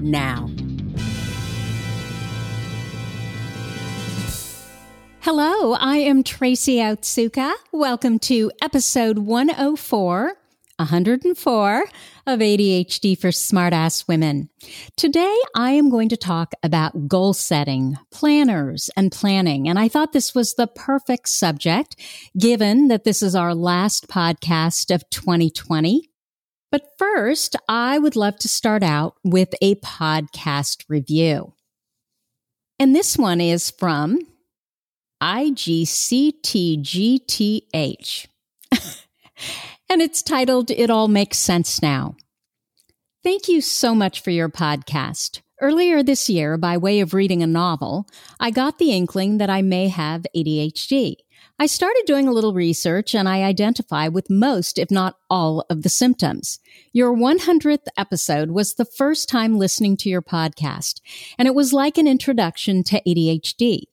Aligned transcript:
now. 0.00 0.48
Hello, 5.20 5.72
I 5.72 5.96
am 5.96 6.22
Tracy 6.22 6.76
Otsuka. 6.76 7.52
Welcome 7.72 8.20
to 8.20 8.52
episode 8.62 9.18
104, 9.18 10.34
104 10.76 11.84
of 12.28 12.38
ADHD 12.38 13.18
for 13.18 13.28
Smartass 13.28 14.06
Women. 14.06 14.50
Today, 14.96 15.36
I 15.56 15.72
am 15.72 15.90
going 15.90 16.08
to 16.10 16.16
talk 16.16 16.54
about 16.62 17.08
goal 17.08 17.34
setting, 17.34 17.96
planners, 18.12 18.88
and 18.96 19.10
planning. 19.10 19.68
And 19.68 19.80
I 19.80 19.88
thought 19.88 20.12
this 20.12 20.32
was 20.32 20.54
the 20.54 20.68
perfect 20.68 21.28
subject, 21.28 21.96
given 22.38 22.86
that 22.86 23.02
this 23.02 23.20
is 23.20 23.34
our 23.34 23.52
last 23.52 24.06
podcast 24.06 24.94
of 24.94 25.10
2020. 25.10 26.08
But 26.70 26.88
first, 26.98 27.56
I 27.68 27.98
would 27.98 28.16
love 28.16 28.38
to 28.38 28.48
start 28.48 28.82
out 28.82 29.14
with 29.22 29.54
a 29.60 29.76
podcast 29.76 30.84
review. 30.88 31.54
And 32.78 32.94
this 32.94 33.16
one 33.16 33.40
is 33.40 33.70
from 33.70 34.18
IGCTGTH. 35.22 35.86
and 39.88 40.02
it's 40.02 40.22
titled 40.22 40.70
It 40.70 40.90
All 40.90 41.08
Makes 41.08 41.38
Sense 41.38 41.80
Now. 41.80 42.16
Thank 43.22 43.48
you 43.48 43.60
so 43.60 43.94
much 43.94 44.20
for 44.20 44.30
your 44.30 44.48
podcast. 44.48 45.40
Earlier 45.60 46.02
this 46.02 46.28
year, 46.28 46.58
by 46.58 46.76
way 46.76 47.00
of 47.00 47.14
reading 47.14 47.42
a 47.42 47.46
novel, 47.46 48.06
I 48.38 48.50
got 48.50 48.78
the 48.78 48.92
inkling 48.92 49.38
that 49.38 49.48
I 49.48 49.62
may 49.62 49.88
have 49.88 50.26
ADHD. 50.36 51.16
I 51.58 51.64
started 51.64 52.02
doing 52.04 52.28
a 52.28 52.32
little 52.32 52.52
research 52.52 53.14
and 53.14 53.26
I 53.26 53.42
identify 53.42 54.08
with 54.08 54.28
most, 54.28 54.78
if 54.78 54.90
not 54.90 55.16
all, 55.30 55.64
of 55.70 55.82
the 55.82 55.88
symptoms. 55.88 56.58
Your 56.92 57.16
100th 57.16 57.86
episode 57.96 58.50
was 58.50 58.74
the 58.74 58.84
first 58.84 59.30
time 59.30 59.58
listening 59.58 59.96
to 59.98 60.10
your 60.10 60.20
podcast, 60.20 61.00
and 61.38 61.48
it 61.48 61.54
was 61.54 61.72
like 61.72 61.96
an 61.96 62.06
introduction 62.06 62.84
to 62.84 63.00
ADHD. 63.08 63.84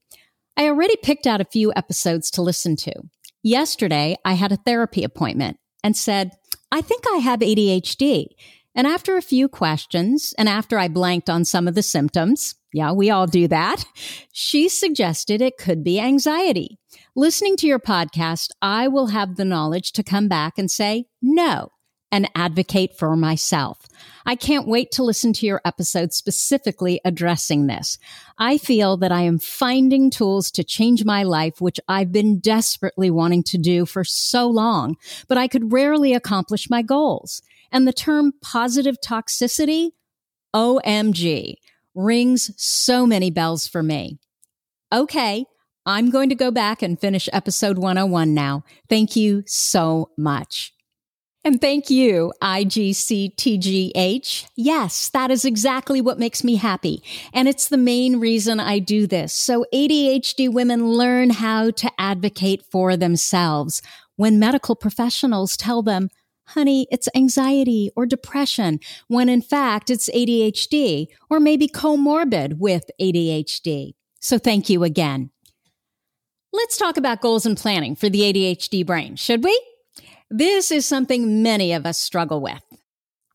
I 0.58 0.66
already 0.66 0.98
picked 0.98 1.26
out 1.26 1.40
a 1.40 1.46
few 1.46 1.72
episodes 1.74 2.30
to 2.32 2.42
listen 2.42 2.76
to. 2.78 2.94
Yesterday, 3.44 4.18
I 4.26 4.34
had 4.34 4.52
a 4.52 4.58
therapy 4.58 5.06
appointment 5.06 5.58
and 5.86 5.96
said, 5.96 6.32
I 6.70 6.82
think 6.82 7.06
I 7.14 7.18
have 7.18 7.40
ADHD. 7.40 8.28
And 8.76 8.88
after 8.88 9.16
a 9.16 9.22
few 9.22 9.48
questions, 9.48 10.34
and 10.38 10.50
after 10.50 10.78
I 10.78 10.90
blanked 10.90 11.30
on 11.30 11.46
some 11.46 11.70
of 11.70 11.76
the 11.76 11.84
symptoms, 11.84 12.56
yeah, 12.74 12.92
we 12.92 13.10
all 13.10 13.28
do 13.28 13.48
that, 13.48 13.86
she 14.34 14.68
suggested 14.68 15.42
it 15.42 15.58
could 15.58 15.82
be 15.82 16.00
anxiety. 16.00 16.78
Listening 17.16 17.56
to 17.58 17.68
your 17.68 17.78
podcast, 17.78 18.50
I 18.60 18.88
will 18.88 19.08
have 19.08 19.36
the 19.36 19.46
knowledge 19.46 19.92
to 19.92 20.02
come 20.02 20.28
back 20.28 20.58
and 20.58 20.72
say, 20.72 21.06
no, 21.22 21.72
and 22.12 22.28
advocate 22.34 22.98
for 22.98 23.16
myself. 23.16 23.86
I 24.26 24.34
can't 24.34 24.68
wait 24.68 24.90
to 24.94 25.04
listen 25.04 25.32
to 25.34 25.46
your 25.46 25.62
episode 25.64 26.12
specifically 26.12 27.00
addressing 27.06 27.68
this. 27.68 28.00
I 28.40 28.58
feel 28.58 28.98
that 28.98 29.12
I 29.12 29.22
am 29.22 29.38
finding 29.38 30.10
tools 30.10 30.50
to 30.54 30.64
change 30.64 31.06
my 31.06 31.22
life, 31.22 31.62
which 31.62 31.80
I've 31.88 32.12
been 32.12 32.40
desperately 32.40 33.12
wanting 33.12 33.44
to 33.44 33.60
do 33.60 33.86
for 33.86 34.04
so 34.04 34.48
long, 34.50 34.96
but 35.28 35.38
I 35.38 35.48
could 35.48 35.72
rarely 35.72 36.16
accomplish 36.16 36.68
my 36.68 36.82
goals. 36.82 37.44
And 37.72 37.88
the 37.88 37.94
term 37.94 38.34
positive 38.42 38.98
toxicity, 39.06 39.92
OMG, 40.56 41.58
rings 41.94 42.50
so 42.58 43.06
many 43.06 43.30
bells 43.30 43.68
for 43.68 43.84
me. 43.84 44.18
Okay. 44.92 45.46
I'm 45.86 46.10
going 46.10 46.30
to 46.30 46.36
go 46.36 46.50
back 46.50 46.82
and 46.82 46.98
finish 47.00 47.28
episode 47.34 47.78
101 47.78 48.34
now. 48.34 48.64
Thank 48.88 49.18
you 49.18 49.44
so 49.46 50.12
much. 50.18 50.74
And 51.46 51.60
thank 51.60 51.90
you, 51.90 52.32
IGCTGH. 52.42 53.96
Yes, 54.56 55.10
that 55.10 55.30
is 55.30 55.44
exactly 55.44 56.00
what 56.00 56.18
makes 56.18 56.42
me 56.42 56.56
happy. 56.56 57.04
And 57.34 57.50
it's 57.50 57.68
the 57.68 57.76
main 57.76 58.22
reason 58.22 58.62
I 58.62 58.80
do 58.80 59.06
this. 59.08 59.34
So 59.34 59.66
ADHD 59.74 60.50
women 60.50 60.92
learn 60.92 61.32
how 61.32 61.72
to 61.72 61.92
advocate 62.00 62.64
for 62.72 62.96
themselves 62.96 63.82
when 64.16 64.40
medical 64.40 64.78
professionals 64.78 65.58
tell 65.58 65.82
them, 65.82 66.08
honey, 66.48 66.88
it's 66.90 67.10
anxiety 67.14 67.92
or 67.94 68.06
depression, 68.06 68.80
when 69.10 69.28
in 69.28 69.42
fact 69.42 69.90
it's 69.90 70.10
ADHD 70.12 71.08
or 71.30 71.42
maybe 71.42 71.68
comorbid 71.68 72.58
with 72.58 72.90
ADHD. 73.02 73.96
So 74.22 74.38
thank 74.38 74.70
you 74.70 74.86
again. 74.86 75.33
Let's 76.56 76.78
talk 76.78 76.98
about 76.98 77.20
goals 77.20 77.48
and 77.48 77.58
planning 77.58 77.96
for 77.96 78.10
the 78.10 78.22
ADHD 78.22 78.86
brain, 78.86 79.16
should 79.16 79.44
we? 79.44 79.60
This 80.30 80.70
is 80.70 80.86
something 80.86 81.42
many 81.42 81.74
of 81.74 81.88
us 81.88 81.98
struggle 81.98 82.42
with. 82.42 82.62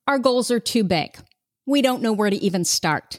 Our 0.06 0.20
goals 0.20 0.52
are 0.52 0.60
too 0.60 0.84
big. 0.84 1.18
We 1.66 1.82
don't 1.82 2.00
know 2.00 2.12
where 2.12 2.30
to 2.30 2.36
even 2.36 2.64
start. 2.64 3.18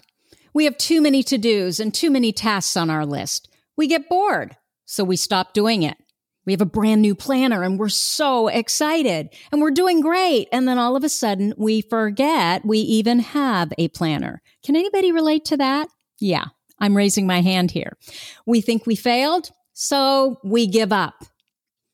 We 0.54 0.64
have 0.64 0.78
too 0.78 1.02
many 1.02 1.22
to 1.24 1.38
dos 1.38 1.82
and 1.82 1.94
too 1.94 2.10
many 2.10 2.32
tasks 2.32 2.78
on 2.78 2.90
our 2.90 3.06
list. 3.06 3.50
We 3.76 3.88
get 3.88 4.08
bored, 4.08 4.56
so 4.86 5.04
we 5.04 5.18
stop 5.18 5.54
doing 5.54 5.84
it. 5.84 5.98
We 6.46 6.54
have 6.54 6.62
a 6.62 6.66
brand 6.66 7.02
new 7.02 7.14
planner 7.14 7.62
and 7.62 7.78
we're 7.78 7.90
so 7.90 8.48
excited 8.48 9.30
and 9.52 9.62
we're 9.62 9.70
doing 9.70 10.00
great. 10.00 10.48
And 10.54 10.66
then 10.66 10.78
all 10.78 10.96
of 10.96 11.04
a 11.04 11.10
sudden 11.10 11.54
we 11.58 11.82
forget 11.82 12.66
we 12.66 12.80
even 12.80 13.20
have 13.20 13.74
a 13.78 13.90
planner. 13.90 14.42
Can 14.64 14.78
anybody 14.78 15.12
relate 15.12 15.44
to 15.46 15.58
that? 15.58 15.90
Yeah, 16.20 16.46
I'm 16.80 16.96
raising 16.96 17.28
my 17.28 17.42
hand 17.42 17.72
here. 17.72 17.98
We 18.46 18.62
think 18.62 18.88
we 18.88 18.96
failed, 18.96 19.52
so 19.82 20.42
we 20.44 20.68
give 20.68 20.92
up. 20.92 21.24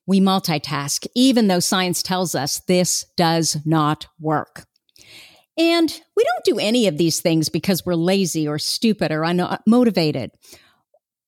We 0.07 0.19
multitask, 0.19 1.05
even 1.13 1.49
though 1.49 1.59
science 1.59 2.01
tells 2.01 2.33
us 2.33 2.61
this 2.61 3.05
does 3.15 3.57
not 3.63 4.07
work. 4.19 4.65
And 5.55 6.01
we 6.17 6.23
don't 6.23 6.45
do 6.45 6.57
any 6.57 6.87
of 6.87 6.97
these 6.97 7.21
things 7.21 7.47
because 7.47 7.85
we're 7.85 7.93
lazy 7.93 8.47
or 8.47 8.57
stupid 8.57 9.11
or 9.11 9.21
unmotivated 9.21 10.29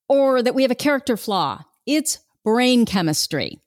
or 0.09 0.41
that 0.41 0.55
we 0.55 0.63
have 0.63 0.71
a 0.71 0.75
character 0.75 1.15
flaw. 1.15 1.61
It's 1.85 2.21
brain 2.43 2.87
chemistry. 2.87 3.61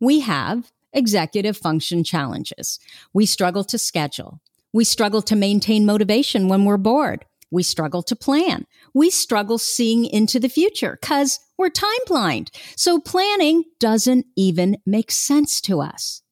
We 0.00 0.18
have 0.18 0.72
executive 0.92 1.56
function 1.56 2.02
challenges. 2.02 2.80
We 3.12 3.24
struggle 3.24 3.62
to 3.62 3.78
schedule. 3.78 4.40
We 4.72 4.82
struggle 4.82 5.22
to 5.22 5.36
maintain 5.36 5.86
motivation 5.86 6.48
when 6.48 6.64
we're 6.64 6.76
bored. 6.76 7.24
We 7.52 7.62
struggle 7.62 8.02
to 8.04 8.16
plan. 8.16 8.66
We 8.94 9.10
struggle 9.10 9.58
seeing 9.58 10.06
into 10.06 10.40
the 10.40 10.48
future 10.48 10.98
because 11.00 11.38
we're 11.58 11.68
time 11.68 11.90
blind. 12.06 12.50
So 12.76 12.98
planning 12.98 13.64
doesn't 13.78 14.26
even 14.36 14.78
make 14.86 15.12
sense 15.12 15.60
to 15.62 15.80
us. 15.80 16.22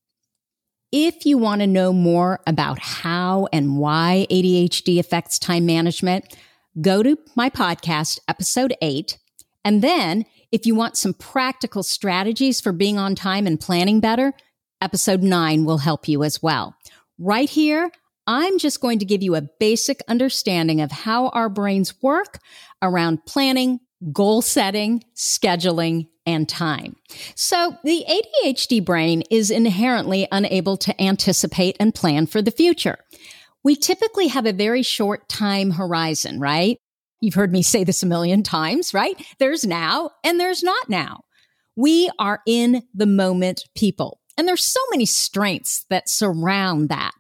If 0.91 1.25
you 1.25 1.39
want 1.39 1.61
to 1.61 1.69
know 1.69 1.93
more 1.93 2.41
about 2.47 2.81
how 2.81 3.47
and 3.53 3.77
why 3.77 4.27
ADHD 4.31 4.99
affects 4.99 5.39
time 5.39 5.67
management, 5.67 6.37
go 6.81 7.03
to 7.03 7.17
my 7.37 7.51
podcast, 7.51 8.19
episode 8.27 8.75
eight. 8.83 9.19
And 9.65 9.83
then 9.83 10.25
if 10.51 10.67
you 10.67 10.75
want 10.75 10.97
some 10.97 11.15
practical 11.15 11.83
strategies 11.83 12.61
for 12.61 12.73
being 12.73 12.99
on 12.99 13.15
time 13.15 13.47
and 13.47 13.61
planning 13.61 14.01
better, 14.01 14.33
episode 14.81 15.23
nine 15.23 15.65
will 15.65 15.79
help 15.79 16.09
you 16.09 16.25
as 16.25 16.43
well. 16.43 16.75
Right 17.19 17.51
here, 17.51 17.93
I'm 18.27 18.59
just 18.59 18.81
going 18.81 18.99
to 19.01 19.05
give 19.05 19.23
you 19.23 19.35
a 19.35 19.49
basic 19.61 20.03
understanding 20.09 20.81
of 20.81 20.91
how 20.91 21.29
our 21.29 21.49
brains 21.49 21.95
work 22.03 22.39
around 22.83 23.25
planning, 23.27 23.81
goal 24.13 24.43
setting, 24.43 25.03
scheduling, 25.15 26.07
and 26.27 26.49
time. 26.49 26.97
So 27.35 27.77
the 27.83 28.05
ADHD 28.09 28.85
brain 28.85 29.23
is 29.31 29.51
inherently 29.51 30.29
unable 30.31 30.77
to 30.79 31.03
anticipate 31.03 31.77
and 31.81 31.95
plan 31.95 32.27
for 32.27 32.43
the 32.43 32.51
future. 32.51 32.99
We 33.63 33.77
typically 33.77 34.29
have 34.29 34.47
a 34.47 34.53
very 34.53 34.83
short 34.83 35.29
time 35.29 35.73
horizon, 35.73 36.41
right? 36.41 36.79
You've 37.21 37.35
heard 37.35 37.53
me 37.53 37.63
say 37.63 37.85
this 37.85 38.03
a 38.03 38.07
million 38.07 38.43
times, 38.43 38.95
right? 38.95 39.21
There's 39.39 39.65
now 39.65 40.11
and 40.25 40.41
there's 40.41 40.63
not 40.63 40.89
now. 40.89 41.21
We 41.77 42.11
are 42.19 42.41
in 42.47 42.83
the 42.95 43.07
moment 43.07 43.65
people. 43.75 44.21
And 44.39 44.49
there's 44.49 44.65
so 44.65 44.81
many 44.91 45.05
strengths 45.05 45.85
that 45.91 46.09
surround 46.09 46.89
that. 46.89 47.13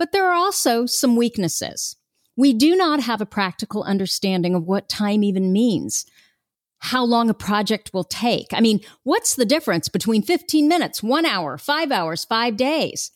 But 0.00 0.12
there 0.12 0.26
are 0.26 0.34
also 0.34 0.86
some 0.86 1.14
weaknesses. 1.14 1.94
We 2.34 2.54
do 2.54 2.74
not 2.74 3.00
have 3.00 3.20
a 3.20 3.26
practical 3.26 3.82
understanding 3.82 4.54
of 4.54 4.64
what 4.66 4.88
time 4.88 5.22
even 5.22 5.52
means, 5.52 6.06
how 6.78 7.04
long 7.04 7.28
a 7.28 7.34
project 7.34 7.90
will 7.92 8.04
take. 8.04 8.46
I 8.54 8.60
mean, 8.60 8.80
what's 9.02 9.34
the 9.34 9.44
difference 9.44 9.90
between 9.90 10.22
15 10.22 10.66
minutes, 10.66 11.02
one 11.02 11.26
hour, 11.26 11.58
five 11.58 11.92
hours, 11.92 12.24
five 12.24 12.56
days? 12.56 13.10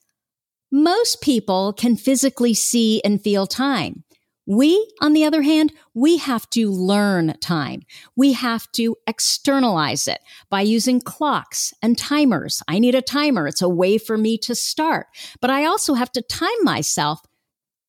Most 0.70 1.22
people 1.22 1.72
can 1.72 1.96
physically 1.96 2.52
see 2.52 3.00
and 3.02 3.18
feel 3.18 3.46
time. 3.46 4.04
We, 4.46 4.90
on 5.00 5.14
the 5.14 5.24
other 5.24 5.42
hand, 5.42 5.72
we 5.94 6.18
have 6.18 6.48
to 6.50 6.70
learn 6.70 7.34
time. 7.40 7.82
We 8.14 8.32
have 8.32 8.70
to 8.72 8.96
externalize 9.06 10.06
it 10.06 10.20
by 10.50 10.60
using 10.60 11.00
clocks 11.00 11.72
and 11.82 11.96
timers. 11.96 12.62
I 12.68 12.78
need 12.78 12.94
a 12.94 13.02
timer. 13.02 13.46
It's 13.46 13.62
a 13.62 13.68
way 13.68 13.96
for 13.96 14.18
me 14.18 14.36
to 14.38 14.54
start, 14.54 15.06
but 15.40 15.50
I 15.50 15.64
also 15.64 15.94
have 15.94 16.12
to 16.12 16.22
time 16.22 16.62
myself 16.62 17.20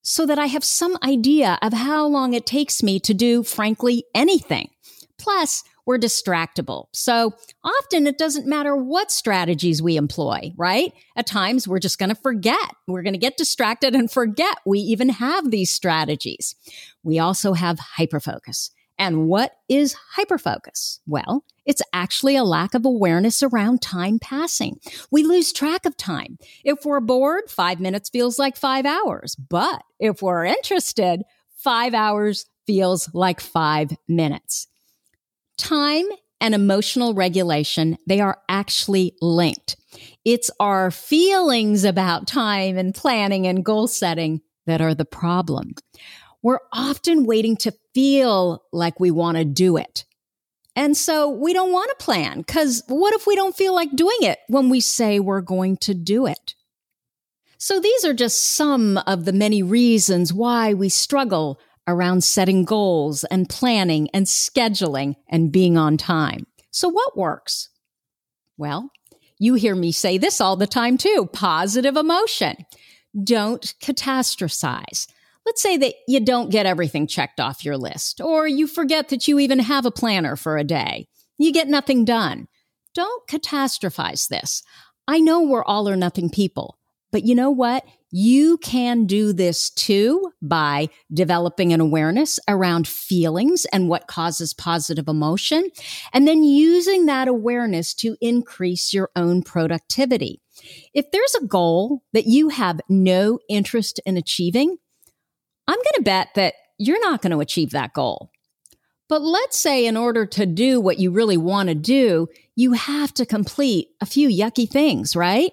so 0.02 0.26
that 0.26 0.40
I 0.40 0.46
have 0.46 0.64
some 0.64 0.98
idea 1.04 1.58
of 1.62 1.74
how 1.74 2.06
long 2.06 2.34
it 2.34 2.46
takes 2.46 2.84
me 2.84 3.00
to 3.02 3.14
do, 3.14 3.44
frankly, 3.44 4.06
anything. 4.14 4.70
Plus, 5.18 5.64
we're 5.86 5.98
distractible. 5.98 6.88
So 6.94 7.34
often 7.64 8.08
it 8.08 8.18
doesn't 8.18 8.48
matter 8.48 8.76
what 8.76 9.12
strategies 9.12 9.82
we 9.82 9.98
employ, 9.98 10.54
right? 10.58 10.94
At 11.16 11.28
times 11.28 11.68
we're 11.68 11.80
just 11.80 12.00
going 12.00 12.10
to 12.10 12.16
forget. 12.16 12.76
We're 12.88 13.04
going 13.04 13.14
to 13.14 13.20
get 13.20 13.38
distracted 13.38 13.96
and 13.96 14.12
forget 14.12 14.58
we 14.66 14.80
even 14.80 15.10
have 15.10 15.52
these 15.52 15.72
strategies. 15.72 16.56
We 17.04 17.20
also 17.20 17.54
have 17.54 17.78
hyperfocus. 17.98 18.72
And 18.98 19.28
what 19.28 19.52
is 19.68 19.96
hyperfocus? 20.18 21.00
Well, 21.06 21.44
it's 21.66 21.82
actually 21.92 22.38
a 22.38 22.44
lack 22.44 22.74
of 22.74 22.86
awareness 22.86 23.44
around 23.44 23.82
time 23.82 24.20
passing. 24.20 24.80
We 25.12 25.24
lose 25.24 25.52
track 25.52 25.86
of 25.86 25.98
time. 25.98 26.38
If 26.64 26.86
we're 26.86 27.02
bored, 27.02 27.50
five 27.50 27.82
minutes 27.82 28.10
feels 28.10 28.40
like 28.40 28.56
five 28.56 28.86
hours. 28.86 29.36
But 29.36 29.84
if 30.00 30.22
we're 30.22 30.46
interested, 30.46 31.24
five 31.58 31.94
hours 31.94 32.46
feels 32.66 33.10
like 33.14 33.42
five 33.42 33.92
minutes. 34.08 34.68
Time 35.58 36.06
and 36.42 36.54
emotional 36.54 37.14
regulation, 37.14 37.98
they 38.08 38.20
are 38.20 38.40
actually 38.50 39.16
linked. 39.22 39.78
It's 40.24 40.52
our 40.60 40.92
feelings 40.92 41.84
about 41.84 42.28
time 42.28 42.78
and 42.78 42.94
planning 42.94 43.48
and 43.48 43.64
goal 43.64 43.88
setting 43.88 44.42
that 44.66 44.82
are 44.82 44.94
the 44.94 45.06
problem. 45.06 45.74
We're 46.42 46.60
often 46.74 47.26
waiting 47.26 47.56
to 47.58 47.74
feel 47.94 48.64
like 48.72 49.00
we 49.00 49.12
want 49.12 49.38
to 49.38 49.46
do 49.46 49.78
it. 49.78 50.06
And 50.76 50.98
so 50.98 51.30
we 51.30 51.54
don't 51.54 51.72
want 51.72 51.90
to 51.98 52.04
plan 52.04 52.40
because 52.40 52.84
what 52.88 53.14
if 53.14 53.26
we 53.26 53.36
don't 53.36 53.56
feel 53.56 53.74
like 53.74 53.96
doing 53.96 54.18
it 54.22 54.40
when 54.48 54.70
we 54.70 54.82
say 54.82 55.20
we're 55.20 55.42
going 55.42 55.78
to 55.78 55.94
do 55.94 56.26
it? 56.26 56.54
So 57.58 57.80
these 57.80 58.04
are 58.04 58.14
just 58.14 58.56
some 58.56 58.98
of 59.08 59.26
the 59.26 59.32
many 59.32 59.64
reasons 59.64 60.34
why 60.34 60.74
we 60.74 60.90
struggle 60.90 61.60
around 61.88 62.24
setting 62.24 62.66
goals 62.66 63.24
and 63.26 63.50
planning 63.50 64.10
and 64.14 64.26
scheduling 64.26 65.16
and 65.30 65.52
being 65.52 65.78
on 65.78 65.98
time. 65.98 66.48
So 66.72 66.90
what 66.90 67.18
works? 67.18 67.70
Well, 68.58 68.92
you 69.38 69.56
hear 69.56 69.76
me 69.76 69.92
say 69.92 70.18
this 70.18 70.40
all 70.40 70.56
the 70.56 70.68
time 70.68 70.98
too. 70.98 71.30
Positive 71.32 71.98
emotion. 71.98 72.66
Don't 73.24 73.74
catastrophize. 73.82 75.08
Let's 75.46 75.62
say 75.62 75.78
that 75.78 75.94
you 76.08 76.20
don't 76.20 76.50
get 76.50 76.66
everything 76.66 77.06
checked 77.06 77.40
off 77.40 77.64
your 77.64 77.78
list, 77.78 78.20
or 78.20 78.48
you 78.48 78.66
forget 78.66 79.10
that 79.10 79.28
you 79.28 79.40
even 79.40 79.60
have 79.60 79.86
a 79.86 79.92
planner 79.92 80.36
for 80.36 80.58
a 80.58 80.64
day. 80.64 81.08
You 81.38 81.54
get 81.54 81.68
nothing 81.68 82.04
done. 82.04 82.48
Don't 82.96 83.28
catastrophize 83.28 84.28
this. 84.28 84.64
I 85.08 85.20
know 85.20 85.42
we're 85.42 85.64
all 85.64 85.88
or 85.88 85.96
nothing 85.96 86.30
people, 86.30 86.80
but 87.12 87.24
you 87.24 87.36
know 87.36 87.52
what? 87.52 87.86
You 88.12 88.58
can 88.60 89.06
do 89.06 89.34
this 89.34 89.70
too 89.70 90.32
by 90.42 90.90
developing 91.14 91.74
an 91.74 91.82
awareness 91.82 92.40
around 92.48 92.88
feelings 92.88 93.66
and 93.74 93.90
what 93.90 94.08
causes 94.08 94.54
positive 94.54 95.08
emotion, 95.08 95.70
and 96.14 96.28
then 96.28 96.44
using 96.44 97.08
that 97.08 97.28
awareness 97.28 97.94
to 97.96 98.16
increase 98.22 98.94
your 98.94 99.10
own 99.16 99.42
productivity. 99.42 100.42
If 100.94 101.12
there's 101.12 101.36
a 101.36 101.46
goal 101.46 102.04
that 102.14 102.26
you 102.26 102.50
have 102.50 102.80
no 102.88 103.40
interest 103.50 104.00
in 104.06 104.18
achieving, 104.18 104.78
I'm 105.68 105.76
going 105.76 105.96
to 105.96 106.04
bet 106.04 106.30
that 106.36 106.54
you're 106.78 107.02
not 107.02 107.22
going 107.22 107.32
to 107.32 107.40
achieve 107.40 107.72
that 107.72 107.94
goal. 107.94 108.32
But 109.08 109.22
let's 109.22 109.60
say 109.60 109.86
in 109.86 109.98
order 109.98 110.26
to 110.26 110.46
do 110.46 110.82
what 110.82 111.00
you 111.00 111.12
really 111.12 111.38
want 111.38 111.70
to 111.70 111.76
do, 111.76 112.28
you 112.56 112.74
have 112.74 113.14
to 113.16 113.26
complete 113.26 113.90
a 114.02 114.06
few 114.06 114.30
yucky 114.30 114.68
things, 114.70 115.16
right? 115.16 115.52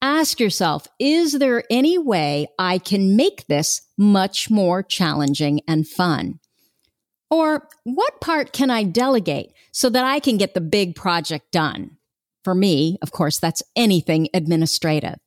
Ask 0.00 0.38
yourself, 0.38 0.86
is 1.00 1.32
there 1.32 1.64
any 1.70 1.98
way 1.98 2.46
I 2.58 2.78
can 2.78 3.16
make 3.16 3.46
this 3.46 3.82
much 3.96 4.48
more 4.48 4.82
challenging 4.82 5.60
and 5.66 5.88
fun? 5.88 6.38
Or 7.30 7.68
what 7.84 8.20
part 8.20 8.52
can 8.52 8.70
I 8.70 8.84
delegate 8.84 9.52
so 9.72 9.90
that 9.90 10.04
I 10.04 10.20
can 10.20 10.36
get 10.36 10.54
the 10.54 10.60
big 10.60 10.94
project 10.94 11.50
done? 11.50 11.96
For 12.44 12.54
me, 12.54 12.96
of 13.02 13.10
course, 13.10 13.38
that's 13.38 13.62
anything 13.74 14.28
administrative. 14.32 15.18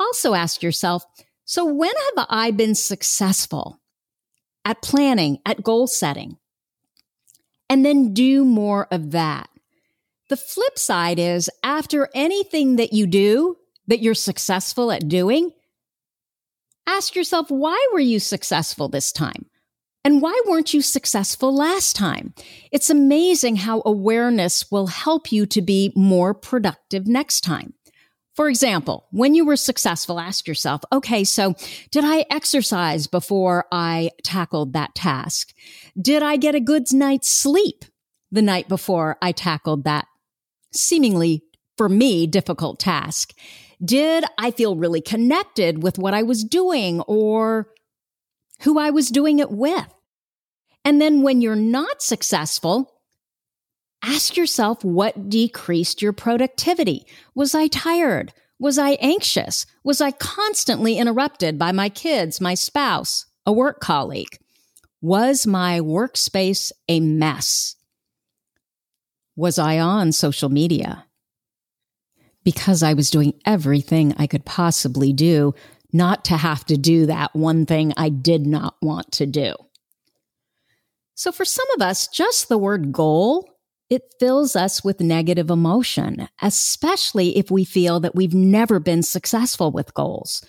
Also 0.00 0.34
ask 0.34 0.62
yourself, 0.62 1.04
so 1.44 1.64
when 1.64 1.92
have 2.16 2.26
I 2.30 2.50
been 2.50 2.74
successful 2.74 3.80
at 4.64 4.82
planning, 4.82 5.38
at 5.44 5.62
goal 5.62 5.86
setting? 5.86 6.38
And 7.68 7.84
then 7.84 8.14
do 8.14 8.44
more 8.44 8.88
of 8.90 9.10
that. 9.10 9.50
The 10.28 10.36
flip 10.36 10.78
side 10.78 11.18
is 11.18 11.50
after 11.62 12.08
anything 12.14 12.76
that 12.76 12.92
you 12.92 13.06
do, 13.06 13.56
that 13.86 14.00
you're 14.00 14.14
successful 14.14 14.90
at 14.90 15.08
doing, 15.08 15.50
ask 16.86 17.14
yourself, 17.14 17.50
why 17.50 17.88
were 17.92 18.00
you 18.00 18.18
successful 18.18 18.88
this 18.88 19.12
time? 19.12 19.46
And 20.04 20.22
why 20.22 20.40
weren't 20.46 20.72
you 20.72 20.82
successful 20.82 21.52
last 21.52 21.96
time? 21.96 22.32
It's 22.70 22.90
amazing 22.90 23.56
how 23.56 23.82
awareness 23.84 24.70
will 24.70 24.86
help 24.86 25.32
you 25.32 25.46
to 25.46 25.60
be 25.60 25.92
more 25.96 26.32
productive 26.32 27.08
next 27.08 27.40
time. 27.40 27.74
For 28.36 28.48
example, 28.48 29.06
when 29.10 29.34
you 29.34 29.44
were 29.44 29.56
successful, 29.56 30.20
ask 30.20 30.46
yourself, 30.46 30.82
okay, 30.92 31.24
so 31.24 31.54
did 31.90 32.04
I 32.04 32.26
exercise 32.30 33.06
before 33.06 33.64
I 33.72 34.10
tackled 34.22 34.74
that 34.74 34.94
task? 34.94 35.54
Did 36.00 36.22
I 36.22 36.36
get 36.36 36.54
a 36.54 36.60
good 36.60 36.92
night's 36.92 37.32
sleep 37.32 37.84
the 38.30 38.42
night 38.42 38.68
before 38.68 39.16
I 39.22 39.32
tackled 39.32 39.84
that 39.84 40.06
seemingly, 40.72 41.42
for 41.78 41.88
me, 41.88 42.26
difficult 42.26 42.78
task? 42.78 43.32
Did 43.84 44.24
I 44.38 44.50
feel 44.50 44.76
really 44.76 45.00
connected 45.00 45.82
with 45.82 45.98
what 45.98 46.14
I 46.14 46.22
was 46.22 46.44
doing 46.44 47.00
or 47.02 47.68
who 48.62 48.78
I 48.78 48.90
was 48.90 49.08
doing 49.08 49.38
it 49.38 49.50
with? 49.50 49.92
And 50.84 51.00
then 51.00 51.22
when 51.22 51.40
you're 51.40 51.56
not 51.56 52.00
successful, 52.00 53.00
ask 54.02 54.36
yourself 54.36 54.84
what 54.84 55.28
decreased 55.28 56.00
your 56.00 56.12
productivity. 56.12 57.06
Was 57.34 57.54
I 57.54 57.66
tired? 57.66 58.32
Was 58.58 58.78
I 58.78 58.92
anxious? 58.92 59.66
Was 59.84 60.00
I 60.00 60.12
constantly 60.12 60.96
interrupted 60.96 61.58
by 61.58 61.72
my 61.72 61.88
kids, 61.88 62.40
my 62.40 62.54
spouse, 62.54 63.26
a 63.44 63.52
work 63.52 63.80
colleague? 63.80 64.38
Was 65.02 65.46
my 65.46 65.80
workspace 65.80 66.72
a 66.88 67.00
mess? 67.00 67.76
Was 69.34 69.58
I 69.58 69.78
on 69.78 70.12
social 70.12 70.48
media? 70.48 71.05
Because 72.46 72.84
I 72.84 72.94
was 72.94 73.10
doing 73.10 73.34
everything 73.44 74.14
I 74.18 74.28
could 74.28 74.44
possibly 74.44 75.12
do 75.12 75.52
not 75.92 76.24
to 76.26 76.36
have 76.36 76.64
to 76.66 76.76
do 76.76 77.06
that 77.06 77.34
one 77.34 77.66
thing 77.66 77.92
I 77.96 78.08
did 78.08 78.46
not 78.46 78.76
want 78.80 79.10
to 79.12 79.26
do. 79.26 79.56
So 81.16 81.32
for 81.32 81.44
some 81.44 81.66
of 81.74 81.82
us, 81.82 82.06
just 82.06 82.48
the 82.48 82.56
word 82.56 82.92
goal, 82.92 83.50
it 83.90 84.02
fills 84.20 84.54
us 84.54 84.84
with 84.84 85.00
negative 85.00 85.50
emotion, 85.50 86.28
especially 86.40 87.36
if 87.36 87.50
we 87.50 87.64
feel 87.64 87.98
that 87.98 88.14
we've 88.14 88.34
never 88.34 88.78
been 88.78 89.02
successful 89.02 89.72
with 89.72 89.94
goals. 89.94 90.44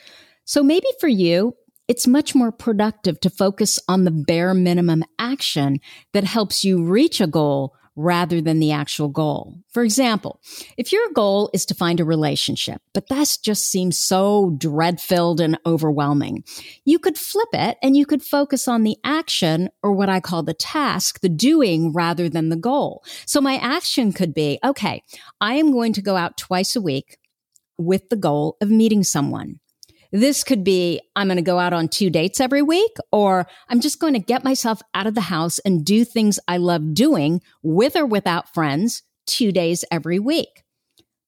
So 0.46 0.62
maybe 0.62 0.88
for 1.00 1.08
you, 1.08 1.56
it's 1.88 2.06
much 2.06 2.36
more 2.36 2.52
productive 2.52 3.20
to 3.22 3.32
focus 3.32 3.80
on 3.88 4.04
the 4.04 4.12
bare 4.12 4.54
minimum 4.54 5.04
action 5.18 5.80
that 6.14 6.26
helps 6.26 6.64
you 6.64 6.84
reach 6.84 7.20
a 7.20 7.26
goal 7.26 7.74
rather 7.98 8.40
than 8.40 8.60
the 8.60 8.72
actual 8.72 9.10
goal. 9.10 9.58
For 9.74 9.84
example, 9.84 10.40
if 10.78 10.92
your 10.94 11.10
goal 11.14 11.50
is 11.52 11.66
to 11.66 11.74
find 11.74 12.00
a 12.00 12.06
relationship, 12.06 12.80
but 12.94 13.10
that 13.10 13.38
just 13.44 13.70
seems 13.70 13.98
so 13.98 14.56
dread 14.58 15.02
filled 15.02 15.42
and 15.42 15.58
overwhelming, 15.66 16.44
you 16.86 17.00
could 17.00 17.18
flip 17.18 17.50
it 17.54 17.78
and 17.82 17.98
you 17.98 18.06
could 18.06 18.22
focus 18.22 18.68
on 18.68 18.84
the 18.84 18.98
action 19.04 19.70
or 19.82 19.92
what 19.94 20.10
I 20.10 20.20
call 20.20 20.44
the 20.44 20.54
task, 20.54 21.22
the 21.22 21.30
doing 21.30 21.92
rather 21.92 22.30
than 22.30 22.50
the 22.50 22.56
goal. 22.56 23.04
So 23.26 23.42
my 23.42 23.56
action 23.56 24.14
could 24.14 24.34
be, 24.34 24.60
okay, 24.64 25.04
I 25.42 25.56
am 25.56 25.72
going 25.72 25.94
to 25.94 26.02
go 26.02 26.16
out 26.16 26.38
twice 26.38 26.76
a 26.76 26.82
week 26.82 27.18
with 27.80 28.10
the 28.10 28.16
goal 28.16 28.58
of 28.62 28.70
meeting 28.70 29.04
someone. 29.04 29.60
This 30.12 30.44
could 30.44 30.64
be 30.64 31.02
I'm 31.16 31.28
going 31.28 31.38
to 31.38 31.42
go 31.42 31.60
out 31.60 31.74
on 31.74 31.88
two 31.88 32.10
dates 32.10 32.40
every 32.40 32.62
week, 32.62 32.96
or 33.12 33.48
I'm 33.70 33.82
just 33.82 34.00
going 34.00 34.14
to 34.14 34.20
get 34.20 34.44
myself 34.44 34.82
out 34.94 35.08
of 35.08 35.16
the 35.16 35.22
house 35.22 35.60
and 35.60 35.86
do 35.86 36.06
things 36.06 36.40
I 36.48 36.58
love 36.58 36.94
doing 36.94 37.42
with 37.64 37.96
or 37.96 38.06
without 38.06 38.54
friends 38.54 39.04
two 39.26 39.52
days 39.52 39.84
every 39.92 40.20
week. 40.20 40.64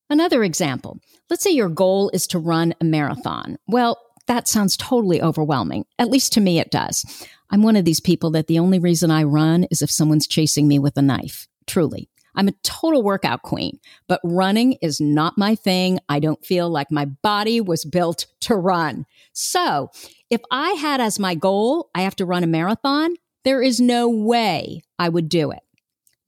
Another 0.09 0.43
example 0.43 0.99
let's 1.29 1.43
say 1.43 1.51
your 1.51 1.69
goal 1.69 2.09
is 2.13 2.25
to 2.27 2.39
run 2.39 2.73
a 2.81 2.85
marathon. 2.85 3.57
Well, 3.67 3.99
that 4.27 4.47
sounds 4.47 4.77
totally 4.77 5.21
overwhelming. 5.21 5.85
At 5.97 6.09
least 6.09 6.33
to 6.33 6.41
me, 6.41 6.59
it 6.59 6.71
does. 6.71 7.05
I'm 7.49 7.63
one 7.63 7.75
of 7.75 7.85
these 7.85 7.99
people 7.99 8.31
that 8.31 8.47
the 8.47 8.59
only 8.59 8.79
reason 8.79 9.11
I 9.11 9.23
run 9.23 9.65
is 9.71 9.81
if 9.81 9.91
someone's 9.91 10.27
chasing 10.27 10.67
me 10.67 10.79
with 10.79 10.97
a 10.97 11.01
knife. 11.01 11.47
Truly. 11.67 12.09
I'm 12.39 12.47
a 12.47 12.53
total 12.63 13.03
workout 13.03 13.41
queen, 13.41 13.79
but 14.07 14.21
running 14.23 14.77
is 14.81 15.01
not 15.01 15.37
my 15.37 15.55
thing. 15.55 15.99
I 16.07 16.21
don't 16.21 16.43
feel 16.45 16.69
like 16.69 16.89
my 16.89 17.03
body 17.03 17.59
was 17.59 17.83
built 17.83 18.27
to 18.41 18.55
run. 18.55 19.05
So 19.33 19.89
if 20.29 20.39
I 20.49 20.69
had 20.71 21.01
as 21.01 21.19
my 21.19 21.35
goal, 21.35 21.89
I 21.93 22.03
have 22.03 22.15
to 22.15 22.25
run 22.25 22.45
a 22.45 22.47
marathon, 22.47 23.15
there 23.43 23.61
is 23.61 23.81
no 23.81 24.07
way 24.07 24.83
I 24.97 25.09
would 25.09 25.27
do 25.27 25.51
it. 25.51 25.59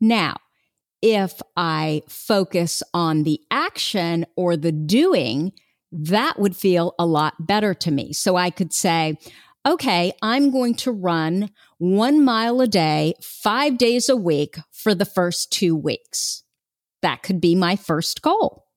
Now, 0.02 0.36
if 1.02 1.42
I 1.56 2.02
focus 2.10 2.84
on 2.94 3.24
the 3.24 3.40
action 3.50 4.26
or 4.36 4.58
the 4.58 4.74
doing, 4.74 5.54
that 5.94 6.38
would 6.38 6.58
feel 6.58 6.94
a 7.00 7.06
lot 7.06 7.36
better 7.40 7.74
to 7.76 7.90
me. 7.90 8.12
So 8.12 8.36
I 8.36 8.50
could 8.50 8.74
say, 8.74 9.18
okay, 9.66 10.12
I'm 10.22 10.52
going 10.52 10.76
to 10.76 10.92
run 10.92 11.52
one 11.82 12.24
mile 12.24 12.62
a 12.62 12.68
day, 12.68 13.16
five 13.24 13.76
days 13.76 14.08
a 14.08 14.16
week 14.16 14.60
for 14.70 14.94
the 14.94 15.04
first 15.04 15.52
two 15.52 15.76
weeks. 15.76 16.44
That 17.02 17.24
could 17.24 17.42
be 17.42 17.56
my 17.56 17.76
first 17.76 18.22
goal. 18.22 18.68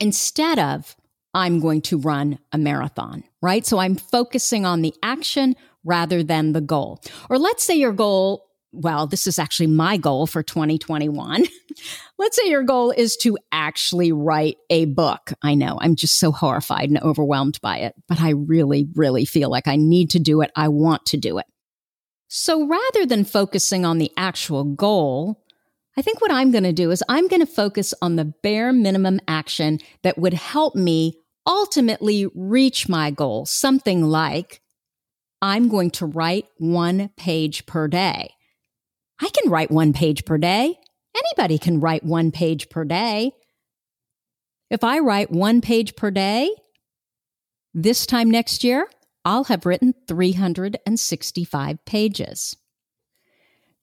Instead 0.00 0.58
of, 0.58 0.96
I'm 1.32 1.60
going 1.60 1.80
to 1.82 1.98
run 1.98 2.40
a 2.50 2.58
marathon, 2.58 3.22
right? 3.40 3.64
So 3.64 3.78
I'm 3.78 3.94
focusing 3.94 4.66
on 4.66 4.82
the 4.82 4.92
action 5.00 5.54
rather 5.84 6.24
than 6.24 6.54
the 6.54 6.60
goal. 6.60 7.00
Or 7.30 7.38
let's 7.38 7.62
say 7.62 7.76
your 7.76 7.92
goal 7.92 8.48
well, 8.74 9.06
this 9.06 9.26
is 9.26 9.38
actually 9.38 9.66
my 9.66 9.98
goal 9.98 10.26
for 10.26 10.42
2021. 10.42 11.44
Let's 12.18 12.36
say 12.40 12.48
your 12.48 12.62
goal 12.62 12.90
is 12.90 13.18
to 13.18 13.36
actually 13.52 14.12
write 14.12 14.56
a 14.70 14.86
book. 14.86 15.34
I 15.42 15.54
know 15.54 15.76
I'm 15.78 15.94
just 15.94 16.18
so 16.18 16.32
horrified 16.32 16.88
and 16.88 16.98
overwhelmed 17.02 17.60
by 17.60 17.80
it, 17.80 17.94
but 18.08 18.22
I 18.22 18.30
really, 18.30 18.88
really 18.94 19.26
feel 19.26 19.50
like 19.50 19.68
I 19.68 19.76
need 19.76 20.08
to 20.10 20.18
do 20.18 20.40
it. 20.40 20.50
I 20.56 20.68
want 20.68 21.04
to 21.06 21.18
do 21.18 21.36
it. 21.36 21.44
So 22.34 22.66
rather 22.66 23.04
than 23.04 23.26
focusing 23.26 23.84
on 23.84 23.98
the 23.98 24.10
actual 24.16 24.64
goal, 24.64 25.44
I 25.98 26.00
think 26.00 26.22
what 26.22 26.30
I'm 26.30 26.50
going 26.50 26.64
to 26.64 26.72
do 26.72 26.90
is 26.90 27.04
I'm 27.06 27.28
going 27.28 27.44
to 27.44 27.46
focus 27.46 27.92
on 28.00 28.16
the 28.16 28.24
bare 28.24 28.72
minimum 28.72 29.20
action 29.28 29.80
that 30.02 30.16
would 30.16 30.32
help 30.32 30.74
me 30.74 31.12
ultimately 31.46 32.26
reach 32.34 32.88
my 32.88 33.10
goal. 33.10 33.44
Something 33.44 34.04
like 34.04 34.62
I'm 35.42 35.68
going 35.68 35.90
to 35.90 36.06
write 36.06 36.46
one 36.56 37.10
page 37.18 37.66
per 37.66 37.86
day. 37.86 38.32
I 39.20 39.28
can 39.28 39.50
write 39.50 39.70
one 39.70 39.92
page 39.92 40.24
per 40.24 40.38
day. 40.38 40.78
Anybody 41.14 41.58
can 41.58 41.80
write 41.80 42.02
one 42.02 42.30
page 42.30 42.70
per 42.70 42.84
day. 42.84 43.32
If 44.70 44.82
I 44.84 45.00
write 45.00 45.30
one 45.30 45.60
page 45.60 45.96
per 45.96 46.10
day, 46.10 46.50
this 47.74 48.06
time 48.06 48.30
next 48.30 48.64
year, 48.64 48.88
I'll 49.24 49.44
have 49.44 49.66
written 49.66 49.94
365 50.08 51.84
pages. 51.84 52.56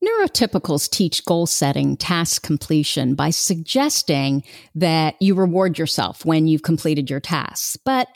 Neurotypicals 0.04 0.90
teach 0.90 1.26
goal 1.26 1.46
setting, 1.46 1.98
task 1.98 2.42
completion 2.42 3.16
by 3.16 3.32
suggesting 3.32 4.44
that 4.76 5.16
you 5.22 5.36
reward 5.36 5.78
yourself 5.78 6.24
when 6.26 6.48
you've 6.48 6.64
completed 6.64 7.10
your 7.10 7.20
tasks. 7.20 7.76
But 7.84 8.08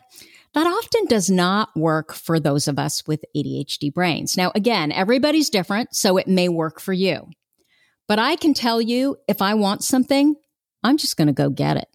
that 0.53 0.67
often 0.67 1.05
does 1.05 1.29
not 1.29 1.75
work 1.75 2.13
for 2.13 2.39
those 2.39 2.67
of 2.67 2.79
us 2.79 3.05
with 3.05 3.25
ADHD 3.35 3.93
brains. 3.93 4.37
Now, 4.37 4.51
again, 4.55 4.91
everybody's 4.91 5.49
different, 5.49 5.95
so 5.95 6.17
it 6.17 6.27
may 6.27 6.47
work 6.47 6.79
for 6.79 6.93
you. 6.93 7.27
But 8.07 8.19
I 8.19 8.35
can 8.35 8.53
tell 8.53 8.79
you 8.79 9.17
if 9.27 9.41
I 9.41 9.55
want 9.55 9.83
something, 9.83 10.35
I'm 10.83 10.97
just 10.97 11.17
going 11.17 11.27
to 11.27 11.33
go 11.33 11.49
get 11.49 11.77
it. 11.77 11.87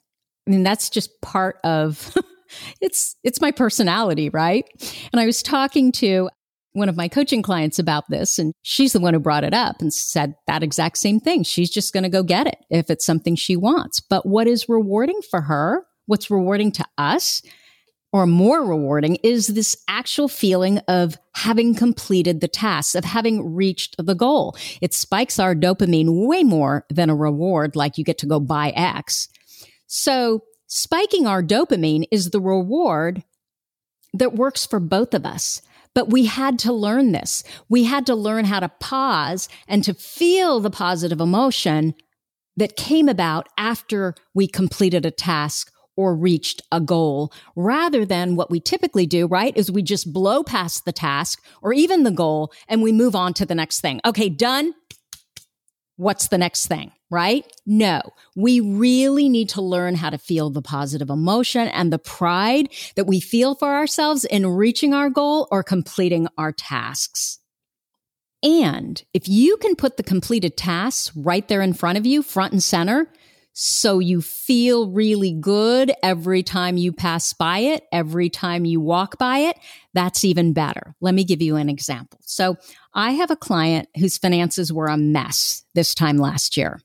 I 0.47 0.50
mean, 0.50 0.64
that's 0.64 0.90
just 0.90 1.20
part 1.23 1.58
of 1.64 2.14
it's 2.81 3.17
it's 3.23 3.40
my 3.40 3.50
personality, 3.50 4.28
right? 4.31 4.64
And 5.12 5.21
I 5.21 5.26
was 5.26 5.43
talking 5.43 5.93
to 5.93 6.28
one 6.73 6.88
of 6.88 6.97
my 6.97 7.09
coaching 7.09 7.43
clients 7.43 7.78
about 7.78 8.05
this 8.09 8.38
and 8.38 8.52
she's 8.62 8.93
the 8.93 9.00
one 9.00 9.14
who 9.14 9.21
brought 9.21 9.45
it 9.45 9.55
up 9.55 9.81
and 9.81 9.93
said 9.93 10.35
that 10.47 10.62
exact 10.62 10.99
same 10.99 11.19
thing. 11.19 11.43
She's 11.43 11.71
just 11.71 11.93
going 11.93 12.05
to 12.05 12.09
go 12.09 12.23
get 12.23 12.47
it 12.47 12.59
if 12.71 12.90
it's 12.90 13.05
something 13.05 13.35
she 13.35 13.57
wants. 13.57 14.00
But 14.00 14.26
what 14.26 14.47
is 14.47 14.69
rewarding 14.69 15.21
for 15.31 15.40
her, 15.43 15.85
what's 16.07 16.31
rewarding 16.31 16.71
to 16.73 16.85
us 16.97 17.43
or 18.12 18.26
more 18.26 18.64
rewarding 18.64 19.17
is 19.17 19.49
this 19.49 19.76
actual 19.88 20.28
feeling 20.28 20.78
of 20.88 21.19
having 21.35 21.75
completed 21.75 22.40
the 22.40 22.49
task, 22.49 22.95
of 22.95 23.05
having 23.05 23.55
reached 23.55 23.97
the 23.99 24.14
goal. 24.14 24.57
It 24.81 24.95
spikes 24.95 25.38
our 25.38 25.55
dopamine 25.55 26.26
way 26.26 26.43
more 26.43 26.87
than 26.88 27.11
a 27.11 27.17
reward, 27.17 27.76
like 27.76 27.99
you 27.99 28.05
get 28.05 28.19
to 28.19 28.26
go 28.26 28.40
buy 28.40 28.71
X. 28.71 29.28
So 29.87 30.43
spiking 30.69 31.27
our 31.27 31.43
dopamine 31.43 32.07
is 32.13 32.31
the 32.31 32.41
reward 32.41 33.25
that 34.15 34.35
works 34.35 34.65
for 34.65 34.79
both 34.79 35.15
of 35.15 35.27
us. 35.27 35.61
But 35.95 36.11
we 36.11 36.27
had 36.27 36.59
to 36.61 36.73
learn 36.73 37.11
this. 37.11 37.43
We 37.69 37.85
had 37.85 38.07
to 38.07 38.15
learn 38.15 38.45
how 38.45 38.61
to 38.61 38.69
pause 38.69 39.49
and 39.67 39.83
to 39.85 39.95
feel 39.95 40.61
the 40.61 40.71
positive 40.71 41.21
emotion 41.21 41.95
that 42.57 42.77
came 42.77 43.09
about 43.09 43.49
after 43.57 44.15
we 44.35 44.47
completed 44.47 45.05
a 45.05 45.11
task 45.11 45.73
or 45.97 46.15
reached 46.15 46.63
a 46.71 46.81
goal 46.81 47.33
rather 47.57 48.05
than 48.05 48.37
what 48.37 48.51
we 48.51 48.61
typically 48.61 49.07
do, 49.07 49.27
right? 49.27 49.57
Is 49.57 49.73
we 49.73 49.83
just 49.83 50.13
blow 50.13 50.45
past 50.45 50.85
the 50.85 50.93
task 50.93 51.43
or 51.63 51.73
even 51.73 52.05
the 52.05 52.13
goal 52.13 52.53
and 52.69 52.83
we 52.83 52.93
move 52.93 53.17
on 53.17 53.35
to 53.35 53.45
the 53.45 53.55
next 53.55 53.81
thing. 53.81 54.01
Okay, 54.05 54.29
done. 54.29 54.75
What's 55.99 56.28
the 56.28 56.38
next 56.38 56.69
thing, 56.69 56.93
right? 57.11 57.45
No, 57.67 58.00
we 58.37 58.61
really 58.61 59.28
need 59.28 59.49
to 59.49 59.61
learn 59.61 59.97
how 59.97 60.11
to 60.11 60.17
feel 60.17 60.49
the 60.49 60.62
positive 60.62 61.11
emotion 61.11 61.67
and 61.67 61.93
the 61.93 61.99
pride 61.99 62.69
that 62.95 63.09
we 63.09 63.19
feel 63.19 63.57
for 63.57 63.75
ourselves 63.75 64.25
in 64.25 64.47
reaching 64.47 64.95
our 64.95 65.11
goal 65.11 65.49
or 65.50 65.64
completing 65.64 66.28
our 66.38 66.52
tasks. 66.52 67.40
And 68.45 69.02
if 69.12 69.28
you 69.28 69.57
can 69.57 69.75
put 69.75 69.97
the 69.97 70.05
completed 70.05 70.57
tasks 70.57 71.11
right 71.17 71.47
there 71.49 71.62
in 71.62 71.73
front 71.73 71.99
of 71.99 72.07
you, 72.07 72.23
front 72.23 72.52
and 72.52 72.62
center, 72.62 73.09
so 73.61 73.99
you 73.99 74.23
feel 74.23 74.88
really 74.88 75.33
good 75.33 75.93
every 76.00 76.45
time 76.45 76.77
you 76.77 76.93
pass 76.93 77.33
by 77.33 77.59
it, 77.59 77.83
every 77.91 78.31
time 78.31 78.65
you 78.65 78.81
walk 78.81 79.19
by 79.19 79.38
it. 79.38 79.59
That's 79.95 80.23
even 80.23 80.53
better. 80.53 80.95
Let 81.00 81.12
me 81.12 81.25
give 81.25 81.43
you 81.43 81.57
an 81.57 81.69
example. 81.69 82.21
So 82.23 82.55
I 82.95 83.11
have 83.11 83.33
a 83.33 83.37
client 83.37 83.88
whose 83.99 84.17
finances 84.17 84.73
were 84.73 84.87
a 84.87 84.97
mess 84.97 85.65
this 85.75 85.93
time 85.93 86.19
last 86.19 86.57
year. 86.57 86.81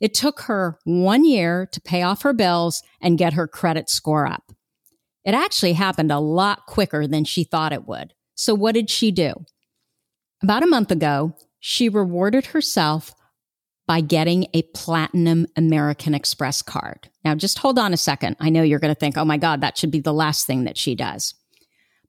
It 0.00 0.14
took 0.14 0.40
her 0.44 0.78
one 0.84 1.26
year 1.26 1.68
to 1.72 1.82
pay 1.82 2.00
off 2.00 2.22
her 2.22 2.32
bills 2.32 2.82
and 3.02 3.18
get 3.18 3.34
her 3.34 3.46
credit 3.46 3.90
score 3.90 4.26
up. 4.26 4.52
It 5.22 5.34
actually 5.34 5.74
happened 5.74 6.10
a 6.10 6.18
lot 6.18 6.64
quicker 6.64 7.06
than 7.06 7.24
she 7.24 7.44
thought 7.44 7.74
it 7.74 7.86
would. 7.86 8.14
So 8.34 8.54
what 8.54 8.72
did 8.72 8.88
she 8.88 9.10
do? 9.10 9.34
About 10.42 10.62
a 10.62 10.66
month 10.66 10.90
ago, 10.90 11.36
she 11.60 11.90
rewarded 11.90 12.46
herself 12.46 13.14
by 13.86 14.00
getting 14.00 14.46
a 14.52 14.62
platinum 14.74 15.46
American 15.56 16.14
Express 16.14 16.62
card. 16.62 17.08
Now, 17.24 17.34
just 17.34 17.58
hold 17.58 17.78
on 17.78 17.92
a 17.92 17.96
second. 17.96 18.36
I 18.40 18.50
know 18.50 18.62
you're 18.62 18.80
going 18.80 18.94
to 18.94 18.98
think, 18.98 19.16
oh 19.16 19.24
my 19.24 19.36
God, 19.36 19.60
that 19.60 19.78
should 19.78 19.90
be 19.90 20.00
the 20.00 20.12
last 20.12 20.46
thing 20.46 20.64
that 20.64 20.76
she 20.76 20.94
does. 20.94 21.34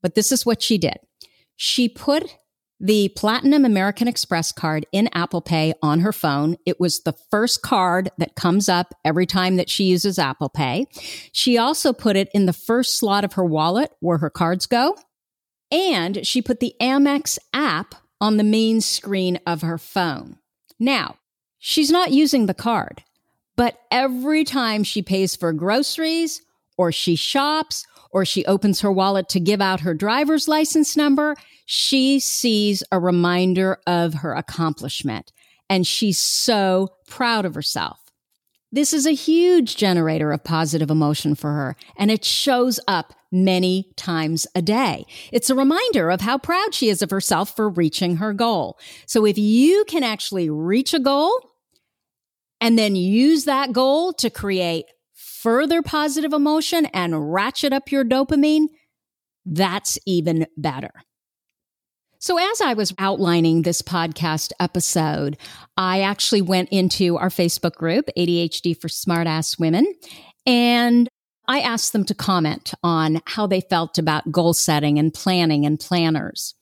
But 0.02 0.14
this 0.14 0.32
is 0.32 0.44
what 0.44 0.62
she 0.62 0.78
did. 0.78 0.98
She 1.56 1.88
put 1.88 2.36
the 2.80 3.08
platinum 3.16 3.64
American 3.64 4.06
Express 4.06 4.52
card 4.52 4.86
in 4.92 5.08
Apple 5.12 5.40
Pay 5.40 5.74
on 5.82 6.00
her 6.00 6.12
phone. 6.12 6.56
It 6.64 6.78
was 6.78 7.00
the 7.00 7.14
first 7.30 7.62
card 7.62 8.10
that 8.18 8.36
comes 8.36 8.68
up 8.68 8.94
every 9.04 9.26
time 9.26 9.56
that 9.56 9.68
she 9.68 9.84
uses 9.84 10.18
Apple 10.18 10.48
Pay. 10.48 10.86
She 11.32 11.58
also 11.58 11.92
put 11.92 12.16
it 12.16 12.28
in 12.32 12.46
the 12.46 12.52
first 12.52 12.96
slot 12.96 13.24
of 13.24 13.32
her 13.32 13.44
wallet 13.44 13.90
where 14.00 14.18
her 14.18 14.30
cards 14.30 14.66
go. 14.66 14.96
And 15.70 16.26
she 16.26 16.40
put 16.40 16.60
the 16.60 16.74
Amex 16.80 17.38
app 17.52 17.96
on 18.20 18.36
the 18.36 18.44
main 18.44 18.80
screen 18.80 19.40
of 19.46 19.62
her 19.62 19.78
phone. 19.78 20.38
Now, 20.78 21.16
She's 21.58 21.90
not 21.90 22.12
using 22.12 22.46
the 22.46 22.54
card, 22.54 23.02
but 23.56 23.80
every 23.90 24.44
time 24.44 24.84
she 24.84 25.02
pays 25.02 25.34
for 25.34 25.52
groceries 25.52 26.42
or 26.76 26.92
she 26.92 27.16
shops 27.16 27.84
or 28.10 28.24
she 28.24 28.44
opens 28.46 28.80
her 28.80 28.92
wallet 28.92 29.28
to 29.30 29.40
give 29.40 29.60
out 29.60 29.80
her 29.80 29.94
driver's 29.94 30.48
license 30.48 30.96
number, 30.96 31.36
she 31.66 32.20
sees 32.20 32.82
a 32.90 32.98
reminder 32.98 33.78
of 33.86 34.14
her 34.14 34.32
accomplishment 34.34 35.32
and 35.68 35.86
she's 35.86 36.18
so 36.18 36.88
proud 37.06 37.44
of 37.44 37.54
herself. 37.54 37.98
This 38.70 38.92
is 38.92 39.06
a 39.06 39.12
huge 39.12 39.76
generator 39.76 40.30
of 40.30 40.44
positive 40.44 40.90
emotion 40.90 41.34
for 41.34 41.52
her, 41.52 41.76
and 41.96 42.10
it 42.10 42.24
shows 42.24 42.78
up 42.86 43.14
many 43.32 43.90
times 43.96 44.46
a 44.54 44.60
day. 44.60 45.06
It's 45.32 45.48
a 45.48 45.54
reminder 45.54 46.10
of 46.10 46.20
how 46.20 46.36
proud 46.36 46.74
she 46.74 46.90
is 46.90 47.00
of 47.00 47.10
herself 47.10 47.56
for 47.56 47.70
reaching 47.70 48.16
her 48.16 48.34
goal. 48.34 48.78
So 49.06 49.24
if 49.24 49.38
you 49.38 49.84
can 49.88 50.02
actually 50.02 50.50
reach 50.50 50.92
a 50.92 50.98
goal 50.98 51.32
and 52.60 52.78
then 52.78 52.94
use 52.94 53.44
that 53.44 53.72
goal 53.72 54.12
to 54.14 54.28
create 54.28 54.84
further 55.14 55.80
positive 55.80 56.32
emotion 56.32 56.86
and 56.86 57.32
ratchet 57.32 57.72
up 57.72 57.90
your 57.90 58.04
dopamine, 58.04 58.66
that's 59.46 59.98
even 60.04 60.46
better. 60.56 60.90
So, 62.20 62.36
as 62.36 62.60
I 62.60 62.74
was 62.74 62.92
outlining 62.98 63.62
this 63.62 63.80
podcast 63.80 64.50
episode, 64.58 65.36
I 65.76 66.00
actually 66.00 66.42
went 66.42 66.70
into 66.70 67.16
our 67.16 67.28
Facebook 67.28 67.74
group, 67.74 68.08
ADHD 68.18 68.76
for 68.76 68.88
Smartass 68.88 69.60
Women, 69.60 69.86
and 70.44 71.08
I 71.46 71.60
asked 71.60 71.92
them 71.92 72.04
to 72.06 72.16
comment 72.16 72.74
on 72.82 73.22
how 73.24 73.46
they 73.46 73.60
felt 73.60 73.98
about 73.98 74.32
goal 74.32 74.52
setting 74.52 74.98
and 74.98 75.14
planning 75.14 75.64
and 75.64 75.78
planners. 75.78 76.56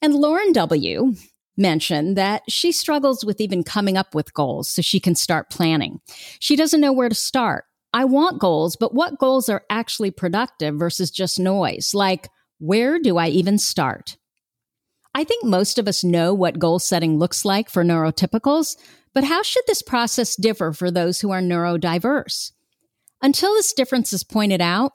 And 0.00 0.14
Lauren 0.14 0.52
W. 0.52 1.12
mentioned 1.58 2.16
that 2.16 2.42
she 2.48 2.72
struggles 2.72 3.22
with 3.22 3.38
even 3.38 3.62
coming 3.62 3.98
up 3.98 4.14
with 4.14 4.32
goals 4.32 4.70
so 4.70 4.80
she 4.80 4.98
can 4.98 5.14
start 5.14 5.50
planning. 5.50 6.00
She 6.38 6.56
doesn't 6.56 6.80
know 6.80 6.92
where 6.92 7.10
to 7.10 7.14
start. 7.14 7.64
I 7.92 8.06
want 8.06 8.40
goals, 8.40 8.76
but 8.76 8.94
what 8.94 9.18
goals 9.18 9.50
are 9.50 9.62
actually 9.68 10.10
productive 10.10 10.76
versus 10.76 11.10
just 11.10 11.38
noise? 11.38 11.92
Like, 11.92 12.30
where 12.60 12.98
do 12.98 13.18
I 13.18 13.28
even 13.28 13.58
start? 13.58 14.16
I 15.14 15.24
think 15.24 15.44
most 15.44 15.78
of 15.78 15.88
us 15.88 16.04
know 16.04 16.32
what 16.32 16.58
goal 16.58 16.78
setting 16.78 17.18
looks 17.18 17.44
like 17.44 17.68
for 17.68 17.84
neurotypicals, 17.84 18.76
but 19.12 19.24
how 19.24 19.42
should 19.42 19.64
this 19.66 19.82
process 19.82 20.36
differ 20.36 20.72
for 20.72 20.90
those 20.90 21.20
who 21.20 21.30
are 21.30 21.40
neurodiverse? 21.40 22.52
Until 23.20 23.52
this 23.54 23.72
difference 23.72 24.12
is 24.12 24.24
pointed 24.24 24.60
out, 24.60 24.92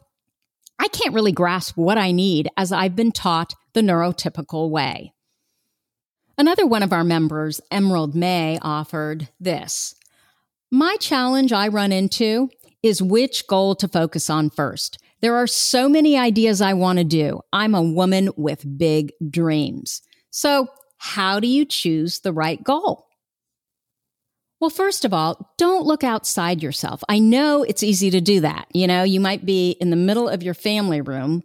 I 0.79 0.87
can't 0.87 1.13
really 1.13 1.31
grasp 1.31 1.77
what 1.77 1.97
I 1.97 2.11
need 2.11 2.49
as 2.57 2.71
I've 2.71 2.95
been 2.95 3.11
taught 3.11 3.53
the 3.73 3.81
neurotypical 3.81 4.69
way. 4.69 5.13
Another 6.37 6.65
one 6.65 6.83
of 6.83 6.91
our 6.91 7.03
members, 7.03 7.61
Emerald 7.71 8.15
May, 8.15 8.59
offered 8.61 9.29
this. 9.39 9.95
My 10.71 10.97
challenge 10.97 11.53
I 11.53 11.67
run 11.69 11.91
into 11.91 12.49
is 12.85 13.01
which 13.01 13.47
goal 13.47 13.73
to 13.73 13.87
focus 13.87 14.29
on 14.29 14.51
first. 14.51 14.99
There 15.19 15.35
are 15.35 15.47
so 15.47 15.89
many 15.89 16.17
ideas 16.17 16.61
I 16.61 16.73
want 16.73 16.99
to 16.99 17.03
do. 17.03 17.41
I'm 17.51 17.73
a 17.73 17.81
woman 17.81 18.29
with 18.37 18.77
big 18.77 19.11
dreams. 19.27 20.03
So, 20.29 20.67
how 20.97 21.39
do 21.39 21.47
you 21.47 21.65
choose 21.65 22.19
the 22.19 22.31
right 22.31 22.63
goal? 22.63 23.07
Well, 24.61 24.69
first 24.69 25.03
of 25.03 25.13
all, 25.13 25.53
don't 25.57 25.85
look 25.85 26.03
outside 26.03 26.61
yourself. 26.61 27.03
I 27.09 27.17
know 27.17 27.63
it's 27.63 27.83
easy 27.83 28.11
to 28.11 28.21
do 28.21 28.41
that. 28.41 28.67
You 28.71 28.85
know, 28.85 29.01
you 29.01 29.19
might 29.19 29.45
be 29.45 29.71
in 29.81 29.89
the 29.89 29.95
middle 29.95 30.29
of 30.29 30.43
your 30.43 30.53
family 30.53 31.01
room 31.01 31.43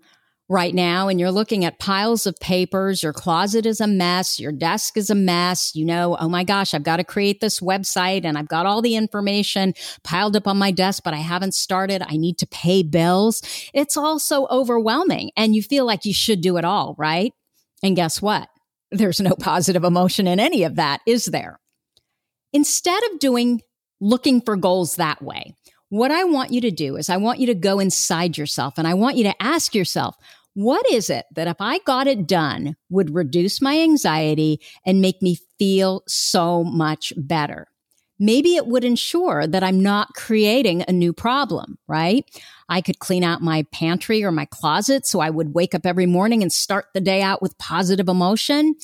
right 0.51 0.75
now 0.75 1.07
and 1.07 1.21
you're 1.21 1.31
looking 1.31 1.65
at 1.65 1.79
piles 1.79 2.27
of 2.27 2.39
papers. 2.41 3.05
Your 3.05 3.13
closet 3.13 3.65
is 3.65 3.81
a 3.81 3.87
mess. 3.87 4.41
Your 4.41 4.51
desk 4.51 4.97
is 4.97 5.09
a 5.09 5.15
mess. 5.15 5.71
You 5.77 5.85
know, 5.85 6.17
oh 6.19 6.29
my 6.29 6.43
gosh, 6.43 6.75
I've 6.75 6.83
got 6.83 6.97
to 6.97 7.05
create 7.05 7.41
this 7.41 7.61
website 7.61 8.25
and 8.25 8.37
I've 8.37 8.49
got 8.49 8.67
all 8.67 8.83
the 8.83 8.97
information 8.97 9.75
piled 10.03 10.35
up 10.35 10.49
on 10.49 10.59
my 10.59 10.73
desk, 10.73 11.03
but 11.05 11.15
I 11.15 11.19
haven't 11.19 11.55
started. 11.55 12.03
I 12.03 12.17
need 12.17 12.37
to 12.39 12.49
pay 12.49 12.83
bills. 12.83 13.43
It's 13.73 13.97
all 13.97 14.19
so 14.19 14.49
overwhelming 14.49 15.31
and 15.37 15.55
you 15.55 15.63
feel 15.63 15.87
like 15.87 16.05
you 16.05 16.13
should 16.13 16.41
do 16.41 16.57
it 16.57 16.65
all, 16.65 16.97
right? 16.99 17.33
And 17.85 17.95
guess 17.95 18.21
what? 18.21 18.49
There's 18.91 19.21
no 19.21 19.37
positive 19.41 19.85
emotion 19.85 20.27
in 20.27 20.41
any 20.41 20.65
of 20.65 20.75
that, 20.75 21.01
is 21.07 21.27
there? 21.27 21.61
Instead 22.53 23.01
of 23.05 23.21
doing 23.21 23.63
looking 24.01 24.41
for 24.41 24.57
goals 24.57 24.97
that 24.97 25.23
way, 25.23 25.55
what 25.91 26.11
I 26.13 26.25
want 26.25 26.53
you 26.53 26.61
to 26.63 26.71
do 26.71 26.97
is 26.97 27.09
I 27.09 27.19
want 27.19 27.41
you 27.41 27.47
to 27.47 27.55
go 27.55 27.81
inside 27.81 28.39
yourself 28.39 28.75
and 28.79 28.87
I 28.87 28.95
want 28.95 29.17
you 29.17 29.25
to 29.25 29.43
ask 29.43 29.75
yourself, 29.75 30.17
what 30.55 30.85
is 30.91 31.11
it 31.11 31.27
that 31.35 31.49
if 31.49 31.57
I 31.61 31.79
got 31.81 32.07
it 32.07 32.27
done 32.27 32.77
would 32.89 33.15
reduce 33.15 33.61
my 33.63 33.79
anxiety 33.81 34.61
and 34.85 35.01
make 35.01 35.23
me 35.23 35.39
feel 35.59 36.03
so 36.07 36.65
much 36.65 37.13
better? 37.17 37.69
Maybe 38.19 38.57
it 38.57 38.67
would 38.67 38.85
ensure 38.85 39.47
that 39.47 39.63
I'm 39.63 39.81
not 39.81 40.13
creating 40.15 40.85
a 40.87 40.93
new 40.93 41.15
problem, 41.15 41.79
right? 41.89 42.25
I 42.69 42.83
could 42.83 42.99
clean 42.99 43.25
out 43.25 43.41
my 43.41 43.65
pantry 43.73 44.23
or 44.23 44.31
my 44.31 44.45
closet 44.45 45.07
so 45.07 45.21
I 45.21 45.31
would 45.31 45.55
wake 45.55 45.75
up 45.75 45.87
every 45.87 46.05
morning 46.05 46.43
and 46.43 46.53
start 46.53 46.87
the 46.93 47.01
day 47.01 47.23
out 47.23 47.41
with 47.41 47.57
positive 47.57 48.11
emotion. 48.11 48.75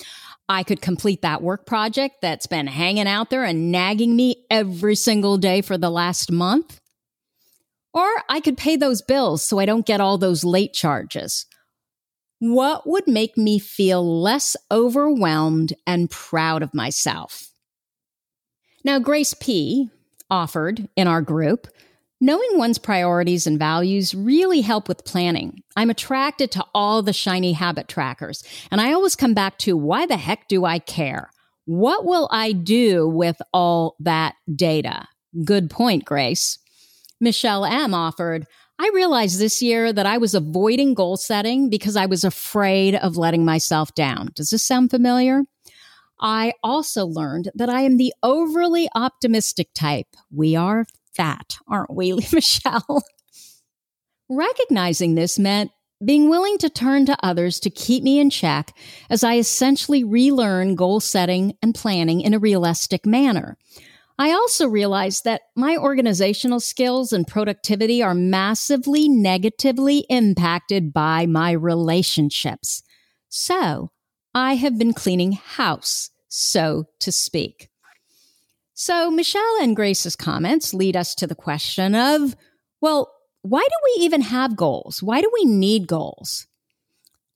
I 0.48 0.62
could 0.62 0.80
complete 0.80 1.20
that 1.20 1.42
work 1.42 1.66
project 1.66 2.16
that's 2.22 2.46
been 2.46 2.66
hanging 2.66 3.08
out 3.08 3.28
there 3.28 3.44
and 3.44 3.70
nagging 3.70 4.16
me 4.16 4.46
every 4.50 4.94
single 4.94 5.36
day 5.36 5.60
for 5.60 5.76
the 5.76 5.90
last 5.90 6.32
month. 6.32 6.80
Or 7.92 8.08
I 8.28 8.40
could 8.40 8.56
pay 8.56 8.76
those 8.76 9.02
bills 9.02 9.44
so 9.44 9.58
I 9.58 9.66
don't 9.66 9.86
get 9.86 10.00
all 10.00 10.16
those 10.16 10.44
late 10.44 10.72
charges. 10.72 11.46
What 12.38 12.86
would 12.86 13.08
make 13.08 13.36
me 13.36 13.58
feel 13.58 14.20
less 14.20 14.56
overwhelmed 14.70 15.72
and 15.86 16.10
proud 16.10 16.62
of 16.62 16.74
myself? 16.74 17.48
Now, 18.84 18.98
Grace 18.98 19.34
P 19.34 19.90
offered 20.30 20.88
in 20.96 21.08
our 21.08 21.22
group 21.22 21.68
Knowing 22.20 22.56
one's 22.56 22.78
priorities 22.78 23.46
and 23.46 23.58
values 23.58 24.14
really 24.14 24.62
help 24.62 24.88
with 24.88 25.04
planning. 25.04 25.62
I'm 25.76 25.90
attracted 25.90 26.50
to 26.52 26.64
all 26.74 27.02
the 27.02 27.12
shiny 27.12 27.52
habit 27.52 27.88
trackers, 27.88 28.42
and 28.70 28.80
I 28.80 28.94
always 28.94 29.14
come 29.14 29.34
back 29.34 29.58
to 29.58 29.76
why 29.76 30.06
the 30.06 30.16
heck 30.16 30.48
do 30.48 30.64
I 30.64 30.78
care? 30.78 31.30
What 31.66 32.06
will 32.06 32.26
I 32.32 32.52
do 32.52 33.06
with 33.06 33.42
all 33.52 33.96
that 34.00 34.34
data? 34.54 35.08
Good 35.44 35.68
point, 35.68 36.06
Grace. 36.06 36.58
Michelle 37.20 37.66
M 37.66 37.92
offered, 37.92 38.46
I 38.78 38.90
realized 38.94 39.38
this 39.38 39.62
year 39.62 39.92
that 39.92 40.06
I 40.06 40.18
was 40.18 40.34
avoiding 40.34 40.94
goal 40.94 41.16
setting 41.16 41.70
because 41.70 41.96
I 41.96 42.06
was 42.06 42.24
afraid 42.24 42.94
of 42.94 43.16
letting 43.16 43.44
myself 43.44 43.94
down. 43.94 44.30
Does 44.34 44.50
this 44.50 44.62
sound 44.62 44.90
familiar? 44.90 45.42
I 46.20 46.54
also 46.62 47.06
learned 47.06 47.50
that 47.54 47.68
I 47.68 47.82
am 47.82 47.96
the 47.96 48.12
overly 48.22 48.88
optimistic 48.94 49.68
type. 49.74 50.08
We 50.30 50.56
are 50.56 50.86
fat, 51.14 51.56
aren't 51.68 51.94
we, 51.94 52.12
Michelle? 52.32 53.02
Recognizing 54.28 55.14
this 55.14 55.38
meant 55.38 55.70
being 56.04 56.28
willing 56.28 56.58
to 56.58 56.68
turn 56.68 57.06
to 57.06 57.16
others 57.24 57.58
to 57.60 57.70
keep 57.70 58.02
me 58.02 58.18
in 58.18 58.28
check 58.28 58.76
as 59.08 59.24
I 59.24 59.38
essentially 59.38 60.04
relearn 60.04 60.74
goal 60.74 61.00
setting 61.00 61.54
and 61.62 61.74
planning 61.74 62.20
in 62.20 62.34
a 62.34 62.38
realistic 62.38 63.06
manner. 63.06 63.56
I 64.18 64.32
also 64.32 64.66
realized 64.66 65.24
that 65.24 65.42
my 65.54 65.76
organizational 65.76 66.60
skills 66.60 67.12
and 67.12 67.26
productivity 67.26 68.02
are 68.02 68.14
massively 68.14 69.08
negatively 69.08 70.06
impacted 70.08 70.92
by 70.92 71.26
my 71.26 71.50
relationships. 71.52 72.82
So 73.28 73.90
I 74.34 74.54
have 74.54 74.78
been 74.78 74.94
cleaning 74.94 75.32
house, 75.32 76.10
so 76.28 76.84
to 77.00 77.12
speak. 77.12 77.68
So 78.72 79.10
Michelle 79.10 79.56
and 79.60 79.76
Grace's 79.76 80.16
comments 80.16 80.74
lead 80.74 80.96
us 80.96 81.14
to 81.16 81.26
the 81.26 81.34
question 81.34 81.94
of, 81.94 82.36
well, 82.80 83.10
why 83.42 83.62
do 83.62 83.76
we 83.84 84.04
even 84.04 84.22
have 84.22 84.56
goals? 84.56 85.02
Why 85.02 85.20
do 85.20 85.30
we 85.32 85.44
need 85.44 85.86
goals? 85.86 86.46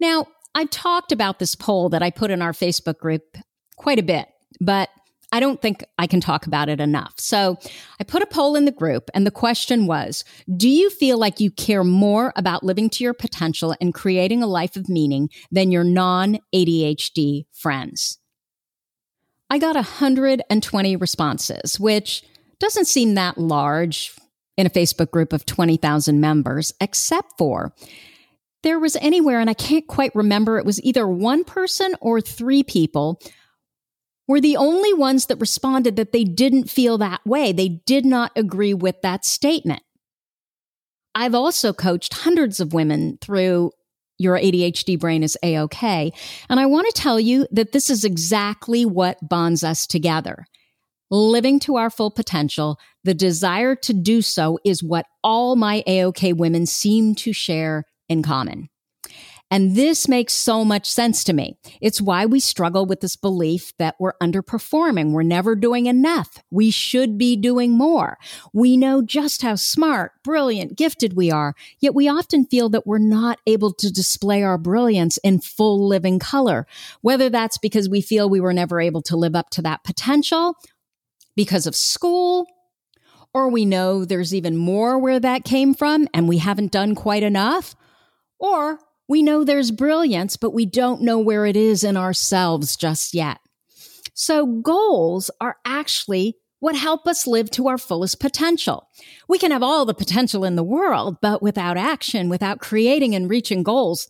Now, 0.01 0.27
I 0.55 0.65
talked 0.65 1.13
about 1.13 1.39
this 1.39 1.55
poll 1.55 1.91
that 1.91 2.03
I 2.03 2.11
put 2.11 2.31
in 2.31 2.43
our 2.43 2.53
Facebook 2.53 2.99
group 2.99 3.37
quite 3.77 3.99
a 3.99 4.03
bit, 4.03 4.29
but 4.61 4.89
I 5.33 5.39
don't 5.39 5.63
think 5.63 5.85
I 5.97 6.07
can 6.07 6.21
talk 6.21 6.47
about 6.47 6.69
it 6.69 6.81
enough. 6.81 7.15
So 7.19 7.57
I 8.01 8.05
put 8.05 8.23
a 8.23 8.27
poll 8.27 8.57
in 8.57 8.65
the 8.65 8.73
group 8.73 9.11
and 9.15 9.25
the 9.25 9.31
question 9.31 9.87
was, 9.87 10.25
do 10.57 10.69
you 10.69 10.91
feel 10.91 11.19
like 11.19 11.39
you 11.39 11.51
care 11.51 11.85
more 11.85 12.33
about 12.35 12.65
living 12.65 12.91
to 12.91 13.05
your 13.05 13.15
potential 13.15 13.75
and 13.81 13.95
creating 13.95 14.43
a 14.43 14.49
life 14.49 14.75
of 14.77 14.89
meaning 14.89 15.31
than 15.51 15.71
your 15.71 15.85
non 15.85 16.39
ADHD 16.55 17.45
friends? 17.53 18.19
I 19.49 19.59
got 19.59 19.77
120 19.77 20.97
responses, 20.97 21.79
which 21.79 22.23
doesn't 22.59 22.87
seem 22.87 23.15
that 23.15 23.39
large 23.39 24.13
in 24.57 24.67
a 24.67 24.71
Facebook 24.71 25.11
group 25.11 25.33
of 25.33 25.47
20,000 25.47 26.21
members, 26.21 26.73
except 26.81 27.33
for 27.39 27.73
there 28.63 28.79
was 28.79 28.97
anywhere, 28.97 29.41
and 29.41 29.49
I 29.49 29.55
can't 29.55 29.87
quite 29.87 30.15
remember, 30.15 30.59
it 30.59 30.67
was 30.67 30.83
either 30.83 31.09
one 31.09 31.45
person 31.45 31.95
or 32.01 32.21
three 32.21 32.63
people 32.63 33.21
were 34.31 34.41
the 34.41 34.57
only 34.57 34.95
ones 34.95 35.27
that 35.27 35.41
responded 35.41 35.97
that 35.97 36.13
they 36.13 36.23
didn't 36.23 36.71
feel 36.71 36.99
that 36.99 37.21
way. 37.27 37.51
They 37.51 37.69
did 37.69 38.07
not 38.07 38.31
agree 38.37 38.73
with 38.73 39.03
that 39.03 39.25
statement. 39.25 39.83
I've 41.17 41.35
also 41.35 41.73
coached 41.73 42.15
hundreds 42.15 42.61
of 42.61 42.73
women 42.73 43.19
through 43.21 43.73
your 44.19 44.39
ADHD 44.39 45.01
brain 45.01 45.25
is 45.25 45.37
A 45.43 45.57
OK. 45.57 46.13
And 46.49 46.61
I 46.61 46.67
want 46.67 46.87
to 46.87 47.03
tell 47.03 47.19
you 47.19 47.49
that 47.51 47.73
this 47.73 47.91
is 47.91 48.05
exactly 48.05 48.85
what 48.85 49.19
bonds 49.21 49.65
us 49.65 49.85
together. 49.85 50.47
Living 51.11 51.59
to 51.59 51.75
our 51.75 51.91
full 51.91 52.13
potential, 52.13 52.79
the 53.03 53.15
desire 53.15 53.75
to 53.75 53.93
do 53.93 54.23
so 54.23 54.61
is 54.65 54.81
what 54.81 55.07
all 55.25 55.57
my 55.57 55.83
AOK 55.89 56.37
women 56.37 56.67
seem 56.67 57.17
to 57.17 57.33
share 57.33 57.83
in 58.09 58.23
common. 58.23 58.69
And 59.51 59.75
this 59.75 60.07
makes 60.07 60.33
so 60.33 60.65
much 60.65 60.89
sense 60.89 61.25
to 61.25 61.33
me. 61.33 61.59
It's 61.81 62.01
why 62.01 62.25
we 62.25 62.39
struggle 62.39 62.87
with 62.87 63.01
this 63.01 63.17
belief 63.17 63.77
that 63.79 63.97
we're 63.99 64.17
underperforming. 64.23 65.11
We're 65.11 65.25
never 65.25 65.57
doing 65.57 65.87
enough. 65.87 66.39
We 66.51 66.71
should 66.71 67.19
be 67.19 67.35
doing 67.35 67.77
more. 67.77 68.17
We 68.53 68.77
know 68.77 69.03
just 69.03 69.43
how 69.43 69.57
smart, 69.57 70.13
brilliant, 70.23 70.77
gifted 70.79 71.15
we 71.15 71.33
are, 71.33 71.55
yet 71.81 71.95
we 71.95 72.09
often 72.09 72.47
feel 72.47 72.69
that 72.71 72.87
we're 72.87 72.99
not 72.99 73.41
able 73.47 73.73
to 73.75 73.93
display 73.93 74.45
our 74.45 74.57
brilliance 74.57 75.17
in 75.19 75.41
full 75.41 75.87
living 75.89 76.21
color. 76.21 76.67
Whether 77.01 77.29
that's 77.29 77.59
because 77.59 77.89
we 77.89 78.01
feel 78.01 78.31
we 78.31 78.41
were 78.41 78.53
never 78.53 78.81
able 78.81 79.03
to 79.03 79.17
live 79.17 79.35
up 79.35 79.51
to 79.51 79.63
that 79.63 79.83
potential 79.83 80.55
because 81.35 81.67
of 81.67 81.75
school, 81.75 82.47
or 83.35 83.49
we 83.49 83.65
know 83.65 84.05
there's 84.05 84.35
even 84.35 84.57
more 84.57 84.99
where 84.99 85.19
that 85.19 85.45
came 85.45 85.75
from 85.75 86.07
and 86.15 86.29
we 86.29 86.39
haven't 86.39 86.73
done 86.73 86.95
quite 86.95 87.23
enough, 87.23 87.75
or 88.39 88.79
we 89.11 89.25
know 89.25 89.43
there's 89.43 89.73
brilliance, 89.73 90.37
but 90.37 90.55
we 90.55 90.65
don't 90.65 91.03
know 91.03 91.19
where 91.19 91.45
it 91.45 91.57
is 91.57 91.83
in 91.83 91.97
ourselves 91.97 92.77
just 92.77 93.13
yet. 93.13 93.39
So 94.15 94.47
goals 94.47 95.33
are 95.41 95.57
actually 95.65 96.37
what 96.61 96.77
help 96.77 97.09
us 97.09 97.27
live 97.27 97.51
to 97.51 97.67
our 97.67 97.77
fullest 97.77 98.21
potential. 98.21 98.87
We 99.27 99.37
can 99.37 99.51
have 99.51 99.65
all 99.65 99.85
the 99.85 99.95
potential 99.95 100.45
in 100.45 100.55
the 100.55 100.63
world, 100.63 101.17
but 101.21 101.43
without 101.43 101.77
action, 101.77 102.29
without 102.29 102.61
creating 102.61 103.17
and 103.17 103.29
reaching 103.29 103.65
goals, 103.65 104.09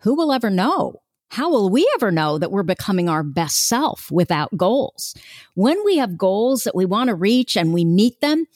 who 0.00 0.16
will 0.16 0.32
ever 0.32 0.50
know? 0.50 1.00
How 1.28 1.48
will 1.48 1.70
we 1.70 1.88
ever 1.94 2.10
know 2.10 2.36
that 2.36 2.50
we're 2.50 2.64
becoming 2.64 3.08
our 3.08 3.22
best 3.22 3.68
self 3.68 4.10
without 4.10 4.56
goals? 4.56 5.14
When 5.54 5.84
we 5.84 5.98
have 5.98 6.18
goals 6.18 6.64
that 6.64 6.74
we 6.74 6.86
want 6.86 7.06
to 7.06 7.14
reach 7.14 7.56
and 7.56 7.72
we 7.72 7.84
meet 7.84 8.20
them, 8.20 8.46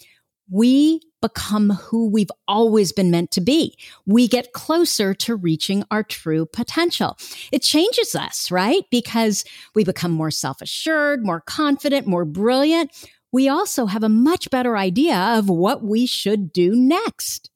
we 0.50 1.02
become 1.24 1.70
who 1.70 2.06
we've 2.06 2.30
always 2.46 2.92
been 2.92 3.10
meant 3.10 3.30
to 3.30 3.40
be. 3.40 3.78
We 4.04 4.28
get 4.28 4.52
closer 4.52 5.14
to 5.14 5.34
reaching 5.34 5.82
our 5.90 6.02
true 6.02 6.44
potential. 6.44 7.16
It 7.50 7.62
changes 7.62 8.14
us, 8.14 8.50
right? 8.50 8.82
Because 8.90 9.42
we 9.74 9.84
become 9.84 10.10
more 10.10 10.30
self 10.30 10.60
assured, 10.60 11.24
more 11.24 11.40
confident, 11.40 12.06
more 12.06 12.26
brilliant. 12.26 12.90
We 13.32 13.48
also 13.48 13.86
have 13.86 14.02
a 14.02 14.08
much 14.10 14.50
better 14.50 14.76
idea 14.76 15.16
of 15.16 15.48
what 15.48 15.82
we 15.82 16.04
should 16.04 16.52
do 16.52 16.76
next. 16.76 17.50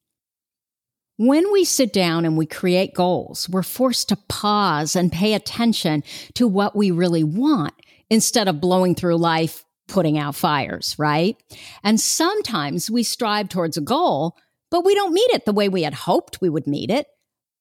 When 1.17 1.51
we 1.53 1.63
sit 1.63 1.93
down 1.93 2.25
and 2.25 2.37
we 2.39 2.47
create 2.47 2.95
goals, 2.95 3.47
we're 3.47 3.61
forced 3.61 4.09
to 4.09 4.17
pause 4.29 4.95
and 4.95 5.11
pay 5.11 5.35
attention 5.35 6.03
to 6.33 6.47
what 6.47 6.75
we 6.75 6.89
really 6.89 7.23
want 7.23 7.75
instead 8.09 8.47
of 8.47 8.59
blowing 8.59 8.95
through 8.95 9.17
life 9.17 9.63
putting 9.89 10.17
out 10.17 10.35
fires, 10.35 10.95
right? 10.97 11.35
And 11.83 11.99
sometimes 11.99 12.89
we 12.89 13.03
strive 13.03 13.49
towards 13.49 13.77
a 13.77 13.81
goal, 13.81 14.37
but 14.71 14.85
we 14.85 14.95
don't 14.95 15.13
meet 15.13 15.29
it 15.31 15.45
the 15.45 15.53
way 15.53 15.69
we 15.69 15.83
had 15.83 15.93
hoped 15.93 16.41
we 16.41 16.49
would 16.49 16.67
meet 16.67 16.91
it. 16.91 17.07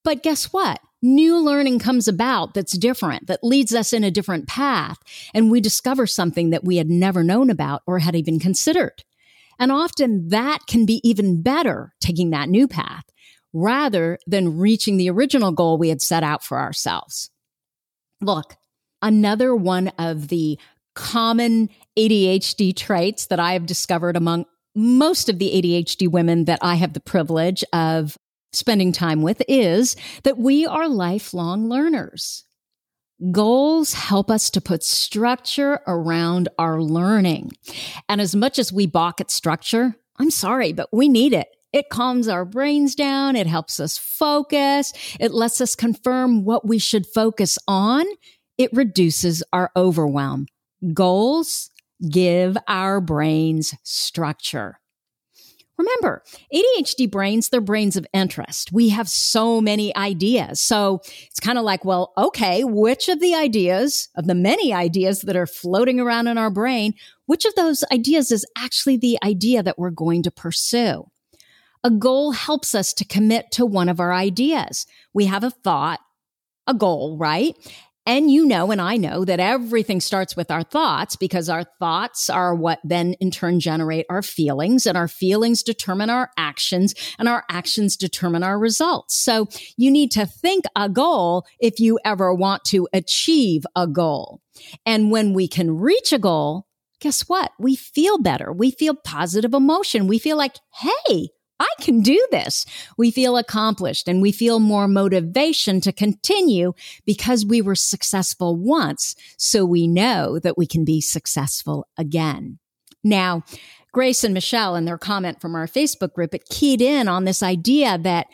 But 0.04 0.22
guess 0.22 0.52
what? 0.52 0.80
New 1.00 1.38
learning 1.38 1.78
comes 1.78 2.08
about 2.08 2.54
that's 2.54 2.76
different, 2.76 3.28
that 3.28 3.44
leads 3.44 3.74
us 3.74 3.92
in 3.92 4.02
a 4.02 4.10
different 4.10 4.48
path, 4.48 4.98
and 5.32 5.50
we 5.50 5.60
discover 5.60 6.06
something 6.06 6.50
that 6.50 6.64
we 6.64 6.76
had 6.76 6.90
never 6.90 7.22
known 7.22 7.50
about 7.50 7.82
or 7.86 8.00
had 8.00 8.16
even 8.16 8.40
considered. 8.40 9.04
And 9.60 9.70
often 9.70 10.28
that 10.28 10.66
can 10.66 10.86
be 10.86 11.00
even 11.04 11.42
better, 11.42 11.94
taking 12.00 12.30
that 12.30 12.48
new 12.48 12.66
path, 12.66 13.04
rather 13.52 14.18
than 14.26 14.58
reaching 14.58 14.96
the 14.96 15.10
original 15.10 15.52
goal 15.52 15.78
we 15.78 15.88
had 15.88 16.02
set 16.02 16.22
out 16.22 16.42
for 16.42 16.58
ourselves. 16.58 17.30
Look, 18.20 18.56
another 19.00 19.54
one 19.54 19.88
of 19.98 20.28
the 20.28 20.58
common 20.94 21.70
ADHD 21.98 22.74
traits 22.74 23.26
that 23.26 23.40
I 23.40 23.54
have 23.54 23.66
discovered 23.66 24.16
among 24.16 24.46
most 24.74 25.28
of 25.28 25.38
the 25.38 25.50
ADHD 25.50 26.08
women 26.08 26.44
that 26.44 26.60
I 26.62 26.76
have 26.76 26.92
the 26.92 27.00
privilege 27.00 27.64
of 27.72 28.16
spending 28.52 28.92
time 28.92 29.22
with 29.22 29.42
is 29.48 29.96
that 30.22 30.38
we 30.38 30.66
are 30.66 30.88
lifelong 30.88 31.68
learners. 31.68 32.44
Goals 33.32 33.94
help 33.94 34.30
us 34.30 34.48
to 34.50 34.60
put 34.60 34.84
structure 34.84 35.80
around 35.88 36.48
our 36.56 36.80
learning. 36.80 37.50
And 38.08 38.20
as 38.20 38.36
much 38.36 38.60
as 38.60 38.72
we 38.72 38.86
balk 38.86 39.20
at 39.20 39.32
structure, 39.32 39.96
I'm 40.18 40.30
sorry, 40.30 40.72
but 40.72 40.88
we 40.92 41.08
need 41.08 41.32
it. 41.32 41.48
It 41.72 41.90
calms 41.90 42.28
our 42.28 42.44
brains 42.44 42.94
down. 42.94 43.34
It 43.34 43.48
helps 43.48 43.80
us 43.80 43.98
focus. 43.98 44.92
It 45.18 45.32
lets 45.32 45.60
us 45.60 45.74
confirm 45.74 46.44
what 46.44 46.66
we 46.66 46.78
should 46.78 47.06
focus 47.06 47.58
on. 47.66 48.06
It 48.56 48.72
reduces 48.72 49.42
our 49.52 49.70
overwhelm. 49.76 50.46
Goals 50.94 51.70
give 52.10 52.56
our 52.66 53.00
brains 53.00 53.74
structure. 53.82 54.78
Remember, 55.78 56.24
ADHD 56.52 57.08
brains, 57.08 57.48
they're 57.48 57.60
brains 57.60 57.96
of 57.96 58.04
interest. 58.12 58.72
We 58.72 58.88
have 58.88 59.08
so 59.08 59.60
many 59.60 59.94
ideas. 59.94 60.60
So 60.60 61.00
it's 61.04 61.38
kind 61.38 61.56
of 61.56 61.64
like, 61.64 61.84
well, 61.84 62.12
okay, 62.18 62.64
which 62.64 63.08
of 63.08 63.20
the 63.20 63.36
ideas, 63.36 64.08
of 64.16 64.26
the 64.26 64.34
many 64.34 64.72
ideas 64.72 65.20
that 65.20 65.36
are 65.36 65.46
floating 65.46 66.00
around 66.00 66.26
in 66.26 66.36
our 66.36 66.50
brain, 66.50 66.94
which 67.26 67.44
of 67.44 67.54
those 67.54 67.84
ideas 67.92 68.32
is 68.32 68.44
actually 68.56 68.96
the 68.96 69.18
idea 69.22 69.62
that 69.62 69.78
we're 69.78 69.90
going 69.90 70.24
to 70.24 70.32
pursue? 70.32 71.04
A 71.84 71.90
goal 71.90 72.32
helps 72.32 72.74
us 72.74 72.92
to 72.94 73.04
commit 73.04 73.52
to 73.52 73.64
one 73.64 73.88
of 73.88 74.00
our 74.00 74.12
ideas. 74.12 74.84
We 75.14 75.26
have 75.26 75.44
a 75.44 75.50
thought, 75.50 76.00
a 76.66 76.74
goal, 76.74 77.16
right? 77.18 77.54
And 78.08 78.30
you 78.30 78.46
know, 78.46 78.70
and 78.70 78.80
I 78.80 78.96
know 78.96 79.26
that 79.26 79.38
everything 79.38 80.00
starts 80.00 80.34
with 80.34 80.50
our 80.50 80.62
thoughts 80.62 81.14
because 81.14 81.50
our 81.50 81.64
thoughts 81.78 82.30
are 82.30 82.54
what 82.54 82.78
then 82.82 83.12
in 83.20 83.30
turn 83.30 83.60
generate 83.60 84.06
our 84.08 84.22
feelings 84.22 84.86
and 84.86 84.96
our 84.96 85.08
feelings 85.08 85.62
determine 85.62 86.08
our 86.08 86.30
actions 86.38 86.94
and 87.18 87.28
our 87.28 87.44
actions 87.50 87.98
determine 87.98 88.42
our 88.42 88.58
results. 88.58 89.14
So 89.14 89.48
you 89.76 89.90
need 89.90 90.10
to 90.12 90.24
think 90.24 90.64
a 90.74 90.88
goal 90.88 91.44
if 91.60 91.80
you 91.80 91.98
ever 92.02 92.32
want 92.32 92.64
to 92.68 92.88
achieve 92.94 93.64
a 93.76 93.86
goal. 93.86 94.40
And 94.86 95.10
when 95.10 95.34
we 95.34 95.46
can 95.46 95.76
reach 95.76 96.10
a 96.10 96.18
goal, 96.18 96.66
guess 97.00 97.28
what? 97.28 97.52
We 97.58 97.76
feel 97.76 98.16
better. 98.16 98.50
We 98.50 98.70
feel 98.70 98.94
positive 98.94 99.52
emotion. 99.52 100.06
We 100.06 100.18
feel 100.18 100.38
like, 100.38 100.56
Hey, 100.80 101.28
I 101.60 101.68
can 101.80 102.00
do 102.00 102.24
this. 102.30 102.64
We 102.96 103.10
feel 103.10 103.36
accomplished 103.36 104.08
and 104.08 104.22
we 104.22 104.32
feel 104.32 104.60
more 104.60 104.86
motivation 104.86 105.80
to 105.82 105.92
continue 105.92 106.72
because 107.04 107.44
we 107.44 107.60
were 107.60 107.74
successful 107.74 108.56
once. 108.56 109.14
So 109.36 109.64
we 109.64 109.88
know 109.88 110.38
that 110.38 110.56
we 110.56 110.66
can 110.66 110.84
be 110.84 111.00
successful 111.00 111.86
again. 111.96 112.58
Now, 113.02 113.42
Grace 113.92 114.22
and 114.22 114.34
Michelle 114.34 114.76
in 114.76 114.84
their 114.84 114.98
comment 114.98 115.40
from 115.40 115.54
our 115.54 115.66
Facebook 115.66 116.12
group, 116.12 116.34
it 116.34 116.48
keyed 116.48 116.80
in 116.80 117.08
on 117.08 117.24
this 117.24 117.42
idea 117.42 117.98
that 117.98 118.26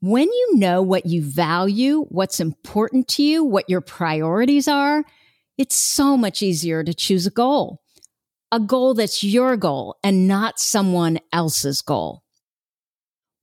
when 0.00 0.28
you 0.28 0.56
know 0.56 0.80
what 0.80 1.06
you 1.06 1.22
value, 1.22 2.06
what's 2.08 2.40
important 2.40 3.08
to 3.08 3.22
you, 3.22 3.44
what 3.44 3.68
your 3.68 3.80
priorities 3.80 4.68
are, 4.68 5.04
it's 5.56 5.76
so 5.76 6.16
much 6.16 6.42
easier 6.42 6.84
to 6.84 6.94
choose 6.94 7.26
a 7.26 7.30
goal. 7.30 7.82
A 8.50 8.60
goal 8.60 8.94
that's 8.94 9.22
your 9.22 9.56
goal 9.56 9.96
and 10.02 10.26
not 10.26 10.58
someone 10.58 11.18
else's 11.32 11.82
goal. 11.82 12.22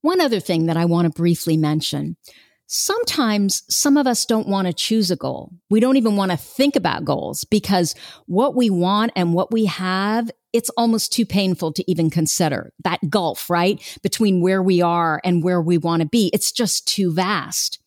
One 0.06 0.20
other 0.20 0.38
thing 0.38 0.66
that 0.66 0.76
I 0.76 0.84
want 0.84 1.06
to 1.06 1.10
briefly 1.10 1.56
mention. 1.56 2.16
Sometimes 2.68 3.64
some 3.68 3.96
of 3.96 4.06
us 4.06 4.24
don't 4.24 4.46
want 4.46 4.68
to 4.68 4.72
choose 4.72 5.10
a 5.10 5.16
goal. 5.16 5.50
We 5.68 5.80
don't 5.80 5.96
even 5.96 6.14
want 6.14 6.30
to 6.30 6.36
think 6.36 6.76
about 6.76 7.04
goals 7.04 7.42
because 7.42 7.96
what 8.26 8.54
we 8.54 8.70
want 8.70 9.10
and 9.16 9.34
what 9.34 9.50
we 9.50 9.64
have, 9.64 10.30
it's 10.52 10.70
almost 10.76 11.12
too 11.12 11.26
painful 11.26 11.72
to 11.72 11.90
even 11.90 12.08
consider 12.08 12.72
that 12.84 13.10
gulf, 13.10 13.50
right? 13.50 13.82
Between 14.04 14.40
where 14.40 14.62
we 14.62 14.80
are 14.80 15.20
and 15.24 15.42
where 15.42 15.60
we 15.60 15.76
want 15.76 16.02
to 16.02 16.08
be. 16.08 16.30
It's 16.32 16.52
just 16.52 16.86
too 16.86 17.12
vast. 17.12 17.80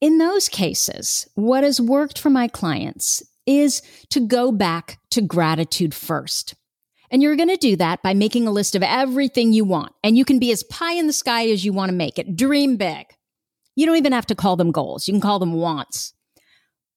In 0.00 0.18
those 0.18 0.48
cases, 0.48 1.28
what 1.34 1.64
has 1.64 1.80
worked 1.80 2.20
for 2.20 2.30
my 2.30 2.46
clients 2.46 3.20
is 3.46 3.82
to 4.10 4.20
go 4.20 4.52
back 4.52 5.00
to 5.10 5.20
gratitude 5.20 5.92
first. 5.92 6.54
And 7.12 7.22
you're 7.22 7.36
going 7.36 7.50
to 7.50 7.56
do 7.56 7.76
that 7.76 8.02
by 8.02 8.14
making 8.14 8.48
a 8.48 8.50
list 8.50 8.74
of 8.74 8.82
everything 8.82 9.52
you 9.52 9.64
want. 9.64 9.92
And 10.02 10.16
you 10.16 10.24
can 10.24 10.38
be 10.38 10.50
as 10.50 10.64
pie 10.64 10.94
in 10.94 11.06
the 11.06 11.12
sky 11.12 11.46
as 11.48 11.64
you 11.64 11.72
want 11.72 11.90
to 11.90 11.96
make 11.96 12.18
it. 12.18 12.34
Dream 12.34 12.76
big. 12.76 13.06
You 13.76 13.86
don't 13.86 13.98
even 13.98 14.12
have 14.12 14.26
to 14.26 14.34
call 14.34 14.56
them 14.56 14.72
goals. 14.72 15.06
You 15.06 15.12
can 15.12 15.20
call 15.20 15.38
them 15.38 15.52
wants. 15.52 16.14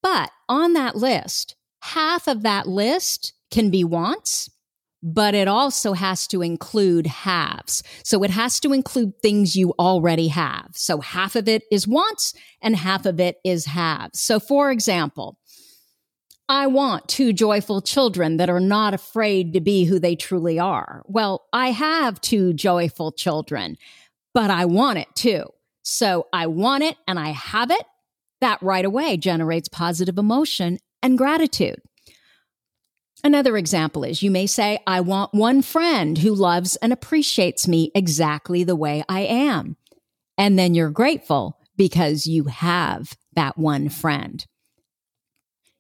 But 0.01 0.31
on 0.47 0.73
that 0.73 0.95
list, 0.95 1.55
half 1.81 2.27
of 2.27 2.43
that 2.43 2.67
list 2.67 3.33
can 3.51 3.69
be 3.69 3.83
wants, 3.83 4.49
but 5.03 5.35
it 5.35 5.47
also 5.47 5.93
has 5.93 6.27
to 6.27 6.41
include 6.41 7.07
haves. 7.07 7.83
So 8.03 8.23
it 8.23 8.31
has 8.31 8.59
to 8.61 8.73
include 8.73 9.13
things 9.21 9.55
you 9.55 9.73
already 9.77 10.29
have. 10.29 10.69
So 10.73 10.99
half 11.01 11.35
of 11.35 11.47
it 11.47 11.63
is 11.71 11.87
wants 11.87 12.33
and 12.61 12.75
half 12.75 13.05
of 13.05 13.19
it 13.19 13.37
is 13.43 13.65
haves. 13.65 14.21
So 14.21 14.39
for 14.39 14.71
example, 14.71 15.37
I 16.47 16.67
want 16.67 17.07
two 17.07 17.33
joyful 17.33 17.81
children 17.81 18.37
that 18.37 18.49
are 18.49 18.59
not 18.59 18.93
afraid 18.93 19.53
to 19.53 19.61
be 19.61 19.85
who 19.85 19.97
they 19.97 20.15
truly 20.15 20.59
are. 20.59 21.01
Well, 21.07 21.45
I 21.51 21.71
have 21.71 22.21
two 22.21 22.53
joyful 22.53 23.11
children, 23.11 23.77
but 24.33 24.51
I 24.51 24.65
want 24.65 24.99
it 24.99 25.07
too. 25.15 25.45
So 25.81 26.27
I 26.31 26.47
want 26.47 26.83
it 26.83 26.97
and 27.07 27.19
I 27.19 27.29
have 27.29 27.71
it. 27.71 27.83
That 28.41 28.61
right 28.61 28.85
away 28.85 29.17
generates 29.17 29.69
positive 29.69 30.17
emotion 30.17 30.77
and 31.01 31.17
gratitude. 31.17 31.81
Another 33.23 33.57
example 33.57 34.03
is 34.03 34.21
you 34.21 34.29
may 34.29 34.45
say, 34.45 34.77
I 34.85 35.01
want 35.01 35.33
one 35.33 35.63
friend 35.63 36.19
who 36.19 36.35
loves 36.35 36.75
and 36.75 36.93
appreciates 36.93 37.67
me 37.67 37.91
exactly 37.95 38.63
the 38.63 38.75
way 38.75 39.03
I 39.09 39.21
am. 39.21 39.77
And 40.37 40.59
then 40.59 40.75
you're 40.75 40.91
grateful 40.91 41.57
because 41.75 42.27
you 42.27 42.45
have 42.45 43.17
that 43.33 43.57
one 43.57 43.89
friend. 43.89 44.45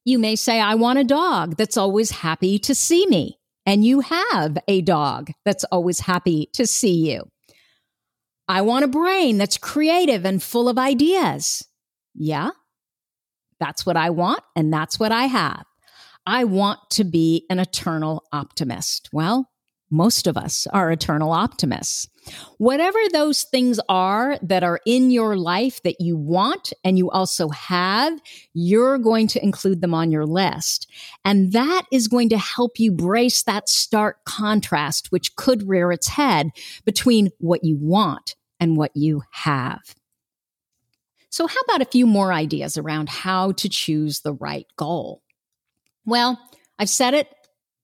You 0.05 0.19
may 0.19 0.35
say, 0.35 0.61
I 0.61 0.75
want 0.75 0.99
a 0.99 1.03
dog 1.03 1.57
that's 1.57 1.77
always 1.77 2.11
happy 2.11 2.59
to 2.59 2.73
see 2.73 3.05
me. 3.07 3.39
And 3.65 3.83
you 3.83 4.01
have 4.01 4.57
a 4.67 4.81
dog 4.81 5.31
that's 5.43 5.63
always 5.65 6.01
happy 6.01 6.49
to 6.53 6.67
see 6.67 7.11
you. 7.11 7.23
I 8.47 8.61
want 8.61 8.85
a 8.85 8.87
brain 8.87 9.39
that's 9.39 9.57
creative 9.57 10.23
and 10.23 10.41
full 10.41 10.69
of 10.69 10.77
ideas. 10.77 11.67
Yeah, 12.13 12.51
that's 13.59 13.85
what 13.85 13.97
I 13.97 14.11
want, 14.11 14.43
and 14.55 14.71
that's 14.71 14.99
what 14.99 15.11
I 15.11 15.23
have. 15.23 15.65
I 16.27 16.43
want 16.43 16.79
to 16.91 17.03
be 17.03 17.45
an 17.49 17.59
eternal 17.59 18.23
optimist. 18.31 19.09
Well, 19.11 19.49
most 19.89 20.27
of 20.27 20.35
us 20.35 20.67
are 20.73 20.91
eternal 20.91 21.31
optimists. 21.31 22.07
Whatever 22.57 22.97
those 23.13 23.43
things 23.43 23.79
are 23.87 24.37
that 24.41 24.63
are 24.63 24.79
in 24.85 25.11
your 25.11 25.37
life 25.37 25.81
that 25.83 26.01
you 26.01 26.17
want 26.17 26.73
and 26.83 26.97
you 26.97 27.09
also 27.11 27.49
have, 27.49 28.19
you're 28.53 28.97
going 28.97 29.27
to 29.27 29.43
include 29.43 29.81
them 29.81 29.93
on 29.93 30.11
your 30.11 30.25
list. 30.25 30.89
And 31.23 31.51
that 31.53 31.83
is 31.91 32.07
going 32.07 32.29
to 32.29 32.37
help 32.37 32.79
you 32.79 32.91
brace 32.91 33.43
that 33.43 33.69
stark 33.69 34.25
contrast, 34.25 35.11
which 35.11 35.35
could 35.35 35.67
rear 35.67 35.91
its 35.91 36.07
head 36.07 36.49
between 36.83 37.29
what 37.37 37.63
you 37.63 37.77
want 37.79 38.35
and 38.59 38.77
what 38.77 38.91
you 38.95 39.21
have. 39.31 39.95
So, 41.29 41.47
how 41.47 41.59
about 41.67 41.81
a 41.81 41.91
few 41.91 42.07
more 42.07 42.31
ideas 42.31 42.77
around 42.77 43.09
how 43.09 43.51
to 43.51 43.69
choose 43.69 44.21
the 44.21 44.33
right 44.33 44.67
goal? 44.77 45.21
Well, 46.05 46.39
I've 46.79 46.89
said 46.89 47.13
it 47.13 47.27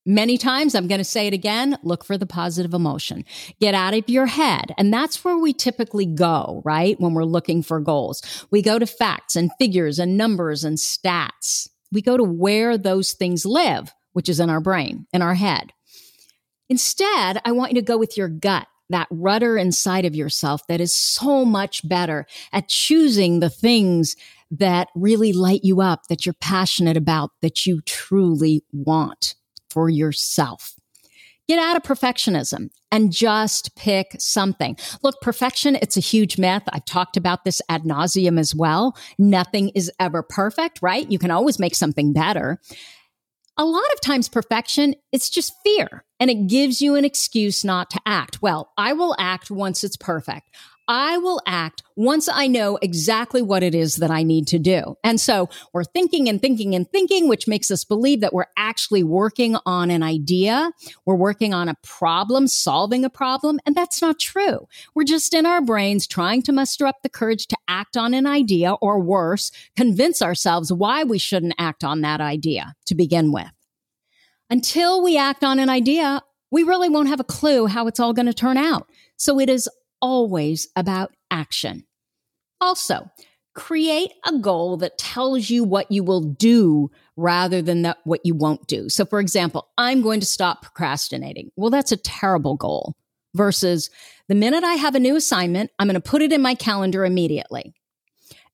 many 0.04 0.38
times. 0.38 0.74
I'm 0.74 0.88
going 0.88 0.98
to 1.00 1.04
say 1.04 1.26
it 1.26 1.34
again. 1.34 1.78
Look 1.82 2.04
for 2.04 2.18
the 2.18 2.26
positive 2.26 2.74
emotion. 2.74 3.24
Get 3.60 3.74
out 3.74 3.94
of 3.94 4.08
your 4.08 4.26
head. 4.26 4.74
And 4.76 4.92
that's 4.92 5.24
where 5.24 5.38
we 5.38 5.52
typically 5.52 6.06
go, 6.06 6.62
right? 6.64 7.00
When 7.00 7.14
we're 7.14 7.24
looking 7.24 7.62
for 7.62 7.80
goals, 7.80 8.46
we 8.50 8.62
go 8.62 8.78
to 8.78 8.86
facts 8.86 9.36
and 9.36 9.50
figures 9.58 9.98
and 9.98 10.16
numbers 10.16 10.64
and 10.64 10.78
stats. 10.78 11.68
We 11.90 12.02
go 12.02 12.16
to 12.16 12.24
where 12.24 12.78
those 12.78 13.12
things 13.12 13.44
live, 13.44 13.92
which 14.12 14.28
is 14.28 14.40
in 14.40 14.50
our 14.50 14.60
brain, 14.60 15.06
in 15.12 15.22
our 15.22 15.34
head. 15.34 15.72
Instead, 16.68 17.40
I 17.44 17.52
want 17.52 17.72
you 17.72 17.80
to 17.80 17.86
go 17.86 17.98
with 17.98 18.16
your 18.16 18.28
gut 18.28 18.66
that 18.88 19.08
rudder 19.10 19.56
inside 19.56 20.04
of 20.04 20.14
yourself 20.14 20.66
that 20.66 20.80
is 20.80 20.94
so 20.94 21.44
much 21.44 21.86
better 21.88 22.26
at 22.52 22.68
choosing 22.68 23.40
the 23.40 23.48
things 23.48 24.16
that 24.50 24.88
really 24.94 25.32
light 25.32 25.64
you 25.64 25.80
up, 25.80 26.04
that 26.08 26.26
you're 26.26 26.34
passionate 26.34 26.96
about, 26.96 27.30
that 27.40 27.64
you 27.64 27.80
truly 27.82 28.62
want 28.70 29.34
for 29.72 29.88
yourself. 29.88 30.74
Get 31.48 31.58
out 31.58 31.76
of 31.76 31.82
perfectionism 31.82 32.70
and 32.90 33.12
just 33.12 33.74
pick 33.74 34.14
something. 34.18 34.76
Look, 35.02 35.20
perfection, 35.20 35.76
it's 35.82 35.96
a 35.96 36.00
huge 36.00 36.38
myth. 36.38 36.62
I've 36.72 36.84
talked 36.84 37.16
about 37.16 37.44
this 37.44 37.60
ad 37.68 37.82
nauseum 37.82 38.38
as 38.38 38.54
well. 38.54 38.96
Nothing 39.18 39.70
is 39.70 39.90
ever 39.98 40.22
perfect, 40.22 40.80
right? 40.82 41.10
You 41.10 41.18
can 41.18 41.30
always 41.30 41.58
make 41.58 41.74
something 41.74 42.12
better 42.12 42.60
a 43.58 43.64
lot 43.64 43.92
of 43.92 44.00
times 44.00 44.28
perfection, 44.28 44.94
it's 45.12 45.28
just 45.28 45.52
fear 45.64 46.04
and 46.18 46.30
it 46.30 46.46
gives 46.46 46.80
you 46.80 46.94
an 46.94 47.04
excuse 47.04 47.64
not 47.64 47.90
to 47.90 48.00
act. 48.06 48.40
Well, 48.40 48.72
I 48.78 48.92
will 48.92 49.14
act 49.18 49.50
once 49.50 49.84
it's 49.84 49.96
perfect. 49.96 50.48
I 50.92 51.16
will 51.16 51.40
act 51.46 51.82
once 51.96 52.28
I 52.28 52.46
know 52.48 52.76
exactly 52.82 53.40
what 53.40 53.62
it 53.62 53.74
is 53.74 53.96
that 53.96 54.10
I 54.10 54.22
need 54.22 54.46
to 54.48 54.58
do. 54.58 54.98
And 55.02 55.18
so 55.18 55.48
we're 55.72 55.84
thinking 55.84 56.28
and 56.28 56.38
thinking 56.38 56.74
and 56.74 56.86
thinking, 56.86 57.28
which 57.28 57.48
makes 57.48 57.70
us 57.70 57.82
believe 57.82 58.20
that 58.20 58.34
we're 58.34 58.52
actually 58.58 59.02
working 59.02 59.56
on 59.64 59.90
an 59.90 60.02
idea. 60.02 60.70
We're 61.06 61.14
working 61.14 61.54
on 61.54 61.70
a 61.70 61.78
problem, 61.82 62.46
solving 62.46 63.06
a 63.06 63.10
problem. 63.10 63.58
And 63.64 63.74
that's 63.74 64.02
not 64.02 64.18
true. 64.18 64.68
We're 64.94 65.04
just 65.04 65.32
in 65.32 65.46
our 65.46 65.62
brains 65.62 66.06
trying 66.06 66.42
to 66.42 66.52
muster 66.52 66.84
up 66.84 66.96
the 67.02 67.08
courage 67.08 67.46
to 67.46 67.56
act 67.68 67.96
on 67.96 68.12
an 68.12 68.26
idea 68.26 68.74
or 68.74 69.00
worse, 69.00 69.50
convince 69.74 70.20
ourselves 70.20 70.70
why 70.70 71.04
we 71.04 71.16
shouldn't 71.16 71.54
act 71.56 71.84
on 71.84 72.02
that 72.02 72.20
idea 72.20 72.74
to 72.84 72.94
begin 72.94 73.32
with. 73.32 73.50
Until 74.50 75.02
we 75.02 75.16
act 75.16 75.42
on 75.42 75.58
an 75.58 75.70
idea, 75.70 76.20
we 76.50 76.64
really 76.64 76.90
won't 76.90 77.08
have 77.08 77.20
a 77.20 77.24
clue 77.24 77.64
how 77.64 77.86
it's 77.86 77.98
all 77.98 78.12
going 78.12 78.26
to 78.26 78.34
turn 78.34 78.58
out. 78.58 78.86
So 79.16 79.40
it 79.40 79.48
is 79.48 79.70
always 80.02 80.68
about 80.76 81.14
action. 81.30 81.84
Also, 82.60 83.10
create 83.54 84.12
a 84.26 84.38
goal 84.38 84.76
that 84.78 84.98
tells 84.98 85.50
you 85.50 85.64
what 85.64 85.90
you 85.90 86.02
will 86.02 86.20
do 86.20 86.90
rather 87.16 87.62
than 87.62 87.82
that 87.82 87.98
what 88.04 88.20
you 88.24 88.34
won't 88.34 88.66
do. 88.66 88.88
So 88.88 89.04
for 89.04 89.20
example, 89.20 89.68
I'm 89.78 90.02
going 90.02 90.20
to 90.20 90.26
stop 90.26 90.62
procrastinating. 90.62 91.50
Well, 91.56 91.70
that's 91.70 91.92
a 91.92 91.96
terrible 91.96 92.56
goal 92.56 92.94
versus 93.34 93.90
the 94.28 94.34
minute 94.34 94.64
I 94.64 94.74
have 94.74 94.94
a 94.94 95.00
new 95.00 95.16
assignment, 95.16 95.70
I'm 95.78 95.86
going 95.86 95.94
to 95.94 96.00
put 96.00 96.22
it 96.22 96.32
in 96.32 96.42
my 96.42 96.54
calendar 96.54 97.04
immediately. 97.04 97.74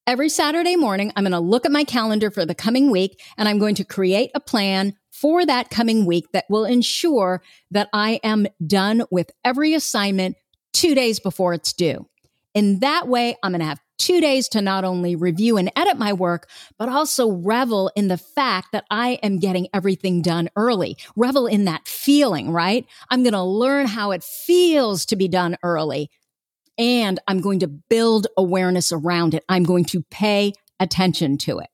Every 0.07 0.31
Saturday 0.31 0.75
morning, 0.75 1.13
I'm 1.15 1.25
going 1.25 1.33
to 1.33 1.39
look 1.39 1.67
at 1.67 1.73
my 1.73 1.85
calendar 1.85 2.31
for 2.31 2.47
the 2.47 2.55
coming 2.55 2.91
week 2.91 3.21
and 3.37 3.49
I'm 3.49 3.59
going 3.59 3.75
to 3.77 3.85
create 3.85 4.31
a 4.35 4.41
plan 4.41 4.95
for 5.11 5.45
that 5.45 5.69
coming 5.69 6.07
week 6.07 6.27
that 6.33 6.47
will 6.49 6.65
ensure 6.65 7.43
that 7.71 7.89
I 7.93 8.21
am 8.25 8.47
done 8.67 9.03
with 9.11 9.31
every 9.45 9.75
assignment 9.75 10.37
two 10.79 10.95
days 10.95 11.19
before 11.19 11.55
it's 11.55 11.73
due. 11.73 12.07
In 12.55 12.79
that 12.79 13.09
way, 13.09 13.37
I'm 13.43 13.51
going 13.51 13.61
to 13.61 13.67
have 13.67 13.81
two 13.99 14.21
days 14.21 14.49
to 14.51 14.63
not 14.63 14.85
only 14.85 15.17
review 15.17 15.57
and 15.57 15.73
edit 15.75 15.99
my 15.99 16.13
work, 16.13 16.49
but 16.79 16.89
also 16.89 17.33
revel 17.33 17.91
in 17.97 18.07
the 18.07 18.17
fact 18.17 18.69
that 18.71 18.85
I 18.89 19.19
am 19.21 19.41
getting 19.41 19.67
everything 19.75 20.23
done 20.23 20.49
early. 20.55 20.97
Revel 21.17 21.49
in 21.49 21.65
that 21.65 21.89
feeling, 21.89 22.53
right? 22.53 22.87
I'm 23.11 23.25
going 23.25 23.33
to 23.33 23.43
learn 23.43 23.87
how 23.87 24.13
it 24.13 24.23
feels 24.23 25.05
to 25.07 25.17
be 25.17 25.27
done 25.27 25.57
early. 25.65 26.11
And 26.79 27.19
I'm 27.27 27.41
going 27.41 27.59
to 27.59 27.67
build 27.67 28.29
awareness 28.37 28.93
around 28.93 29.35
it. 29.35 29.45
I'm 29.49 29.65
going 29.65 29.85
to 29.87 30.05
pay 30.13 30.53
attention 30.79 31.39
to 31.39 31.59
it. 31.59 31.71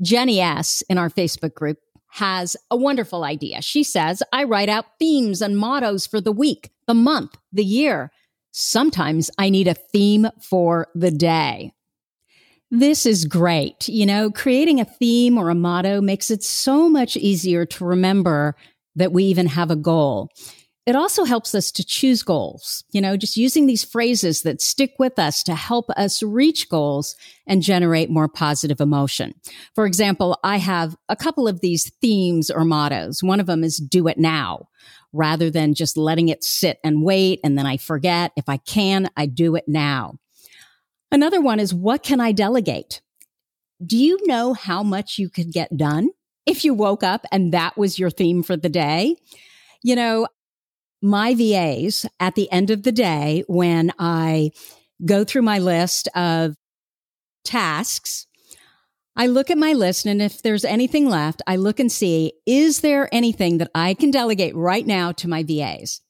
Jenny 0.00 0.40
asks 0.40 0.82
in 0.82 0.98
our 0.98 1.10
Facebook 1.10 1.54
group 1.54 1.78
has 2.18 2.56
a 2.70 2.76
wonderful 2.76 3.24
idea. 3.24 3.62
She 3.62 3.82
says, 3.82 4.22
I 4.32 4.44
write 4.44 4.68
out 4.68 4.98
themes 4.98 5.40
and 5.40 5.56
mottos 5.56 6.06
for 6.06 6.20
the 6.20 6.32
week, 6.32 6.70
the 6.86 6.94
month, 6.94 7.36
the 7.52 7.64
year. 7.64 8.10
Sometimes 8.50 9.30
I 9.38 9.50
need 9.50 9.68
a 9.68 9.74
theme 9.74 10.28
for 10.42 10.88
the 10.94 11.12
day. 11.12 11.72
This 12.70 13.06
is 13.06 13.24
great. 13.24 13.88
You 13.88 14.04
know, 14.04 14.30
creating 14.30 14.80
a 14.80 14.84
theme 14.84 15.38
or 15.38 15.48
a 15.48 15.54
motto 15.54 16.00
makes 16.00 16.30
it 16.30 16.42
so 16.42 16.88
much 16.88 17.16
easier 17.16 17.64
to 17.66 17.84
remember 17.84 18.56
that 18.96 19.12
we 19.12 19.24
even 19.24 19.46
have 19.46 19.70
a 19.70 19.76
goal. 19.76 20.28
It 20.88 20.96
also 20.96 21.24
helps 21.24 21.54
us 21.54 21.70
to 21.72 21.84
choose 21.84 22.22
goals, 22.22 22.82
you 22.92 23.02
know, 23.02 23.18
just 23.18 23.36
using 23.36 23.66
these 23.66 23.84
phrases 23.84 24.40
that 24.40 24.62
stick 24.62 24.94
with 24.98 25.18
us 25.18 25.42
to 25.42 25.54
help 25.54 25.90
us 25.90 26.22
reach 26.22 26.70
goals 26.70 27.14
and 27.46 27.60
generate 27.60 28.08
more 28.08 28.26
positive 28.26 28.80
emotion. 28.80 29.34
For 29.74 29.84
example, 29.84 30.38
I 30.42 30.56
have 30.56 30.96
a 31.10 31.14
couple 31.14 31.46
of 31.46 31.60
these 31.60 31.92
themes 32.00 32.50
or 32.50 32.64
mottos. 32.64 33.22
One 33.22 33.38
of 33.38 33.44
them 33.44 33.64
is 33.64 33.76
do 33.76 34.08
it 34.08 34.16
now 34.16 34.68
rather 35.12 35.50
than 35.50 35.74
just 35.74 35.98
letting 35.98 36.30
it 36.30 36.42
sit 36.42 36.78
and 36.82 37.02
wait 37.02 37.40
and 37.44 37.58
then 37.58 37.66
I 37.66 37.76
forget. 37.76 38.32
If 38.34 38.48
I 38.48 38.56
can, 38.56 39.10
I 39.14 39.26
do 39.26 39.56
it 39.56 39.64
now. 39.68 40.14
Another 41.12 41.42
one 41.42 41.60
is 41.60 41.74
what 41.74 42.02
can 42.02 42.18
I 42.18 42.32
delegate? 42.32 43.02
Do 43.84 43.98
you 43.98 44.18
know 44.26 44.54
how 44.54 44.82
much 44.82 45.18
you 45.18 45.28
could 45.28 45.52
get 45.52 45.76
done 45.76 46.08
if 46.46 46.64
you 46.64 46.72
woke 46.72 47.02
up 47.02 47.26
and 47.30 47.52
that 47.52 47.76
was 47.76 47.98
your 47.98 48.08
theme 48.08 48.42
for 48.42 48.56
the 48.56 48.70
day? 48.70 49.16
You 49.82 49.94
know, 49.94 50.26
my 51.02 51.34
VAs 51.34 52.06
at 52.18 52.34
the 52.34 52.50
end 52.50 52.70
of 52.70 52.82
the 52.82 52.92
day, 52.92 53.44
when 53.46 53.92
I 53.98 54.50
go 55.04 55.24
through 55.24 55.42
my 55.42 55.58
list 55.58 56.08
of 56.14 56.56
tasks, 57.44 58.26
I 59.16 59.26
look 59.26 59.50
at 59.50 59.58
my 59.58 59.72
list 59.72 60.06
and 60.06 60.22
if 60.22 60.42
there's 60.42 60.64
anything 60.64 61.08
left, 61.08 61.42
I 61.46 61.56
look 61.56 61.80
and 61.80 61.90
see, 61.90 62.32
is 62.46 62.80
there 62.80 63.08
anything 63.12 63.58
that 63.58 63.70
I 63.74 63.94
can 63.94 64.10
delegate 64.10 64.54
right 64.54 64.86
now 64.86 65.12
to 65.12 65.28
my 65.28 65.42
VAs? 65.42 66.00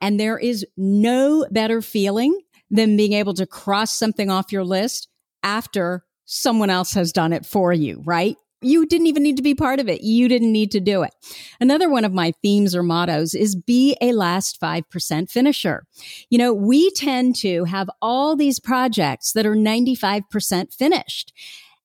And 0.00 0.18
there 0.18 0.38
is 0.38 0.64
no 0.76 1.46
better 1.50 1.82
feeling 1.82 2.38
than 2.70 2.96
being 2.96 3.12
able 3.12 3.34
to 3.34 3.46
cross 3.46 3.92
something 3.92 4.30
off 4.30 4.52
your 4.52 4.64
list 4.64 5.08
after 5.42 6.04
someone 6.24 6.70
else 6.70 6.92
has 6.92 7.12
done 7.12 7.32
it 7.32 7.44
for 7.44 7.72
you, 7.72 8.02
right? 8.06 8.36
You 8.62 8.86
didn't 8.86 9.06
even 9.06 9.22
need 9.22 9.36
to 9.36 9.42
be 9.42 9.54
part 9.54 9.80
of 9.80 9.88
it. 9.88 10.02
You 10.02 10.28
didn't 10.28 10.52
need 10.52 10.70
to 10.72 10.80
do 10.80 11.02
it. 11.02 11.14
Another 11.60 11.88
one 11.88 12.04
of 12.04 12.12
my 12.12 12.32
themes 12.42 12.74
or 12.74 12.82
mottos 12.82 13.34
is 13.34 13.56
be 13.56 13.96
a 14.00 14.12
last 14.12 14.60
5% 14.60 15.30
finisher. 15.30 15.84
You 16.28 16.38
know, 16.38 16.52
we 16.52 16.90
tend 16.90 17.36
to 17.36 17.64
have 17.64 17.88
all 18.02 18.36
these 18.36 18.60
projects 18.60 19.32
that 19.32 19.46
are 19.46 19.56
95% 19.56 20.74
finished 20.74 21.32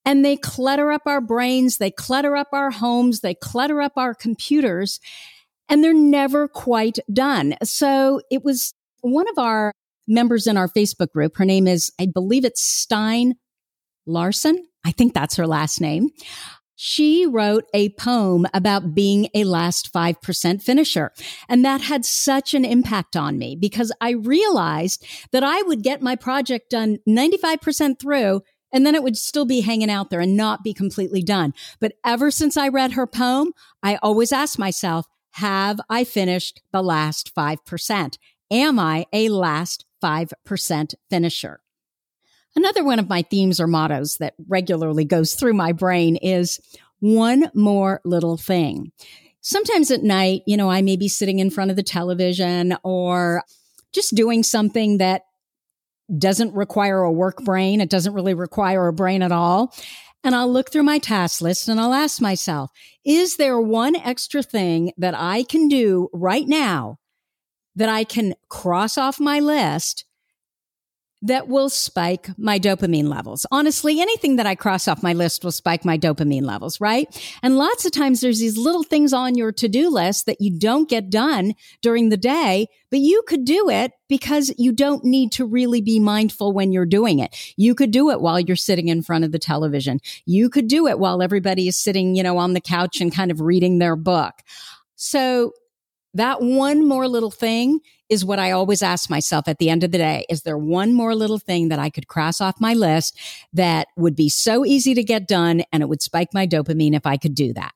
and 0.06 0.24
they 0.24 0.38
clutter 0.38 0.92
up 0.92 1.04
our 1.06 1.22
brains. 1.22 1.78
They 1.78 1.92
clutter 1.92 2.36
up 2.36 2.50
our 2.52 2.72
homes. 2.72 3.22
They 3.22 3.34
clutter 3.34 3.82
up 3.82 3.94
our 3.98 4.14
computers 4.14 5.00
and 5.68 5.84
they're 5.84 5.94
never 5.94 6.48
quite 6.48 7.00
done. 7.12 7.56
So 7.64 8.22
it 8.30 8.44
was 8.44 8.74
one 9.02 9.28
of 9.30 9.40
our 9.40 9.72
members 10.08 10.46
in 10.46 10.58
our 10.58 10.68
Facebook 10.68 11.12
group. 11.12 11.38
Her 11.38 11.46
name 11.46 11.68
is, 11.68 11.92
I 12.00 12.06
believe 12.06 12.46
it's 12.46 12.64
Stein 12.64 13.36
Larson. 14.06 14.64
I 14.86 14.92
think 14.92 15.16
that's 15.16 15.36
her 15.38 15.48
last 15.48 15.82
name 15.82 16.12
she 16.76 17.26
wrote 17.26 17.66
a 17.74 17.90
poem 17.90 18.46
about 18.54 18.94
being 18.94 19.30
a 19.34 19.44
last 19.44 19.92
5% 19.94 20.62
finisher. 20.62 21.12
And 21.48 21.64
that 21.64 21.82
had 21.82 22.06
such 22.06 22.54
an 22.54 22.66
impact 22.66 23.16
on 23.16 23.38
me 23.38 23.56
because 23.56 23.92
I 24.02 24.12
realized 24.12 25.06
that 25.32 25.44
I 25.44 25.62
would 25.64 25.84
get 25.84 26.02
my 26.02 26.16
project 26.16 26.70
done 26.70 27.00
95% 27.08 28.00
through 28.00 28.42
and 28.72 28.86
then 28.86 28.96
it 28.96 29.04
would 29.04 29.16
still 29.16 29.46
be 29.46 29.62
hanging 29.62 29.90
out 29.90 30.10
there 30.10 30.20
and 30.20 30.36
not 30.36 30.64
be 30.64 30.74
completely 30.74 31.22
done. 31.22 31.54
But 31.80 31.94
ever 32.04 32.30
since 32.30 32.58
I 32.58 32.68
read 32.68 32.94
her 32.94 33.08
poem, 33.08 33.54
I 33.82 33.96
always 33.98 34.34
ask 34.34 34.60
myself, 34.60 35.08
have 35.32 35.80
I 35.90 36.04
finished 36.04 36.62
the 36.74 36.82
last 36.82 37.34
5%? 37.34 38.18
Am 38.52 38.80
I 38.80 39.06
a 39.14 39.30
last 39.30 39.86
5% 40.04 40.94
finisher? 41.10 41.62
Another 42.56 42.84
one 42.84 43.00
of 43.00 43.10
my 43.10 43.22
themes 43.24 43.60
or 43.60 43.68
mottos 43.68 44.18
that 44.18 44.34
regularly 44.48 45.06
goes 45.06 45.34
through 45.34 45.54
my 45.54 45.72
brain 45.72 46.16
is 46.18 46.60
one 47.00 47.52
more 47.54 48.02
little 48.06 48.38
thing. 48.38 48.92
Sometimes 49.42 49.92
at 49.92 50.04
night, 50.04 50.42
you 50.48 50.58
know, 50.58 50.72
I 50.72 50.82
may 50.82 50.96
be 50.96 51.08
sitting 51.08 51.40
in 51.40 51.50
front 51.50 51.70
of 51.70 51.78
the 51.78 51.84
television 51.84 52.76
or 52.84 53.44
just 53.94 54.16
doing 54.16 54.42
something 54.42 54.98
that 54.98 55.24
doesn't 56.18 56.54
require 56.54 57.02
a 57.02 57.12
work 57.12 57.44
brain. 57.44 57.82
It 57.82 57.90
doesn't 57.90 58.14
really 58.14 58.34
require 58.34 58.88
a 58.88 58.94
brain 58.94 59.22
at 59.22 59.32
all. 59.32 59.74
And 60.24 60.34
I'll 60.34 60.52
look 60.52 60.72
through 60.72 60.84
my 60.84 60.98
task 60.98 61.42
list 61.42 61.68
and 61.68 61.80
I'll 61.80 61.94
ask 61.94 62.20
myself, 62.20 62.72
is 63.06 63.38
there 63.38 63.60
one 63.60 63.96
extra 63.96 64.42
thing 64.42 64.92
that 64.98 65.14
I 65.16 65.44
can 65.44 65.68
do 65.68 66.10
right 66.14 66.48
now 66.48 66.98
that 67.76 67.90
I 67.90 68.04
can 68.04 68.34
cross 68.50 68.98
off 68.98 69.20
my 69.20 69.40
list 69.40 70.06
that 71.22 71.48
will 71.48 71.70
spike 71.70 72.30
my 72.38 72.60
dopamine 72.60 73.08
levels. 73.08 73.46
Honestly, 73.52 74.00
anything 74.00 74.36
that 74.36 74.46
I 74.46 74.54
cross 74.54 74.88
off 74.88 75.02
my 75.02 75.14
list 75.14 75.44
will 75.44 75.52
spike 75.52 75.84
my 75.84 75.98
dopamine 75.98 76.44
levels, 76.44 76.80
right? 76.80 77.08
And 77.42 77.58
lots 77.58 77.86
of 77.86 77.92
times 77.92 78.22
there's 78.22 78.40
these 78.40 78.58
little 78.58 78.84
things 78.84 79.12
on 79.14 79.36
your 79.36 79.52
to-do 79.52 79.90
list 79.90 80.28
that 80.28 80.40
you 80.40 80.58
don't 80.58 80.88
get 80.90 81.10
done 81.10 81.54
during 81.82 82.10
the 82.10 82.18
day, 82.18 82.68
but 82.92 83.00
you 83.00 83.24
could 83.28 83.44
do 83.44 83.70
it 83.70 83.94
because 84.08 84.54
you 84.58 84.72
don't 84.72 85.04
need 85.04 85.32
to 85.32 85.46
really 85.46 85.82
be 85.82 86.00
mindful 86.00 86.54
when 86.54 86.72
you're 86.72 86.86
doing 86.86 87.20
it. 87.20 87.36
You 87.58 87.74
could 87.74 87.92
do 87.92 88.12
it 88.12 88.22
while 88.22 88.40
you're 88.40 88.56
sitting 88.56 88.90
in 88.90 89.02
front 89.02 89.24
of 89.24 89.32
the 89.32 89.40
television. 89.40 90.02
You 90.26 90.50
could 90.50 90.68
do 90.68 90.88
it 90.88 91.00
while 91.00 91.22
everybody 91.24 91.68
is 91.68 91.78
sitting, 91.78 92.16
you 92.16 92.24
know, 92.24 92.38
on 92.38 92.54
the 92.54 92.62
couch 92.62 93.02
and 93.02 93.14
kind 93.14 93.32
of 93.32 93.42
reading 93.42 93.80
their 93.80 93.96
book. 93.96 94.36
So 94.96 95.54
that 96.16 96.42
one 96.42 96.88
more 96.88 97.08
little 97.08 97.30
thing 97.30 97.82
is 98.10 98.24
what 98.24 98.40
I 98.40 98.52
always 98.52 98.82
ask 98.82 99.10
myself 99.10 99.48
at 99.48 99.60
the 99.60 99.70
end 99.70 99.84
of 99.84 99.92
the 99.92 99.98
day. 99.98 100.26
Is 100.30 100.44
there 100.44 100.58
one 100.58 100.94
more 100.94 101.14
little 101.14 101.40
thing 101.40 101.70
that 101.70 101.80
I 101.80 101.90
could 101.90 102.08
cross 102.08 102.40
off 102.40 102.60
my 102.60 102.74
list 102.74 103.20
that 103.54 103.88
would 103.98 104.16
be 104.16 104.30
so 104.30 104.66
easy 104.66 104.94
to 104.94 105.04
get 105.04 105.28
done 105.28 105.64
and 105.72 105.84
it 105.84 105.90
would 105.90 106.02
spike 106.02 106.34
my 106.34 106.48
dopamine 106.48 106.96
if 106.96 107.06
I 107.06 107.18
could 107.18 107.36
do 107.36 107.54
that? 107.54 107.74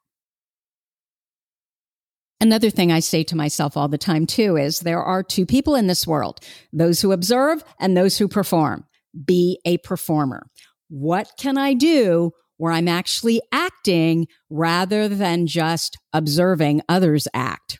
Another 2.41 2.69
thing 2.69 2.91
I 2.91 3.01
say 3.01 3.25
to 3.25 3.35
myself 3.35 3.75
all 3.75 3.89
the 3.89 3.97
time 3.97 4.25
too 4.25 4.55
is 4.55 4.79
there 4.79 5.03
are 5.03 5.21
two 5.21 5.45
people 5.45 5.75
in 5.75 5.87
this 5.87 6.07
world, 6.07 6.39
those 6.71 7.01
who 7.01 7.11
observe 7.11 7.63
and 7.79 7.97
those 7.97 8.17
who 8.17 8.29
perform. 8.29 8.85
Be 9.25 9.59
a 9.65 9.79
performer. 9.79 10.47
What 10.87 11.31
can 11.37 11.57
I 11.57 11.73
do 11.73 12.31
where 12.55 12.71
I'm 12.71 12.87
actually 12.87 13.41
acting 13.51 14.27
rather 14.49 15.09
than 15.09 15.47
just 15.47 15.97
observing 16.13 16.81
others 16.87 17.27
act? 17.33 17.78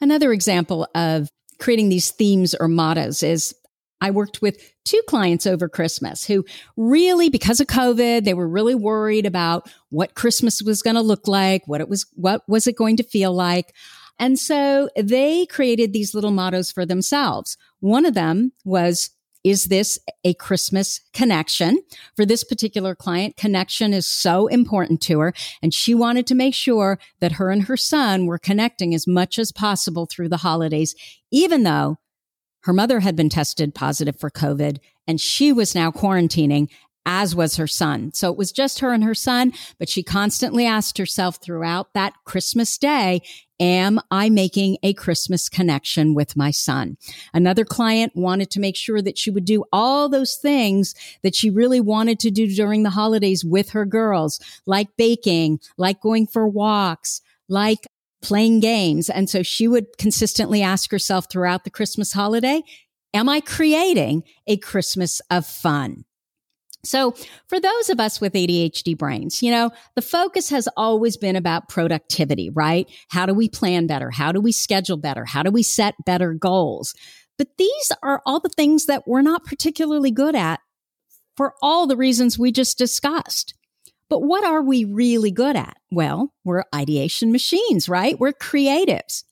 Another 0.00 0.32
example 0.32 0.86
of 0.94 1.28
creating 1.58 1.88
these 1.88 2.10
themes 2.10 2.54
or 2.54 2.68
mottos 2.68 3.22
is 3.22 3.54
I 4.00 4.10
worked 4.12 4.40
with 4.40 4.62
two 4.84 5.02
clients 5.08 5.46
over 5.46 5.68
Christmas 5.68 6.24
who 6.24 6.44
really, 6.76 7.28
because 7.28 7.60
of 7.60 7.66
COVID, 7.66 8.24
they 8.24 8.34
were 8.34 8.48
really 8.48 8.74
worried 8.74 9.26
about 9.26 9.68
what 9.90 10.14
Christmas 10.14 10.62
was 10.62 10.82
going 10.82 10.96
to 10.96 11.02
look 11.02 11.26
like, 11.26 11.66
what 11.66 11.80
it 11.80 11.88
was, 11.88 12.06
what 12.14 12.42
was 12.48 12.66
it 12.66 12.76
going 12.76 12.96
to 12.98 13.02
feel 13.02 13.32
like. 13.32 13.74
And 14.20 14.38
so 14.38 14.88
they 14.96 15.46
created 15.46 15.92
these 15.92 16.14
little 16.14 16.30
mottos 16.30 16.70
for 16.70 16.86
themselves. 16.86 17.56
One 17.80 18.06
of 18.06 18.14
them 18.14 18.52
was 18.64 19.10
is 19.44 19.66
this 19.66 19.98
a 20.24 20.34
Christmas 20.34 21.00
connection? 21.12 21.78
For 22.16 22.26
this 22.26 22.44
particular 22.44 22.94
client, 22.94 23.36
connection 23.36 23.94
is 23.94 24.06
so 24.06 24.46
important 24.46 25.00
to 25.02 25.20
her. 25.20 25.32
And 25.62 25.72
she 25.72 25.94
wanted 25.94 26.26
to 26.28 26.34
make 26.34 26.54
sure 26.54 26.98
that 27.20 27.32
her 27.32 27.50
and 27.50 27.64
her 27.64 27.76
son 27.76 28.26
were 28.26 28.38
connecting 28.38 28.94
as 28.94 29.06
much 29.06 29.38
as 29.38 29.52
possible 29.52 30.06
through 30.06 30.28
the 30.28 30.38
holidays, 30.38 30.94
even 31.30 31.62
though 31.62 31.98
her 32.62 32.72
mother 32.72 33.00
had 33.00 33.16
been 33.16 33.28
tested 33.28 33.74
positive 33.74 34.18
for 34.18 34.30
COVID 34.30 34.78
and 35.06 35.20
she 35.20 35.52
was 35.52 35.74
now 35.74 35.90
quarantining 35.90 36.68
as 37.06 37.34
was 37.34 37.56
her 37.56 37.66
son. 37.66 38.12
So 38.12 38.30
it 38.30 38.36
was 38.36 38.52
just 38.52 38.80
her 38.80 38.92
and 38.92 39.02
her 39.02 39.14
son, 39.14 39.52
but 39.78 39.88
she 39.88 40.02
constantly 40.02 40.66
asked 40.66 40.98
herself 40.98 41.38
throughout 41.42 41.94
that 41.94 42.12
Christmas 42.24 42.76
day, 42.76 43.22
Am 43.60 44.00
I 44.10 44.30
making 44.30 44.78
a 44.82 44.94
Christmas 44.94 45.48
connection 45.48 46.14
with 46.14 46.36
my 46.36 46.50
son? 46.50 46.96
Another 47.34 47.64
client 47.64 48.12
wanted 48.14 48.50
to 48.52 48.60
make 48.60 48.76
sure 48.76 49.02
that 49.02 49.18
she 49.18 49.30
would 49.30 49.44
do 49.44 49.64
all 49.72 50.08
those 50.08 50.36
things 50.36 50.94
that 51.22 51.34
she 51.34 51.50
really 51.50 51.80
wanted 51.80 52.20
to 52.20 52.30
do 52.30 52.46
during 52.46 52.84
the 52.84 52.90
holidays 52.90 53.44
with 53.44 53.70
her 53.70 53.84
girls, 53.84 54.40
like 54.66 54.88
baking, 54.96 55.58
like 55.76 56.00
going 56.00 56.26
for 56.26 56.46
walks, 56.46 57.20
like 57.48 57.86
playing 58.22 58.60
games. 58.60 59.10
And 59.10 59.28
so 59.28 59.42
she 59.42 59.66
would 59.66 59.98
consistently 59.98 60.62
ask 60.62 60.90
herself 60.90 61.26
throughout 61.30 61.64
the 61.64 61.70
Christmas 61.70 62.12
holiday, 62.12 62.62
Am 63.14 63.28
I 63.28 63.40
creating 63.40 64.22
a 64.46 64.58
Christmas 64.58 65.20
of 65.30 65.46
fun? 65.46 66.04
So 66.84 67.14
for 67.48 67.58
those 67.58 67.90
of 67.90 67.98
us 67.98 68.20
with 68.20 68.34
ADHD 68.34 68.96
brains, 68.96 69.42
you 69.42 69.50
know, 69.50 69.70
the 69.94 70.02
focus 70.02 70.48
has 70.50 70.68
always 70.76 71.16
been 71.16 71.36
about 71.36 71.68
productivity, 71.68 72.50
right? 72.50 72.88
How 73.08 73.26
do 73.26 73.34
we 73.34 73.48
plan 73.48 73.86
better? 73.86 74.10
How 74.10 74.32
do 74.32 74.40
we 74.40 74.52
schedule 74.52 74.96
better? 74.96 75.24
How 75.24 75.42
do 75.42 75.50
we 75.50 75.62
set 75.62 75.94
better 76.06 76.34
goals? 76.34 76.94
But 77.36 77.48
these 77.58 77.92
are 78.02 78.22
all 78.26 78.40
the 78.40 78.48
things 78.48 78.86
that 78.86 79.06
we're 79.06 79.22
not 79.22 79.44
particularly 79.44 80.10
good 80.10 80.34
at 80.34 80.60
for 81.36 81.54
all 81.62 81.86
the 81.86 81.96
reasons 81.96 82.38
we 82.38 82.52
just 82.52 82.78
discussed. 82.78 83.54
But 84.10 84.20
what 84.20 84.44
are 84.44 84.62
we 84.62 84.84
really 84.84 85.30
good 85.30 85.56
at? 85.56 85.76
Well, 85.90 86.32
we're 86.44 86.64
ideation 86.74 87.30
machines, 87.30 87.88
right? 87.88 88.18
We're 88.18 88.32
creatives. 88.32 89.24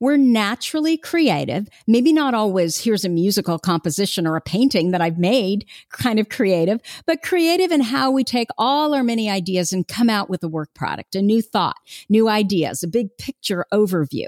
We're 0.00 0.16
naturally 0.16 0.96
creative. 0.96 1.68
Maybe 1.86 2.12
not 2.12 2.32
always, 2.32 2.78
here's 2.78 3.04
a 3.04 3.08
musical 3.08 3.58
composition 3.58 4.26
or 4.26 4.36
a 4.36 4.40
painting 4.40 4.92
that 4.92 5.00
I've 5.00 5.18
made 5.18 5.66
kind 5.90 6.20
of 6.20 6.28
creative, 6.28 6.80
but 7.06 7.22
creative 7.22 7.72
in 7.72 7.80
how 7.80 8.10
we 8.10 8.22
take 8.22 8.48
all 8.56 8.94
our 8.94 9.02
many 9.02 9.28
ideas 9.28 9.72
and 9.72 9.88
come 9.88 10.08
out 10.08 10.30
with 10.30 10.44
a 10.44 10.48
work 10.48 10.72
product, 10.74 11.16
a 11.16 11.22
new 11.22 11.42
thought, 11.42 11.76
new 12.08 12.28
ideas, 12.28 12.82
a 12.82 12.88
big 12.88 13.16
picture 13.18 13.66
overview. 13.72 14.26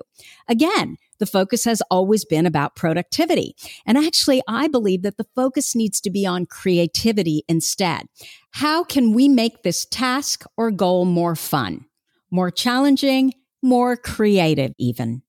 Again, 0.49 0.97
the 1.21 1.27
focus 1.27 1.65
has 1.65 1.83
always 1.91 2.25
been 2.25 2.47
about 2.47 2.75
productivity. 2.75 3.55
And 3.87 3.97
actually, 3.97 4.43
I 4.49 4.67
believe 4.67 5.03
that 5.03 5.19
the 5.19 5.27
focus 5.37 5.77
needs 5.77 6.01
to 6.01 6.11
be 6.11 6.27
on 6.27 6.47
creativity 6.47 7.45
instead. 7.49 8.07
How 8.53 8.83
can 8.83 9.13
we 9.13 9.29
make 9.29 9.63
this 9.63 9.85
task 9.85 10.45
or 10.57 10.73
goal 10.73 11.05
more 11.05 11.37
fun, 11.37 11.85
more 12.31 12.51
challenging, 12.51 13.35
more 13.63 13.97
creative 13.97 14.73
even? 14.79 15.23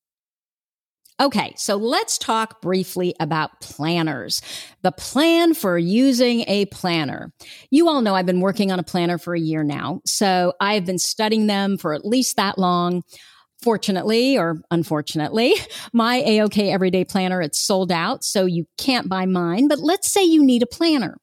Okay, 1.21 1.53
so 1.55 1.75
let's 1.75 2.17
talk 2.17 2.61
briefly 2.61 3.13
about 3.19 3.61
planners. 3.61 4.41
The 4.81 4.91
plan 4.91 5.53
for 5.53 5.77
using 5.77 6.43
a 6.47 6.65
planner. 6.65 7.31
You 7.69 7.87
all 7.87 8.01
know 8.01 8.15
I've 8.15 8.25
been 8.25 8.41
working 8.41 8.71
on 8.71 8.79
a 8.79 8.83
planner 8.83 9.19
for 9.19 9.35
a 9.35 9.39
year 9.39 9.63
now, 9.63 10.01
so 10.03 10.53
I've 10.59 10.83
been 10.83 10.97
studying 10.97 11.45
them 11.45 11.77
for 11.77 11.93
at 11.93 12.05
least 12.05 12.37
that 12.37 12.57
long. 12.57 13.03
Fortunately 13.61 14.35
or 14.35 14.63
unfortunately, 14.71 15.53
my 15.93 16.23
AOK 16.23 16.73
Everyday 16.73 17.05
Planner, 17.05 17.39
it's 17.43 17.59
sold 17.59 17.91
out, 17.91 18.23
so 18.23 18.47
you 18.47 18.65
can't 18.79 19.07
buy 19.07 19.27
mine. 19.27 19.67
But 19.67 19.77
let's 19.77 20.11
say 20.11 20.23
you 20.23 20.43
need 20.43 20.63
a 20.63 20.65
planner 20.65 21.17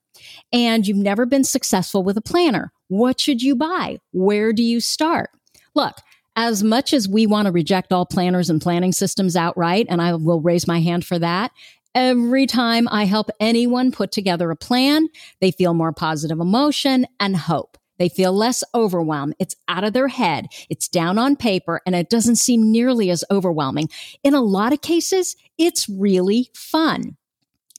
and 0.53 0.87
you've 0.87 0.95
never 0.95 1.25
been 1.25 1.43
successful 1.43 2.01
with 2.01 2.15
a 2.15 2.21
planner. 2.21 2.71
What 2.87 3.19
should 3.19 3.41
you 3.41 3.57
buy? 3.57 3.97
Where 4.13 4.53
do 4.53 4.63
you 4.63 4.79
start? 4.79 5.31
Look, 5.75 5.97
as 6.39 6.63
much 6.63 6.93
as 6.93 7.05
we 7.05 7.27
want 7.27 7.47
to 7.47 7.51
reject 7.51 7.91
all 7.91 8.05
planners 8.05 8.49
and 8.49 8.61
planning 8.61 8.93
systems 8.93 9.35
outright, 9.35 9.85
and 9.89 10.01
I 10.01 10.15
will 10.15 10.39
raise 10.39 10.67
my 10.67 10.79
hand 10.79 11.05
for 11.05 11.19
that, 11.19 11.51
every 11.93 12.45
time 12.45 12.87
I 12.89 13.03
help 13.03 13.29
anyone 13.41 13.91
put 13.91 14.13
together 14.13 14.49
a 14.49 14.55
plan, 14.55 15.09
they 15.41 15.51
feel 15.51 15.73
more 15.73 15.91
positive 15.91 16.39
emotion 16.39 17.05
and 17.19 17.35
hope. 17.35 17.77
They 17.97 18.07
feel 18.07 18.31
less 18.31 18.63
overwhelmed. 18.73 19.35
It's 19.37 19.57
out 19.67 19.83
of 19.83 19.91
their 19.91 20.07
head. 20.07 20.47
It's 20.69 20.87
down 20.87 21.17
on 21.17 21.35
paper 21.35 21.81
and 21.85 21.93
it 21.93 22.09
doesn't 22.09 22.37
seem 22.37 22.71
nearly 22.71 23.09
as 23.09 23.25
overwhelming. 23.29 23.89
In 24.23 24.33
a 24.33 24.39
lot 24.39 24.71
of 24.71 24.79
cases, 24.79 25.35
it's 25.57 25.89
really 25.89 26.51
fun. 26.55 27.17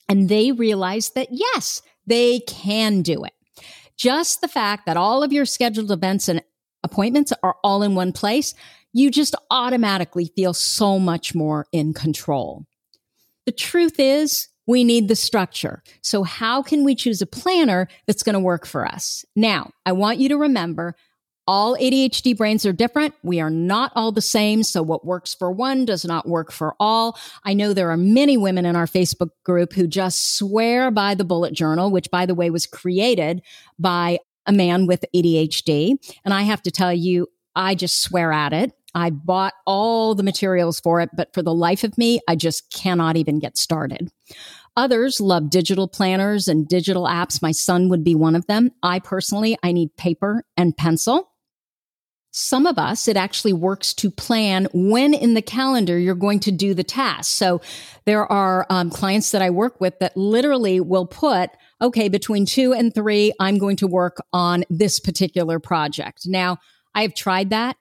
And 0.07 0.29
they 0.29 0.53
realize 0.53 1.13
that 1.13 1.29
yes, 1.31 1.81
they 2.07 2.41
can 2.41 3.01
do 3.01 3.25
it. 3.25 3.33
Just 3.97 4.43
the 4.43 4.49
fact 4.49 4.85
that 4.85 4.99
all 4.99 5.23
of 5.23 5.33
your 5.33 5.47
scheduled 5.47 5.91
events 5.91 6.29
and 6.29 6.43
appointments 6.83 7.33
are 7.43 7.57
all 7.63 7.83
in 7.83 7.95
one 7.95 8.13
place, 8.13 8.55
you 8.93 9.11
just 9.11 9.35
automatically 9.51 10.33
feel 10.35 10.53
so 10.53 10.99
much 10.99 11.35
more 11.35 11.67
in 11.73 11.95
control. 11.95 12.65
The 13.47 13.53
truth 13.53 13.99
is, 13.99 14.49
we 14.67 14.85
need 14.85 15.09
the 15.09 15.17
structure. 15.17 15.83
So 16.03 16.23
how 16.23 16.63
can 16.63 16.85
we 16.85 16.95
choose 16.95 17.21
a 17.21 17.27
planner 17.27 17.89
that's 18.07 18.23
going 18.23 18.35
to 18.35 18.41
work 18.41 18.67
for 18.67 18.87
us? 18.87 19.25
Now, 19.35 19.73
I 19.85 19.93
want 19.93 20.19
you 20.19 20.29
to 20.29 20.37
remember 20.37 20.95
all 21.47 21.77
ADHD 21.77 22.37
brains 22.37 22.65
are 22.65 22.73
different. 22.73 23.15
We 23.25 23.41
are 23.41 23.51
not 23.51 23.91
all 23.97 24.13
the 24.13 24.23
same. 24.23 24.63
So 24.63 24.85
what 24.85 25.05
works 25.05 25.35
for 25.35 25.51
one 25.51 25.85
does 25.85 26.05
not 26.05 26.29
work 26.29 26.53
for 26.53 26.77
all. 26.79 27.19
I 27.43 27.55
know 27.55 27.73
there 27.73 27.91
are 27.91 27.97
many 27.97 28.37
women 28.37 28.65
in 28.65 28.77
our 28.77 28.87
Facebook 28.87 29.31
group 29.43 29.73
who 29.73 29.89
just 29.89 30.37
swear 30.37 30.93
by 30.93 31.17
the 31.17 31.25
bullet 31.25 31.53
journal, 31.53 31.91
which 31.91 32.09
by 32.09 32.25
the 32.25 32.37
way 32.37 32.51
was 32.51 32.67
created 32.67 33.43
by 33.81 34.21
a 34.47 34.53
man 34.53 34.87
with 34.87 35.05
ADHD. 35.15 35.97
And 36.25 36.35
I 36.35 36.43
have 36.43 36.63
to 36.63 36.71
tell 36.71 36.93
you, 36.93 37.29
I 37.55 37.75
just 37.75 38.03
swear 38.03 38.33
at 38.33 38.53
it. 38.53 38.73
I 38.95 39.11
bought 39.11 39.55
all 39.67 40.15
the 40.15 40.23
materials 40.23 40.81
for 40.81 41.01
it, 41.01 41.11
but 41.17 41.33
for 41.33 41.43
the 41.43 41.55
life 41.55 41.85
of 41.85 41.97
me, 41.97 42.21
I 42.29 42.37
just 42.37 42.73
cannot 42.73 43.17
even 43.17 43.39
get 43.39 43.57
started. 43.57 44.11
Others 44.77 45.21
love 45.21 45.51
digital 45.51 45.89
planners 45.89 46.49
and 46.49 46.67
digital 46.67 47.05
apps. 47.05 47.43
My 47.43 47.53
son 47.53 47.89
would 47.89 48.05
be 48.05 48.15
one 48.15 48.35
of 48.35 48.47
them. 48.47 48.71
I 48.83 48.99
personally, 48.99 49.57
I 49.63 49.73
need 49.73 49.97
paper 49.97 50.45
and 50.57 50.77
pencil. 50.77 51.30
Some 52.33 52.67
of 52.67 52.79
us, 52.79 53.09
it 53.09 53.17
actually 53.17 53.53
works 53.53 53.93
to 53.95 54.11
plan 54.11 54.69
when 54.73 55.15
in 55.15 55.35
the 55.35 55.43
calendar 55.43 55.99
you're 55.99 56.15
going 56.15 56.41
to 56.41 56.53
do 56.53 56.75
the 56.75 56.85
task. 56.85 57.33
So 57.33 57.61
there 58.05 58.25
are 58.31 58.67
um, 58.71 58.91
clients 58.91 59.33
that 59.33 59.43
I 59.43 59.51
work 59.51 59.81
with 59.81 59.99
that 59.99 60.17
literally 60.17 60.81
will 60.81 61.07
put, 61.07 61.51
okay, 61.83 62.09
between 62.09 62.47
two 62.47 62.73
and 62.73 62.95
three, 62.95 63.33
I'm 63.41 63.59
going 63.59 63.77
to 63.77 63.89
work 63.89 64.19
on 64.33 64.65
this 64.71 65.01
particular 65.01 65.59
project. 65.59 66.27
Now, 66.27 66.59
I 66.95 67.03
have 67.03 67.15
tried 67.15 67.51
that. 67.51 67.77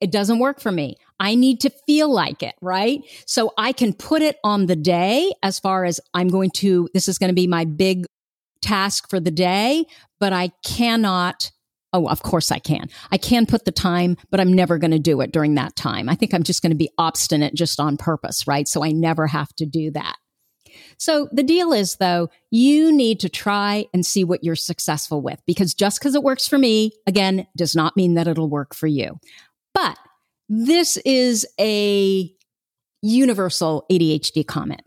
It 0.00 0.12
doesn't 0.12 0.38
work 0.38 0.60
for 0.60 0.70
me. 0.70 0.96
I 1.18 1.34
need 1.34 1.60
to 1.60 1.70
feel 1.86 2.12
like 2.12 2.42
it, 2.42 2.56
right? 2.60 3.00
So 3.26 3.52
I 3.56 3.72
can 3.72 3.94
put 3.94 4.20
it 4.20 4.36
on 4.44 4.66
the 4.66 4.76
day 4.76 5.32
as 5.42 5.58
far 5.58 5.86
as 5.86 5.98
I'm 6.12 6.28
going 6.28 6.50
to, 6.56 6.88
this 6.92 7.08
is 7.08 7.16
going 7.16 7.30
to 7.30 7.34
be 7.34 7.46
my 7.46 7.64
big 7.64 8.04
task 8.60 9.08
for 9.08 9.18
the 9.18 9.30
day, 9.30 9.86
but 10.20 10.34
I 10.34 10.50
cannot 10.64 11.52
Oh, 11.94 12.08
of 12.08 12.22
course 12.24 12.50
I 12.50 12.58
can. 12.58 12.88
I 13.12 13.16
can 13.16 13.46
put 13.46 13.64
the 13.64 13.72
time, 13.72 14.16
but 14.30 14.40
I'm 14.40 14.52
never 14.52 14.78
going 14.78 14.90
to 14.90 14.98
do 14.98 15.20
it 15.20 15.30
during 15.30 15.54
that 15.54 15.76
time. 15.76 16.08
I 16.08 16.16
think 16.16 16.34
I'm 16.34 16.42
just 16.42 16.60
going 16.60 16.72
to 16.72 16.76
be 16.76 16.90
obstinate 16.98 17.54
just 17.54 17.78
on 17.78 17.96
purpose, 17.96 18.48
right? 18.48 18.66
So 18.66 18.84
I 18.84 18.90
never 18.90 19.28
have 19.28 19.54
to 19.54 19.64
do 19.64 19.92
that. 19.92 20.16
So 20.98 21.28
the 21.30 21.44
deal 21.44 21.72
is 21.72 21.96
though, 21.96 22.30
you 22.50 22.92
need 22.92 23.20
to 23.20 23.28
try 23.28 23.86
and 23.94 24.04
see 24.04 24.24
what 24.24 24.42
you're 24.42 24.56
successful 24.56 25.22
with 25.22 25.40
because 25.46 25.72
just 25.72 26.00
because 26.00 26.16
it 26.16 26.24
works 26.24 26.48
for 26.48 26.58
me, 26.58 26.90
again, 27.06 27.46
does 27.56 27.76
not 27.76 27.96
mean 27.96 28.14
that 28.14 28.26
it'll 28.26 28.50
work 28.50 28.74
for 28.74 28.88
you. 28.88 29.20
But 29.72 29.96
this 30.48 30.96
is 31.04 31.46
a 31.60 32.28
universal 33.02 33.86
ADHD 33.90 34.44
comment. 34.44 34.82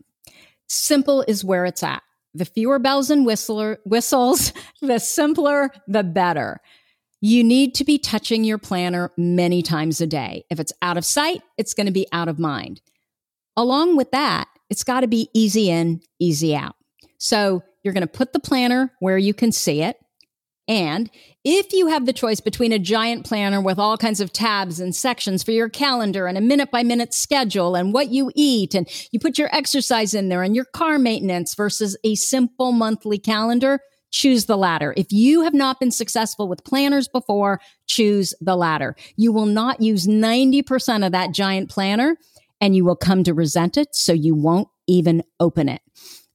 Simple 0.68 1.24
is 1.26 1.42
where 1.42 1.64
it's 1.64 1.82
at. 1.82 2.02
The 2.34 2.44
fewer 2.44 2.78
bells 2.78 3.10
and 3.10 3.24
whistler, 3.24 3.78
whistles, 3.86 4.52
the 4.82 4.98
simpler, 4.98 5.70
the 5.86 6.04
better. 6.04 6.60
You 7.20 7.42
need 7.42 7.74
to 7.76 7.84
be 7.84 7.98
touching 7.98 8.44
your 8.44 8.58
planner 8.58 9.10
many 9.16 9.62
times 9.62 10.00
a 10.00 10.06
day. 10.06 10.44
If 10.50 10.60
it's 10.60 10.72
out 10.82 10.96
of 10.96 11.04
sight, 11.04 11.42
it's 11.56 11.74
going 11.74 11.86
to 11.86 11.92
be 11.92 12.06
out 12.12 12.28
of 12.28 12.38
mind. 12.38 12.80
Along 13.56 13.96
with 13.96 14.12
that, 14.12 14.48
it's 14.70 14.84
got 14.84 15.00
to 15.00 15.08
be 15.08 15.28
easy 15.34 15.68
in, 15.68 16.00
easy 16.20 16.54
out. 16.54 16.76
So 17.18 17.62
you're 17.82 17.94
going 17.94 18.06
to 18.06 18.06
put 18.06 18.32
the 18.32 18.38
planner 18.38 18.92
where 19.00 19.18
you 19.18 19.34
can 19.34 19.50
see 19.50 19.82
it. 19.82 19.96
And 20.68 21.10
if 21.44 21.72
you 21.72 21.86
have 21.86 22.04
the 22.04 22.12
choice 22.12 22.40
between 22.40 22.72
a 22.72 22.78
giant 22.78 23.24
planner 23.24 23.60
with 23.60 23.78
all 23.78 23.96
kinds 23.96 24.20
of 24.20 24.32
tabs 24.32 24.78
and 24.78 24.94
sections 24.94 25.42
for 25.42 25.50
your 25.50 25.70
calendar 25.70 26.26
and 26.26 26.36
a 26.36 26.42
minute 26.42 26.70
by 26.70 26.82
minute 26.82 27.14
schedule 27.14 27.74
and 27.74 27.94
what 27.94 28.10
you 28.10 28.30
eat, 28.34 28.74
and 28.74 28.86
you 29.10 29.18
put 29.18 29.38
your 29.38 29.48
exercise 29.50 30.12
in 30.12 30.28
there 30.28 30.42
and 30.42 30.54
your 30.54 30.66
car 30.66 30.98
maintenance 30.98 31.54
versus 31.54 31.96
a 32.04 32.14
simple 32.14 32.70
monthly 32.70 33.18
calendar, 33.18 33.80
choose 34.10 34.46
the 34.46 34.56
latter. 34.56 34.94
If 34.96 35.12
you 35.12 35.42
have 35.42 35.54
not 35.54 35.80
been 35.80 35.90
successful 35.90 36.48
with 36.48 36.64
planners 36.64 37.08
before, 37.08 37.60
choose 37.86 38.34
the 38.40 38.56
latter. 38.56 38.96
You 39.16 39.32
will 39.32 39.46
not 39.46 39.80
use 39.80 40.06
90% 40.06 41.04
of 41.04 41.12
that 41.12 41.32
giant 41.32 41.70
planner 41.70 42.16
and 42.60 42.74
you 42.74 42.84
will 42.84 42.96
come 42.96 43.24
to 43.24 43.34
resent 43.34 43.76
it. 43.76 43.94
So 43.94 44.12
you 44.12 44.34
won't 44.34 44.68
even 44.86 45.22
open 45.38 45.68
it. 45.68 45.82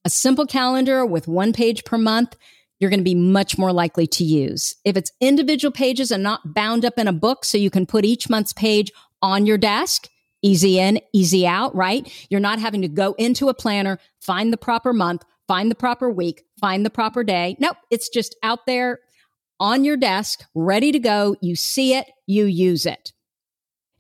A 0.05 0.09
simple 0.09 0.45
calendar 0.45 1.05
with 1.05 1.27
one 1.27 1.53
page 1.53 1.83
per 1.85 1.97
month, 1.97 2.35
you're 2.79 2.89
going 2.89 2.99
to 2.99 3.03
be 3.03 3.15
much 3.15 3.57
more 3.57 3.71
likely 3.71 4.07
to 4.07 4.23
use. 4.23 4.75
If 4.83 4.97
it's 4.97 5.11
individual 5.21 5.71
pages 5.71 6.11
and 6.11 6.21
not 6.21 6.53
bound 6.53 6.83
up 6.83 6.97
in 6.97 7.07
a 7.07 7.13
book, 7.13 7.45
so 7.45 7.57
you 7.57 7.69
can 7.69 7.85
put 7.85 8.03
each 8.03 8.29
month's 8.29 8.53
page 8.53 8.91
on 9.21 9.45
your 9.45 9.57
desk, 9.57 10.09
easy 10.41 10.79
in, 10.79 10.99
easy 11.13 11.47
out, 11.47 11.73
right? 11.73 12.11
You're 12.29 12.41
not 12.41 12.59
having 12.59 12.81
to 12.81 12.89
go 12.89 13.13
into 13.13 13.47
a 13.47 13.53
planner, 13.53 13.99
find 14.19 14.51
the 14.51 14.57
proper 14.57 14.91
month, 14.91 15.23
find 15.47 15.69
the 15.69 15.75
proper 15.75 16.09
week, 16.09 16.43
find 16.59 16.85
the 16.85 16.89
proper 16.89 17.23
day. 17.23 17.55
Nope, 17.59 17.77
it's 17.89 18.09
just 18.09 18.35
out 18.43 18.65
there 18.65 18.99
on 19.59 19.83
your 19.83 19.97
desk, 19.97 20.43
ready 20.53 20.91
to 20.91 20.99
go. 20.99 21.35
You 21.41 21.55
see 21.55 21.93
it, 21.95 22.09
you 22.27 22.45
use 22.45 22.85
it. 22.85 23.13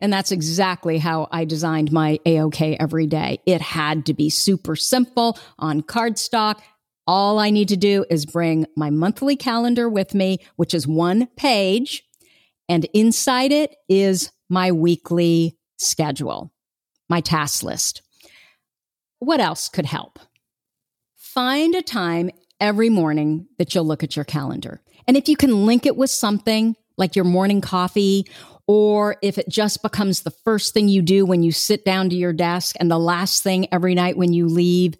And 0.01 0.11
that's 0.11 0.31
exactly 0.33 0.97
how 0.97 1.29
I 1.31 1.45
designed 1.45 1.91
my 1.91 2.19
AOK 2.25 2.75
every 2.79 3.07
day. 3.07 3.39
It 3.45 3.61
had 3.61 4.05
to 4.07 4.13
be 4.13 4.29
super 4.29 4.75
simple 4.75 5.39
on 5.57 5.81
cardstock. 5.81 6.59
All 7.07 7.39
I 7.39 7.51
need 7.51 7.69
to 7.69 7.77
do 7.77 8.05
is 8.09 8.25
bring 8.25 8.65
my 8.75 8.89
monthly 8.89 9.37
calendar 9.37 9.87
with 9.87 10.13
me, 10.13 10.39
which 10.57 10.73
is 10.73 10.85
one 10.85 11.27
page. 11.37 12.03
And 12.67 12.85
inside 12.93 13.51
it 13.51 13.75
is 13.87 14.31
my 14.49 14.71
weekly 14.71 15.57
schedule, 15.77 16.51
my 17.09 17.21
task 17.21 17.63
list. 17.63 18.01
What 19.19 19.39
else 19.39 19.69
could 19.69 19.85
help? 19.85 20.19
Find 21.33 21.73
a 21.73 21.81
time 21.81 22.29
every 22.59 22.89
morning 22.89 23.47
that 23.57 23.73
you'll 23.73 23.87
look 23.87 24.03
at 24.03 24.15
your 24.15 24.23
calendar. 24.23 24.81
And 25.07 25.17
if 25.17 25.27
you 25.27 25.35
can 25.35 25.65
link 25.65 25.87
it 25.87 25.97
with 25.97 26.11
something 26.11 26.75
like 26.95 27.15
your 27.15 27.25
morning 27.25 27.59
coffee, 27.59 28.27
or 28.67 29.17
if 29.23 29.39
it 29.39 29.49
just 29.49 29.81
becomes 29.81 30.21
the 30.21 30.29
first 30.29 30.75
thing 30.75 30.87
you 30.87 31.01
do 31.01 31.25
when 31.25 31.41
you 31.41 31.51
sit 31.51 31.83
down 31.83 32.11
to 32.11 32.15
your 32.15 32.33
desk 32.33 32.75
and 32.79 32.91
the 32.91 32.99
last 32.99 33.41
thing 33.41 33.67
every 33.73 33.95
night 33.95 34.15
when 34.15 34.31
you 34.31 34.47
leave, 34.47 34.93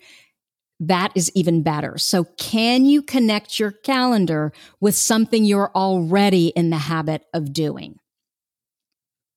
that 0.79 1.11
is 1.13 1.31
even 1.35 1.61
better. 1.61 1.99
So 1.99 2.23
can 2.39 2.85
you 2.85 3.03
connect 3.03 3.59
your 3.59 3.71
calendar 3.71 4.53
with 4.79 4.95
something 4.95 5.45
you're 5.45 5.71
already 5.75 6.47
in 6.47 6.71
the 6.71 6.77
habit 6.77 7.25
of 7.35 7.53
doing? 7.53 7.99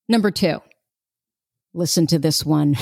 Number 0.09 0.30
two, 0.30 0.62
listen 1.77 2.07
to 2.09 2.18
this 2.18 2.45
one. 2.45 2.77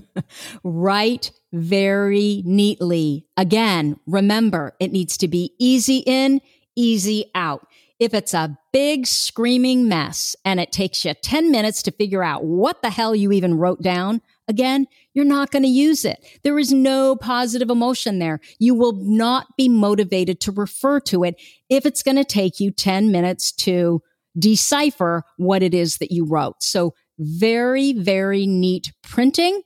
Write 0.64 1.32
very 1.52 2.42
neatly. 2.44 3.26
Again, 3.36 3.98
remember, 4.06 4.74
it 4.80 4.92
needs 4.92 5.16
to 5.18 5.28
be 5.28 5.54
easy 5.58 5.98
in, 5.98 6.40
easy 6.76 7.30
out. 7.34 7.66
If 7.98 8.14
it's 8.14 8.32
a 8.32 8.56
big 8.72 9.08
screaming 9.08 9.88
mess 9.88 10.36
and 10.44 10.60
it 10.60 10.70
takes 10.70 11.04
you 11.04 11.14
10 11.14 11.50
minutes 11.50 11.82
to 11.82 11.90
figure 11.90 12.22
out 12.22 12.44
what 12.44 12.80
the 12.80 12.90
hell 12.90 13.14
you 13.14 13.32
even 13.32 13.58
wrote 13.58 13.82
down, 13.82 14.20
again, 14.46 14.86
you're 15.14 15.24
not 15.24 15.50
going 15.50 15.64
to 15.64 15.68
use 15.68 16.04
it. 16.04 16.24
There 16.44 16.60
is 16.60 16.72
no 16.72 17.16
positive 17.16 17.70
emotion 17.70 18.20
there. 18.20 18.38
You 18.60 18.74
will 18.74 18.92
not 18.92 19.48
be 19.56 19.68
motivated 19.68 20.38
to 20.42 20.52
refer 20.52 21.00
to 21.00 21.24
it 21.24 21.40
if 21.68 21.84
it's 21.84 22.04
going 22.04 22.16
to 22.18 22.24
take 22.24 22.60
you 22.60 22.70
10 22.70 23.10
minutes 23.10 23.50
to 23.52 24.00
decipher 24.38 25.24
what 25.36 25.64
it 25.64 25.74
is 25.74 25.96
that 25.98 26.12
you 26.12 26.24
wrote. 26.24 26.62
So 26.62 26.94
very, 27.18 27.92
very 27.92 28.46
neat 28.46 28.92
printing. 29.02 29.62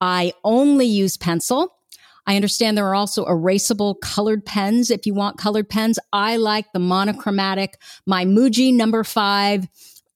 I 0.00 0.32
only 0.44 0.86
use 0.86 1.16
pencil. 1.16 1.76
I 2.26 2.36
understand 2.36 2.76
there 2.76 2.86
are 2.86 2.94
also 2.94 3.24
erasable 3.24 4.00
colored 4.00 4.44
pens 4.44 4.90
if 4.90 5.06
you 5.06 5.14
want 5.14 5.38
colored 5.38 5.68
pens. 5.68 5.98
I 6.12 6.36
like 6.36 6.72
the 6.72 6.78
monochromatic, 6.78 7.80
my 8.06 8.24
Muji 8.24 8.72
number 8.74 9.04
five. 9.04 9.66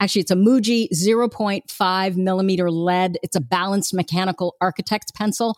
Actually, 0.00 0.22
it's 0.22 0.30
a 0.30 0.36
Muji 0.36 0.88
0.5 0.92 2.16
millimeter 2.16 2.70
lead. 2.70 3.18
It's 3.22 3.36
a 3.36 3.40
balanced 3.40 3.94
mechanical 3.94 4.56
architect's 4.60 5.12
pencil. 5.12 5.56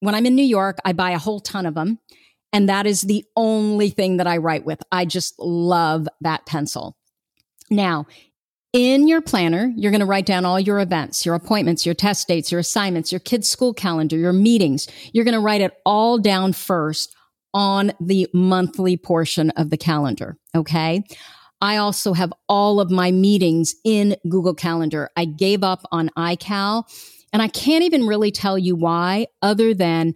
When 0.00 0.14
I'm 0.14 0.26
in 0.26 0.34
New 0.34 0.44
York, 0.44 0.78
I 0.84 0.92
buy 0.92 1.12
a 1.12 1.18
whole 1.18 1.40
ton 1.40 1.66
of 1.66 1.74
them. 1.74 1.98
And 2.52 2.68
that 2.68 2.86
is 2.86 3.02
the 3.02 3.24
only 3.36 3.90
thing 3.90 4.18
that 4.18 4.26
I 4.26 4.36
write 4.36 4.64
with. 4.64 4.82
I 4.92 5.06
just 5.06 5.34
love 5.38 6.06
that 6.20 6.46
pencil. 6.46 6.96
Now, 7.70 8.06
in 8.74 9.06
your 9.06 9.22
planner, 9.22 9.72
you're 9.76 9.92
going 9.92 10.00
to 10.00 10.06
write 10.06 10.26
down 10.26 10.44
all 10.44 10.58
your 10.58 10.80
events, 10.80 11.24
your 11.24 11.36
appointments, 11.36 11.86
your 11.86 11.94
test 11.94 12.26
dates, 12.26 12.50
your 12.50 12.58
assignments, 12.58 13.12
your 13.12 13.20
kids' 13.20 13.48
school 13.48 13.72
calendar, 13.72 14.16
your 14.16 14.32
meetings. 14.32 14.88
You're 15.12 15.24
going 15.24 15.36
to 15.36 15.40
write 15.40 15.60
it 15.60 15.72
all 15.86 16.18
down 16.18 16.52
first 16.52 17.14
on 17.54 17.92
the 18.00 18.26
monthly 18.34 18.96
portion 18.96 19.50
of 19.50 19.70
the 19.70 19.76
calendar. 19.76 20.36
Okay. 20.56 21.04
I 21.60 21.76
also 21.76 22.14
have 22.14 22.32
all 22.48 22.80
of 22.80 22.90
my 22.90 23.12
meetings 23.12 23.76
in 23.84 24.16
Google 24.28 24.54
Calendar. 24.54 25.08
I 25.16 25.24
gave 25.24 25.62
up 25.62 25.86
on 25.92 26.10
iCal 26.18 26.82
and 27.32 27.40
I 27.40 27.46
can't 27.48 27.84
even 27.84 28.08
really 28.08 28.32
tell 28.32 28.58
you 28.58 28.74
why 28.74 29.28
other 29.40 29.72
than 29.72 30.14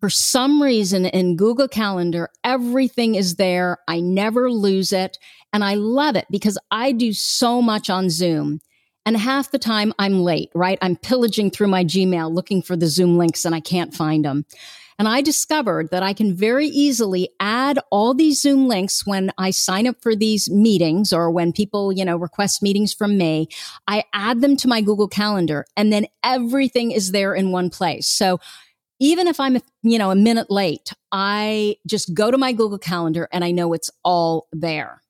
for 0.00 0.10
some 0.10 0.62
reason 0.62 1.06
in 1.06 1.36
Google 1.36 1.68
Calendar, 1.68 2.28
everything 2.44 3.14
is 3.14 3.36
there. 3.36 3.78
I 3.88 4.00
never 4.00 4.50
lose 4.50 4.92
it. 4.92 5.16
And 5.52 5.64
I 5.64 5.74
love 5.74 6.16
it 6.16 6.26
because 6.30 6.58
I 6.70 6.92
do 6.92 7.12
so 7.12 7.62
much 7.62 7.88
on 7.88 8.10
Zoom. 8.10 8.60
And 9.04 9.16
half 9.16 9.52
the 9.52 9.58
time 9.58 9.94
I'm 9.98 10.20
late, 10.22 10.50
right? 10.54 10.78
I'm 10.82 10.96
pillaging 10.96 11.52
through 11.52 11.68
my 11.68 11.84
Gmail 11.84 12.34
looking 12.34 12.60
for 12.60 12.76
the 12.76 12.88
Zoom 12.88 13.16
links 13.16 13.44
and 13.44 13.54
I 13.54 13.60
can't 13.60 13.94
find 13.94 14.24
them. 14.24 14.44
And 14.98 15.06
I 15.06 15.20
discovered 15.20 15.90
that 15.90 16.02
I 16.02 16.14
can 16.14 16.34
very 16.34 16.66
easily 16.68 17.28
add 17.38 17.78
all 17.90 18.14
these 18.14 18.40
Zoom 18.40 18.66
links 18.66 19.06
when 19.06 19.30
I 19.36 19.50
sign 19.50 19.86
up 19.86 20.00
for 20.00 20.16
these 20.16 20.50
meetings 20.50 21.12
or 21.12 21.30
when 21.30 21.52
people, 21.52 21.92
you 21.92 22.04
know, 22.04 22.16
request 22.16 22.62
meetings 22.62 22.94
from 22.94 23.18
me. 23.18 23.48
I 23.86 24.04
add 24.14 24.40
them 24.40 24.56
to 24.56 24.68
my 24.68 24.80
Google 24.80 25.08
Calendar 25.08 25.66
and 25.76 25.92
then 25.92 26.06
everything 26.24 26.92
is 26.92 27.12
there 27.12 27.34
in 27.34 27.52
one 27.52 27.68
place. 27.68 28.06
So 28.06 28.40
even 28.98 29.26
if 29.26 29.38
I'm, 29.38 29.58
you 29.82 29.98
know, 29.98 30.10
a 30.10 30.16
minute 30.16 30.50
late, 30.50 30.92
I 31.12 31.76
just 31.86 32.14
go 32.14 32.30
to 32.30 32.38
my 32.38 32.52
Google 32.52 32.78
Calendar 32.78 33.28
and 33.32 33.44
I 33.44 33.50
know 33.50 33.74
it's 33.74 33.90
all 34.02 34.48
there. 34.52 35.02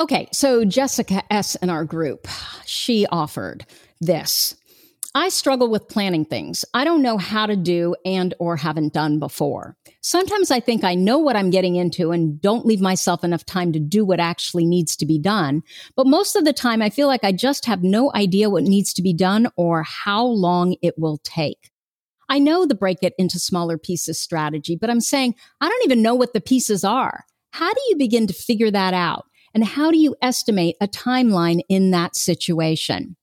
Okay, 0.00 0.28
so 0.32 0.64
Jessica 0.64 1.22
S. 1.30 1.54
in 1.56 1.70
our 1.70 1.84
group, 1.84 2.26
she 2.64 3.06
offered 3.06 3.66
this. 4.00 4.56
I 5.14 5.28
struggle 5.28 5.68
with 5.68 5.90
planning 5.90 6.24
things. 6.24 6.64
I 6.72 6.84
don't 6.84 7.02
know 7.02 7.18
how 7.18 7.44
to 7.44 7.54
do 7.54 7.94
and 8.06 8.32
or 8.38 8.56
haven't 8.56 8.94
done 8.94 9.18
before. 9.18 9.76
Sometimes 10.00 10.50
I 10.50 10.58
think 10.58 10.84
I 10.84 10.94
know 10.94 11.18
what 11.18 11.36
I'm 11.36 11.50
getting 11.50 11.76
into 11.76 12.12
and 12.12 12.40
don't 12.40 12.64
leave 12.64 12.80
myself 12.80 13.22
enough 13.22 13.44
time 13.44 13.72
to 13.74 13.78
do 13.78 14.06
what 14.06 14.20
actually 14.20 14.64
needs 14.64 14.96
to 14.96 15.06
be 15.06 15.18
done. 15.18 15.62
But 15.96 16.06
most 16.06 16.34
of 16.34 16.46
the 16.46 16.54
time 16.54 16.80
I 16.80 16.88
feel 16.88 17.08
like 17.08 17.24
I 17.24 17.32
just 17.32 17.66
have 17.66 17.82
no 17.82 18.10
idea 18.14 18.48
what 18.48 18.62
needs 18.62 18.94
to 18.94 19.02
be 19.02 19.12
done 19.12 19.48
or 19.56 19.82
how 19.82 20.24
long 20.24 20.76
it 20.80 20.98
will 20.98 21.18
take. 21.18 21.70
I 22.30 22.38
know 22.38 22.64
the 22.64 22.74
break 22.74 23.02
it 23.02 23.12
into 23.18 23.38
smaller 23.38 23.76
pieces 23.76 24.18
strategy, 24.18 24.76
but 24.80 24.88
I'm 24.88 25.02
saying 25.02 25.34
I 25.60 25.68
don't 25.68 25.84
even 25.84 26.00
know 26.00 26.14
what 26.14 26.32
the 26.32 26.40
pieces 26.40 26.84
are. 26.84 27.26
How 27.50 27.70
do 27.70 27.80
you 27.90 27.96
begin 27.96 28.26
to 28.28 28.32
figure 28.32 28.70
that 28.70 28.94
out? 28.94 29.26
And 29.54 29.64
how 29.64 29.90
do 29.90 29.98
you 29.98 30.16
estimate 30.22 30.76
a 30.80 30.88
timeline 30.88 31.60
in 31.68 31.90
that 31.90 32.16
situation? 32.16 33.16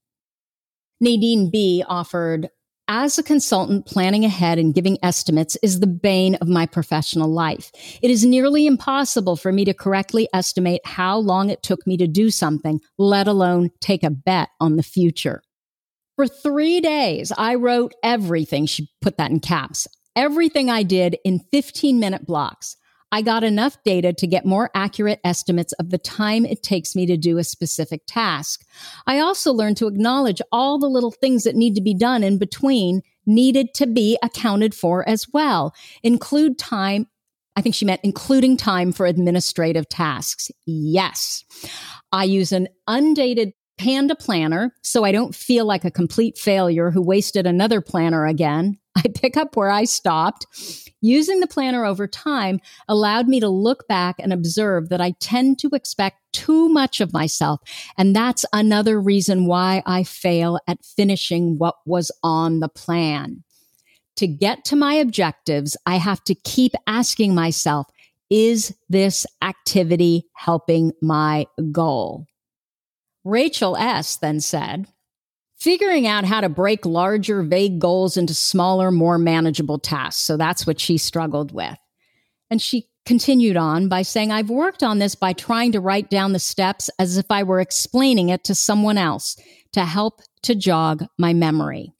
Nadine 1.01 1.49
B 1.49 1.83
offered, 1.87 2.49
as 2.91 3.19
a 3.19 3.23
consultant, 3.23 3.85
planning 3.85 4.25
ahead 4.25 4.57
and 4.57 4.73
giving 4.73 4.97
estimates 5.03 5.55
is 5.61 5.79
the 5.79 5.87
bane 5.87 6.35
of 6.35 6.47
my 6.47 6.65
professional 6.65 7.31
life. 7.31 7.71
It 8.01 8.09
is 8.09 8.25
nearly 8.25 8.65
impossible 8.65 9.35
for 9.35 9.51
me 9.51 9.63
to 9.65 9.75
correctly 9.75 10.27
estimate 10.33 10.81
how 10.85 11.19
long 11.19 11.51
it 11.51 11.61
took 11.61 11.85
me 11.85 11.97
to 11.97 12.07
do 12.07 12.31
something, 12.31 12.81
let 12.97 13.27
alone 13.27 13.69
take 13.79 14.03
a 14.03 14.09
bet 14.09 14.49
on 14.59 14.75
the 14.75 14.83
future. 14.83 15.43
For 16.15 16.27
three 16.27 16.81
days, 16.81 17.31
I 17.37 17.55
wrote 17.55 17.93
everything. 18.03 18.65
She 18.65 18.89
put 19.01 19.17
that 19.17 19.29
in 19.29 19.39
caps. 19.39 19.87
Everything 20.15 20.71
I 20.71 20.81
did 20.81 21.15
in 21.23 21.39
15 21.51 21.99
minute 21.99 22.25
blocks. 22.25 22.75
I 23.11 23.21
got 23.21 23.43
enough 23.43 23.77
data 23.83 24.13
to 24.13 24.27
get 24.27 24.45
more 24.45 24.69
accurate 24.73 25.19
estimates 25.23 25.73
of 25.73 25.89
the 25.89 25.97
time 25.97 26.45
it 26.45 26.63
takes 26.63 26.95
me 26.95 27.05
to 27.07 27.17
do 27.17 27.37
a 27.37 27.43
specific 27.43 28.01
task. 28.07 28.65
I 29.07 29.19
also 29.19 29.51
learned 29.51 29.77
to 29.77 29.87
acknowledge 29.87 30.41
all 30.51 30.77
the 30.77 30.89
little 30.89 31.11
things 31.11 31.43
that 31.43 31.55
need 31.55 31.75
to 31.75 31.81
be 31.81 31.93
done 31.93 32.23
in 32.23 32.37
between 32.37 33.01
needed 33.25 33.73
to 33.75 33.87
be 33.87 34.17
accounted 34.23 34.75
for 34.75 35.07
as 35.07 35.25
well. 35.33 35.73
Include 36.03 36.57
time. 36.57 37.07
I 37.55 37.61
think 37.61 37.75
she 37.75 37.85
meant 37.85 38.01
including 38.03 38.57
time 38.57 38.91
for 38.91 39.05
administrative 39.05 39.89
tasks. 39.89 40.49
Yes. 40.65 41.43
I 42.11 42.23
use 42.23 42.51
an 42.51 42.67
undated 42.87 43.53
Panda 43.77 44.13
planner 44.13 44.73
so 44.83 45.05
I 45.05 45.11
don't 45.11 45.33
feel 45.33 45.65
like 45.65 45.85
a 45.85 45.91
complete 45.91 46.37
failure 46.37 46.91
who 46.91 47.01
wasted 47.01 47.47
another 47.47 47.79
planner 47.81 48.25
again. 48.25 48.77
I 48.99 49.09
pick 49.15 49.37
up 49.37 49.55
where 49.55 49.69
I 49.69 49.85
stopped. 49.85 50.45
Using 51.01 51.39
the 51.39 51.47
planner 51.47 51.85
over 51.85 52.07
time 52.07 52.59
allowed 52.87 53.27
me 53.27 53.39
to 53.39 53.47
look 53.47 53.87
back 53.87 54.17
and 54.19 54.33
observe 54.33 54.89
that 54.89 54.99
I 54.99 55.11
tend 55.19 55.59
to 55.59 55.69
expect 55.73 56.17
too 56.33 56.67
much 56.69 56.99
of 56.99 57.13
myself. 57.13 57.61
And 57.97 58.15
that's 58.15 58.45
another 58.51 58.99
reason 58.99 59.45
why 59.45 59.81
I 59.85 60.03
fail 60.03 60.59
at 60.67 60.83
finishing 60.83 61.57
what 61.57 61.75
was 61.85 62.11
on 62.23 62.59
the 62.59 62.69
plan. 62.69 63.43
To 64.17 64.27
get 64.27 64.65
to 64.65 64.75
my 64.75 64.95
objectives, 64.95 65.77
I 65.85 65.95
have 65.95 66.23
to 66.25 66.35
keep 66.35 66.73
asking 66.87 67.33
myself, 67.33 67.87
is 68.29 68.75
this 68.89 69.25
activity 69.41 70.25
helping 70.35 70.91
my 71.01 71.47
goal? 71.71 72.25
Rachel 73.23 73.77
S. 73.77 74.17
then 74.17 74.41
said, 74.41 74.87
figuring 75.59 76.07
out 76.07 76.25
how 76.25 76.41
to 76.41 76.49
break 76.49 76.85
larger, 76.85 77.43
vague 77.43 77.79
goals 77.79 78.17
into 78.17 78.33
smaller, 78.33 78.91
more 78.91 79.17
manageable 79.17 79.79
tasks. 79.79 80.23
So 80.23 80.37
that's 80.37 80.65
what 80.65 80.79
she 80.79 80.97
struggled 80.97 81.51
with. 81.51 81.77
And 82.49 82.61
she 82.61 82.87
continued 83.05 83.57
on 83.57 83.89
by 83.89 84.01
saying, 84.03 84.31
I've 84.31 84.49
worked 84.49 84.83
on 84.83 84.99
this 84.99 85.15
by 85.15 85.33
trying 85.33 85.71
to 85.73 85.79
write 85.79 86.09
down 86.09 86.33
the 86.33 86.39
steps 86.39 86.89
as 86.99 87.17
if 87.17 87.25
I 87.29 87.43
were 87.43 87.59
explaining 87.59 88.29
it 88.29 88.43
to 88.45 88.55
someone 88.55 88.97
else 88.97 89.35
to 89.73 89.85
help 89.85 90.21
to 90.43 90.55
jog 90.55 91.05
my 91.17 91.33
memory. 91.33 91.91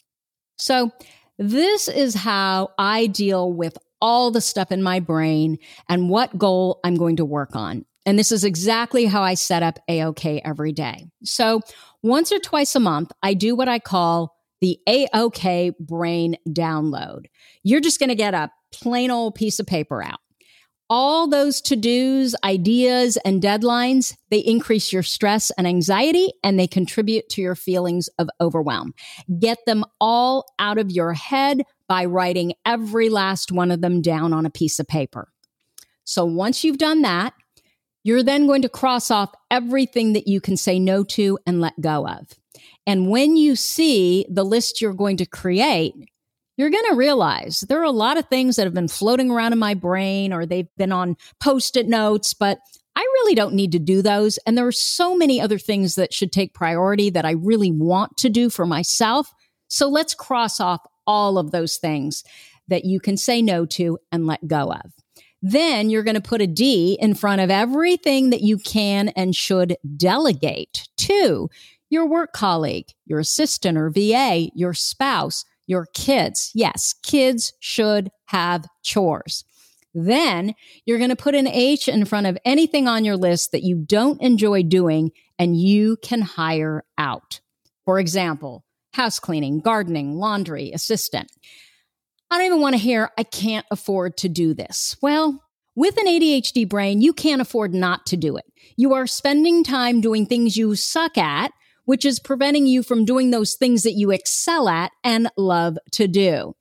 So 0.57 0.91
this 1.37 1.87
is 1.87 2.15
how 2.15 2.69
I 2.77 3.07
deal 3.07 3.51
with 3.51 3.77
all 4.01 4.31
the 4.31 4.41
stuff 4.41 4.71
in 4.71 4.81
my 4.81 4.99
brain 4.99 5.57
and 5.87 6.09
what 6.09 6.37
goal 6.37 6.79
I'm 6.83 6.95
going 6.95 7.17
to 7.17 7.25
work 7.25 7.55
on. 7.55 7.85
And 8.05 8.17
this 8.17 8.31
is 8.31 8.43
exactly 8.43 9.05
how 9.05 9.21
I 9.21 9.33
set 9.33 9.61
up 9.61 9.79
AOK 9.89 10.41
every 10.43 10.71
day. 10.71 11.05
So 11.23 11.61
once 12.01 12.31
or 12.31 12.39
twice 12.39 12.75
a 12.75 12.79
month, 12.79 13.11
I 13.21 13.33
do 13.33 13.55
what 13.55 13.67
I 13.67 13.79
call 13.79 14.35
the 14.61 14.79
AOK 14.87 15.77
brain 15.79 16.37
download. 16.47 17.25
You're 17.63 17.81
just 17.81 17.99
going 17.99 18.09
to 18.09 18.15
get 18.15 18.33
a 18.33 18.51
plain 18.71 19.11
old 19.11 19.35
piece 19.35 19.59
of 19.59 19.65
paper 19.65 20.03
out. 20.03 20.19
All 20.91 21.27
those 21.27 21.61
to 21.61 21.75
dos, 21.75 22.35
ideas, 22.43 23.17
and 23.17 23.41
deadlines, 23.41 24.15
they 24.31 24.39
increase 24.39 24.91
your 24.91 25.03
stress 25.03 25.51
and 25.51 25.67
anxiety 25.67 26.33
and 26.43 26.59
they 26.59 26.65
contribute 26.65 27.29
to 27.29 27.41
your 27.41 27.53
feelings 27.53 28.09
of 28.17 28.27
overwhelm. 28.41 28.95
Get 29.39 29.59
them 29.67 29.85
all 30.01 30.45
out 30.57 30.79
of 30.79 30.89
your 30.89 31.13
head 31.13 31.61
by 31.87 32.05
writing 32.05 32.53
every 32.65 33.09
last 33.09 33.51
one 33.51 33.69
of 33.69 33.81
them 33.81 34.01
down 34.01 34.33
on 34.33 34.47
a 34.47 34.49
piece 34.49 34.79
of 34.79 34.87
paper. 34.87 35.29
So 36.05 36.25
once 36.25 36.63
you've 36.63 36.79
done 36.79 37.03
that, 37.03 37.33
you're 38.03 38.23
then 38.23 38.47
going 38.47 38.61
to 38.61 38.69
cross 38.69 39.11
off 39.11 39.33
everything 39.51 40.13
that 40.13 40.27
you 40.27 40.41
can 40.41 40.57
say 40.57 40.79
no 40.79 41.03
to 41.03 41.37
and 41.45 41.61
let 41.61 41.79
go 41.81 42.07
of. 42.07 42.27
And 42.87 43.09
when 43.09 43.35
you 43.37 43.55
see 43.55 44.25
the 44.29 44.45
list 44.45 44.81
you're 44.81 44.93
going 44.93 45.17
to 45.17 45.25
create, 45.25 45.93
you're 46.57 46.69
going 46.69 46.89
to 46.89 46.95
realize 46.95 47.61
there 47.61 47.79
are 47.79 47.83
a 47.83 47.91
lot 47.91 48.17
of 48.17 48.27
things 48.27 48.55
that 48.55 48.65
have 48.65 48.73
been 48.73 48.87
floating 48.87 49.31
around 49.31 49.53
in 49.53 49.59
my 49.59 49.73
brain 49.73 50.33
or 50.33 50.45
they've 50.45 50.73
been 50.77 50.91
on 50.91 51.15
post 51.39 51.77
it 51.77 51.87
notes, 51.87 52.33
but 52.33 52.59
I 52.95 53.01
really 53.01 53.35
don't 53.35 53.53
need 53.53 53.71
to 53.73 53.79
do 53.79 54.01
those. 54.01 54.37
And 54.39 54.57
there 54.57 54.67
are 54.67 54.71
so 54.73 55.15
many 55.15 55.39
other 55.39 55.57
things 55.57 55.95
that 55.95 56.13
should 56.13 56.33
take 56.33 56.53
priority 56.53 57.09
that 57.11 57.25
I 57.25 57.31
really 57.31 57.71
want 57.71 58.17
to 58.17 58.29
do 58.29 58.49
for 58.49 58.65
myself. 58.65 59.31
So 59.69 59.87
let's 59.87 60.13
cross 60.13 60.59
off 60.59 60.81
all 61.07 61.37
of 61.37 61.51
those 61.51 61.77
things 61.77 62.23
that 62.67 62.85
you 62.85 62.99
can 62.99 63.15
say 63.15 63.41
no 63.41 63.65
to 63.65 63.97
and 64.11 64.27
let 64.27 64.45
go 64.47 64.73
of. 64.73 64.91
Then 65.41 65.89
you're 65.89 66.03
going 66.03 66.15
to 66.15 66.21
put 66.21 66.41
a 66.41 66.47
D 66.47 66.97
in 66.99 67.13
front 67.13 67.41
of 67.41 67.49
everything 67.49 68.29
that 68.31 68.41
you 68.41 68.57
can 68.57 69.09
and 69.09 69.35
should 69.35 69.77
delegate 69.95 70.87
to 70.97 71.49
your 71.89 72.07
work 72.07 72.33
colleague, 72.33 72.87
your 73.05 73.19
assistant 73.19 73.77
or 73.77 73.89
VA, 73.89 74.49
your 74.53 74.73
spouse, 74.73 75.45
your 75.65 75.87
kids. 75.93 76.51
Yes, 76.53 76.93
kids 77.03 77.53
should 77.59 78.11
have 78.25 78.65
chores. 78.83 79.43
Then 79.93 80.53
you're 80.85 80.97
going 80.97 81.09
to 81.09 81.15
put 81.15 81.35
an 81.35 81.47
H 81.47 81.87
in 81.87 82.05
front 82.05 82.27
of 82.27 82.37
anything 82.45 82.87
on 82.87 83.05
your 83.05 83.17
list 83.17 83.51
that 83.51 83.63
you 83.63 83.75
don't 83.75 84.21
enjoy 84.21 84.63
doing 84.63 85.11
and 85.37 85.59
you 85.59 85.97
can 86.03 86.21
hire 86.21 86.83
out. 86.97 87.39
For 87.85 87.99
example, 87.99 88.65
house 88.93 89.19
cleaning, 89.19 89.61
gardening, 89.61 90.15
laundry, 90.15 90.71
assistant. 90.71 91.31
I 92.31 92.37
don't 92.37 92.45
even 92.45 92.61
want 92.61 92.73
to 92.73 92.79
hear, 92.79 93.11
I 93.17 93.23
can't 93.23 93.65
afford 93.71 94.17
to 94.17 94.29
do 94.29 94.53
this. 94.53 94.95
Well, 95.01 95.43
with 95.75 95.97
an 95.97 96.07
ADHD 96.07 96.67
brain, 96.67 97.01
you 97.01 97.13
can't 97.13 97.41
afford 97.41 97.73
not 97.73 98.05
to 98.07 98.17
do 98.17 98.37
it. 98.37 98.45
You 98.75 98.93
are 98.93 99.07
spending 99.07 99.63
time 99.63 100.01
doing 100.01 100.25
things 100.25 100.57
you 100.57 100.75
suck 100.75 101.17
at, 101.17 101.51
which 101.85 102.05
is 102.05 102.19
preventing 102.19 102.67
you 102.67 102.83
from 102.83 103.05
doing 103.05 103.31
those 103.31 103.55
things 103.55 103.83
that 103.83 103.93
you 103.93 104.11
excel 104.11 104.69
at 104.69 104.91
and 105.03 105.29
love 105.37 105.77
to 105.93 106.07
do. 106.07 106.55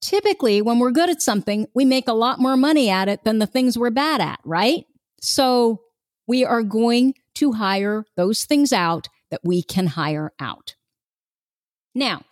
Typically, 0.00 0.60
when 0.60 0.78
we're 0.78 0.90
good 0.90 1.10
at 1.10 1.22
something, 1.22 1.66
we 1.74 1.84
make 1.84 2.08
a 2.08 2.12
lot 2.12 2.40
more 2.40 2.56
money 2.56 2.90
at 2.90 3.08
it 3.08 3.24
than 3.24 3.38
the 3.38 3.46
things 3.46 3.78
we're 3.78 3.90
bad 3.90 4.20
at, 4.20 4.40
right? 4.44 4.84
So 5.20 5.82
we 6.26 6.44
are 6.44 6.62
going 6.62 7.14
to 7.34 7.52
hire 7.52 8.04
those 8.16 8.44
things 8.44 8.72
out 8.72 9.08
that 9.30 9.40
we 9.44 9.62
can 9.62 9.86
hire 9.86 10.32
out. 10.40 10.74
Now, 11.94 12.22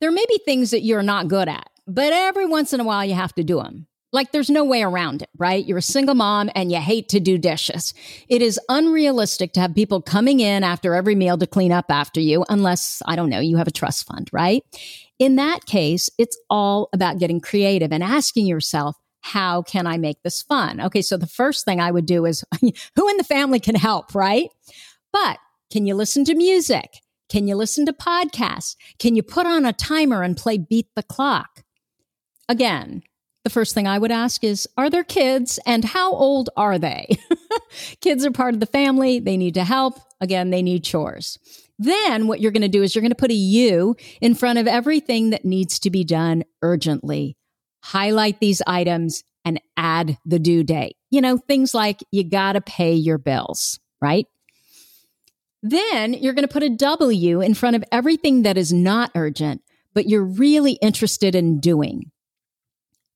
there 0.00 0.10
may 0.10 0.24
be 0.28 0.40
things 0.44 0.70
that 0.70 0.82
you're 0.82 1.02
not 1.02 1.28
good 1.28 1.48
at. 1.48 1.68
But 1.86 2.12
every 2.12 2.46
once 2.46 2.72
in 2.72 2.80
a 2.80 2.84
while, 2.84 3.04
you 3.04 3.14
have 3.14 3.34
to 3.34 3.44
do 3.44 3.56
them. 3.56 3.86
Like 4.12 4.32
there's 4.32 4.50
no 4.50 4.64
way 4.64 4.82
around 4.82 5.22
it, 5.22 5.28
right? 5.38 5.64
You're 5.64 5.78
a 5.78 5.82
single 5.82 6.16
mom 6.16 6.50
and 6.56 6.72
you 6.72 6.78
hate 6.78 7.08
to 7.10 7.20
do 7.20 7.38
dishes. 7.38 7.94
It 8.28 8.42
is 8.42 8.58
unrealistic 8.68 9.52
to 9.52 9.60
have 9.60 9.74
people 9.74 10.02
coming 10.02 10.40
in 10.40 10.64
after 10.64 10.94
every 10.94 11.14
meal 11.14 11.38
to 11.38 11.46
clean 11.46 11.70
up 11.70 11.86
after 11.90 12.20
you, 12.20 12.44
unless, 12.48 13.02
I 13.06 13.14
don't 13.14 13.30
know, 13.30 13.38
you 13.38 13.56
have 13.56 13.68
a 13.68 13.72
trust 13.72 14.06
fund, 14.06 14.28
right? 14.32 14.64
In 15.20 15.36
that 15.36 15.64
case, 15.66 16.10
it's 16.18 16.36
all 16.48 16.88
about 16.92 17.18
getting 17.18 17.40
creative 17.40 17.92
and 17.92 18.02
asking 18.02 18.46
yourself, 18.46 18.96
how 19.20 19.62
can 19.62 19.86
I 19.86 19.96
make 19.96 20.22
this 20.22 20.42
fun? 20.42 20.80
Okay, 20.80 21.02
so 21.02 21.16
the 21.16 21.26
first 21.26 21.64
thing 21.64 21.78
I 21.78 21.90
would 21.90 22.06
do 22.06 22.24
is 22.24 22.42
who 22.60 23.08
in 23.08 23.16
the 23.16 23.24
family 23.24 23.60
can 23.60 23.74
help, 23.74 24.14
right? 24.14 24.48
But 25.12 25.38
can 25.70 25.86
you 25.86 25.94
listen 25.94 26.24
to 26.24 26.34
music? 26.34 27.00
Can 27.28 27.46
you 27.46 27.54
listen 27.54 27.86
to 27.86 27.92
podcasts? 27.92 28.74
Can 28.98 29.14
you 29.14 29.22
put 29.22 29.46
on 29.46 29.64
a 29.64 29.72
timer 29.72 30.22
and 30.22 30.36
play 30.36 30.58
beat 30.58 30.88
the 30.96 31.02
clock? 31.02 31.62
Again, 32.50 33.04
the 33.44 33.50
first 33.50 33.74
thing 33.74 33.86
I 33.86 33.96
would 33.96 34.10
ask 34.10 34.42
is 34.42 34.68
Are 34.76 34.90
there 34.90 35.04
kids 35.04 35.60
and 35.64 35.84
how 35.84 36.12
old 36.12 36.50
are 36.56 36.80
they? 36.80 37.16
kids 38.00 38.26
are 38.26 38.32
part 38.32 38.54
of 38.54 38.60
the 38.60 38.66
family. 38.66 39.20
They 39.20 39.36
need 39.36 39.54
to 39.54 39.62
help. 39.62 40.00
Again, 40.20 40.50
they 40.50 40.60
need 40.60 40.82
chores. 40.82 41.38
Then 41.78 42.26
what 42.26 42.40
you're 42.40 42.50
going 42.50 42.62
to 42.62 42.68
do 42.68 42.82
is 42.82 42.92
you're 42.94 43.02
going 43.02 43.10
to 43.12 43.14
put 43.14 43.30
a 43.30 43.34
U 43.34 43.94
in 44.20 44.34
front 44.34 44.58
of 44.58 44.66
everything 44.66 45.30
that 45.30 45.44
needs 45.44 45.78
to 45.78 45.90
be 45.90 46.02
done 46.02 46.42
urgently. 46.60 47.36
Highlight 47.84 48.40
these 48.40 48.60
items 48.66 49.22
and 49.44 49.60
add 49.76 50.18
the 50.26 50.40
due 50.40 50.64
date. 50.64 50.96
You 51.10 51.20
know, 51.20 51.38
things 51.38 51.72
like 51.72 52.00
you 52.10 52.24
got 52.24 52.54
to 52.54 52.60
pay 52.60 52.94
your 52.94 53.16
bills, 53.16 53.78
right? 54.02 54.26
Then 55.62 56.14
you're 56.14 56.34
going 56.34 56.46
to 56.46 56.52
put 56.52 56.64
a 56.64 56.68
W 56.68 57.40
in 57.40 57.54
front 57.54 57.76
of 57.76 57.84
everything 57.92 58.42
that 58.42 58.58
is 58.58 58.72
not 58.72 59.12
urgent, 59.14 59.62
but 59.94 60.08
you're 60.08 60.24
really 60.24 60.72
interested 60.72 61.36
in 61.36 61.60
doing. 61.60 62.10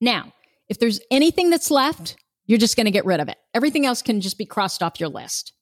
Now, 0.04 0.34
if 0.68 0.78
there's 0.78 1.00
anything 1.10 1.48
that's 1.48 1.70
left, 1.70 2.16
you're 2.46 2.58
just 2.58 2.76
going 2.76 2.84
to 2.84 2.90
get 2.90 3.06
rid 3.06 3.20
of 3.20 3.30
it. 3.30 3.38
Everything 3.54 3.86
else 3.86 4.02
can 4.02 4.20
just 4.20 4.36
be 4.36 4.44
crossed 4.44 4.82
off 4.82 5.00
your 5.00 5.08
list. 5.08 5.54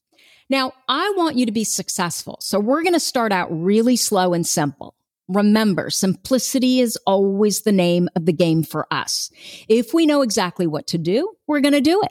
Now, 0.50 0.72
I 0.88 1.14
want 1.16 1.36
you 1.36 1.46
to 1.46 1.52
be 1.52 1.62
successful. 1.62 2.38
So 2.40 2.58
we're 2.58 2.82
going 2.82 2.92
to 2.92 3.00
start 3.00 3.30
out 3.30 3.46
really 3.52 3.94
slow 3.94 4.34
and 4.34 4.44
simple. 4.44 4.96
Remember, 5.28 5.90
simplicity 5.90 6.80
is 6.80 6.98
always 7.06 7.62
the 7.62 7.70
name 7.70 8.08
of 8.16 8.26
the 8.26 8.32
game 8.32 8.64
for 8.64 8.88
us. 8.90 9.30
If 9.68 9.94
we 9.94 10.06
know 10.06 10.22
exactly 10.22 10.66
what 10.66 10.88
to 10.88 10.98
do, 10.98 11.32
we're 11.46 11.60
going 11.60 11.74
to 11.74 11.80
do 11.80 12.02
it. 12.02 12.10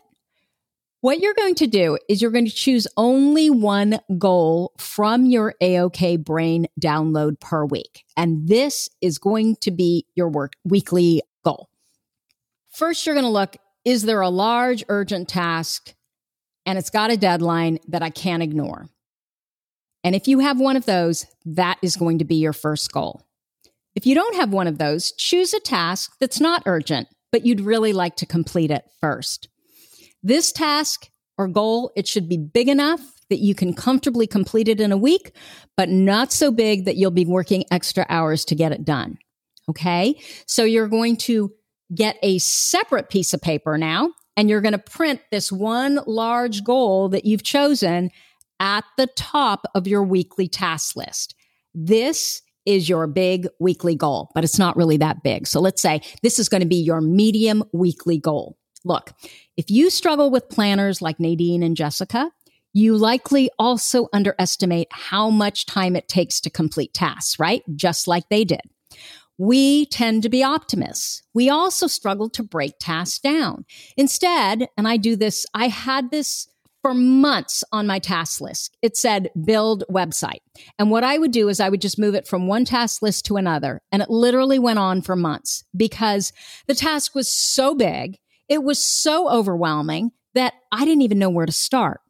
What 1.01 1.19
you're 1.19 1.34
going 1.34 1.55
to 1.55 1.67
do 1.67 1.97
is 2.07 2.21
you're 2.21 2.32
going 2.32 2.45
to 2.45 2.55
choose 2.55 2.88
only 2.95 3.49
one 3.49 3.99
goal 4.17 4.71
from 4.77 5.25
your 5.25 5.53
AOK 5.61 6.23
brain 6.23 6.67
download 6.79 7.41
per 7.41 7.65
week. 7.65 8.05
And 8.15 8.47
this 8.47 8.88
is 9.01 9.17
going 9.17 9.57
to 9.57 9.71
be 9.71 10.05
your 10.15 10.29
work 10.29 10.53
weekly 10.63 11.21
goal. 11.43 11.70
First, 12.82 13.05
you're 13.05 13.13
going 13.13 13.25
to 13.25 13.29
look 13.29 13.57
is 13.86 14.01
there 14.01 14.21
a 14.21 14.29
large 14.29 14.84
urgent 14.89 15.29
task 15.29 15.93
and 16.65 16.79
it's 16.79 16.89
got 16.89 17.11
a 17.11 17.15
deadline 17.15 17.77
that 17.89 18.01
I 18.01 18.09
can't 18.09 18.41
ignore? 18.41 18.89
And 20.03 20.15
if 20.15 20.27
you 20.27 20.39
have 20.39 20.59
one 20.59 20.75
of 20.75 20.88
those, 20.88 21.27
that 21.45 21.77
is 21.84 21.95
going 21.95 22.17
to 22.17 22.25
be 22.25 22.38
your 22.38 22.53
first 22.53 22.91
goal. 22.91 23.21
If 23.93 24.07
you 24.07 24.15
don't 24.15 24.36
have 24.36 24.51
one 24.51 24.65
of 24.65 24.79
those, 24.79 25.11
choose 25.11 25.53
a 25.53 25.59
task 25.59 26.13
that's 26.19 26.39
not 26.39 26.63
urgent, 26.65 27.07
but 27.32 27.45
you'd 27.45 27.61
really 27.61 27.93
like 27.93 28.15
to 28.15 28.25
complete 28.25 28.71
it 28.71 28.86
first. 28.99 29.47
This 30.23 30.51
task 30.51 31.07
or 31.38 31.47
goal, 31.47 31.91
it 31.95 32.07
should 32.07 32.27
be 32.27 32.38
big 32.38 32.67
enough 32.67 33.01
that 33.29 33.41
you 33.41 33.53
can 33.53 33.75
comfortably 33.75 34.25
complete 34.25 34.67
it 34.67 34.82
in 34.82 34.91
a 34.91 34.97
week, 34.97 35.36
but 35.77 35.89
not 35.89 36.32
so 36.32 36.49
big 36.49 36.86
that 36.86 36.97
you'll 36.97 37.11
be 37.11 37.25
working 37.25 37.63
extra 37.69 38.07
hours 38.09 38.43
to 38.45 38.55
get 38.55 38.71
it 38.71 38.84
done. 38.84 39.19
Okay. 39.69 40.19
So 40.47 40.63
you're 40.63 40.88
going 40.88 41.17
to 41.17 41.53
get 41.93 42.17
a 42.21 42.37
separate 42.39 43.09
piece 43.09 43.33
of 43.33 43.41
paper 43.41 43.77
now, 43.77 44.11
and 44.37 44.49
you're 44.49 44.61
going 44.61 44.71
to 44.71 44.79
print 44.79 45.21
this 45.31 45.51
one 45.51 45.99
large 46.05 46.63
goal 46.63 47.09
that 47.09 47.25
you've 47.25 47.43
chosen 47.43 48.11
at 48.59 48.83
the 48.97 49.07
top 49.15 49.65
of 49.75 49.87
your 49.87 50.03
weekly 50.03 50.47
task 50.47 50.95
list. 50.95 51.35
This 51.73 52.41
is 52.65 52.87
your 52.87 53.07
big 53.07 53.47
weekly 53.59 53.95
goal, 53.95 54.29
but 54.35 54.43
it's 54.43 54.59
not 54.59 54.75
really 54.77 54.97
that 54.97 55.23
big. 55.23 55.47
So 55.47 55.59
let's 55.59 55.81
say 55.81 56.01
this 56.21 56.37
is 56.37 56.47
going 56.47 56.61
to 56.61 56.67
be 56.67 56.75
your 56.75 57.01
medium 57.01 57.63
weekly 57.73 58.19
goal. 58.19 58.57
Look, 58.85 59.13
if 59.57 59.69
you 59.69 59.89
struggle 59.89 60.29
with 60.29 60.49
planners 60.49 61.01
like 61.01 61.19
Nadine 61.19 61.63
and 61.63 61.75
Jessica, 61.75 62.31
you 62.73 62.95
likely 62.97 63.49
also 63.59 64.07
underestimate 64.13 64.87
how 64.91 65.29
much 65.29 65.65
time 65.65 65.95
it 65.95 66.07
takes 66.07 66.39
to 66.41 66.49
complete 66.49 66.93
tasks, 66.93 67.39
right? 67.39 67.63
Just 67.75 68.07
like 68.07 68.29
they 68.29 68.45
did. 68.45 68.61
We 69.41 69.87
tend 69.87 70.21
to 70.21 70.29
be 70.29 70.43
optimists. 70.43 71.23
We 71.33 71.49
also 71.49 71.87
struggle 71.87 72.29
to 72.29 72.43
break 72.43 72.73
tasks 72.79 73.17
down. 73.17 73.65
Instead, 73.97 74.67
and 74.77 74.87
I 74.87 74.97
do 74.97 75.15
this, 75.15 75.47
I 75.55 75.67
had 75.67 76.11
this 76.11 76.47
for 76.83 76.93
months 76.93 77.63
on 77.71 77.87
my 77.87 77.97
task 77.97 78.39
list. 78.39 78.77
It 78.83 78.95
said 78.95 79.31
build 79.43 79.83
website. 79.89 80.41
And 80.77 80.91
what 80.91 81.03
I 81.03 81.17
would 81.17 81.31
do 81.31 81.49
is 81.49 81.59
I 81.59 81.69
would 81.69 81.81
just 81.81 81.97
move 81.97 82.13
it 82.13 82.27
from 82.27 82.45
one 82.45 82.65
task 82.65 83.01
list 83.01 83.25
to 83.25 83.37
another. 83.37 83.81
And 83.91 84.03
it 84.03 84.11
literally 84.11 84.59
went 84.59 84.77
on 84.77 85.01
for 85.01 85.15
months 85.15 85.63
because 85.75 86.33
the 86.67 86.75
task 86.75 87.15
was 87.15 87.31
so 87.31 87.73
big 87.73 88.17
it 88.51 88.65
was 88.65 88.83
so 88.83 89.29
overwhelming 89.29 90.11
that 90.33 90.53
I 90.73 90.83
didn't 90.83 91.03
even 91.03 91.19
know 91.19 91.29
where 91.29 91.45
to 91.45 91.53
start. 91.53 92.01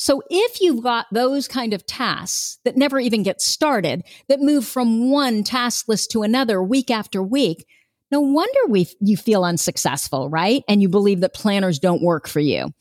So 0.00 0.22
if 0.30 0.62
you've 0.62 0.82
got 0.82 1.08
those 1.12 1.46
kind 1.46 1.74
of 1.74 1.84
tasks 1.84 2.58
that 2.64 2.74
never 2.74 2.98
even 2.98 3.22
get 3.22 3.42
started, 3.42 4.02
that 4.28 4.40
move 4.40 4.64
from 4.64 5.10
one 5.10 5.44
task 5.44 5.88
list 5.88 6.10
to 6.12 6.22
another 6.22 6.62
week 6.62 6.90
after 6.90 7.22
week, 7.22 7.66
no 8.10 8.18
wonder 8.20 8.60
we, 8.66 8.88
you 9.02 9.18
feel 9.18 9.44
unsuccessful, 9.44 10.30
right? 10.30 10.64
And 10.66 10.80
you 10.80 10.88
believe 10.88 11.20
that 11.20 11.34
planners 11.34 11.78
don't 11.78 12.02
work 12.02 12.28
for 12.28 12.40
you. 12.40 12.72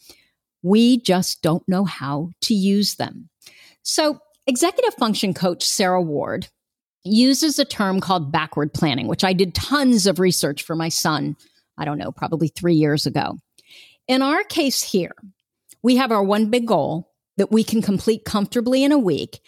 We 0.63 1.01
just 1.01 1.41
don't 1.41 1.67
know 1.67 1.83
how 1.83 2.29
to 2.43 2.53
use 2.53 2.95
them. 2.95 3.27
So 3.83 4.19
executive 4.47 4.93
function 4.93 5.33
coach 5.33 5.65
Sarah 5.65 6.01
Ward 6.01 6.47
uses 7.03 7.59
a 7.59 7.65
term 7.65 7.99
called 7.99 8.31
backward 8.31 8.73
planning, 8.73 9.07
which 9.07 9.25
I 9.25 9.33
did 9.33 9.53
tons 9.53 10.07
of 10.07 10.19
research 10.19 10.63
for 10.63 10.75
my 10.75 10.87
son 10.87 11.35
I 11.77 11.83
don't 11.83 11.97
know, 11.97 12.11
probably 12.11 12.49
three 12.49 12.75
years 12.75 13.05
ago. 13.05 13.37
In 14.07 14.21
our 14.21 14.43
case 14.43 14.81
here, 14.81 15.15
we 15.81 15.95
have 15.95 16.11
our 16.11 16.23
one 16.23 16.49
big 16.49 16.67
goal 16.67 17.08
that 17.39 17.51
we 17.51 17.63
can 17.63 17.81
complete 17.81 18.25
comfortably 18.25 18.83
in 18.83 18.91
a 18.91 18.99
week, 18.99 19.39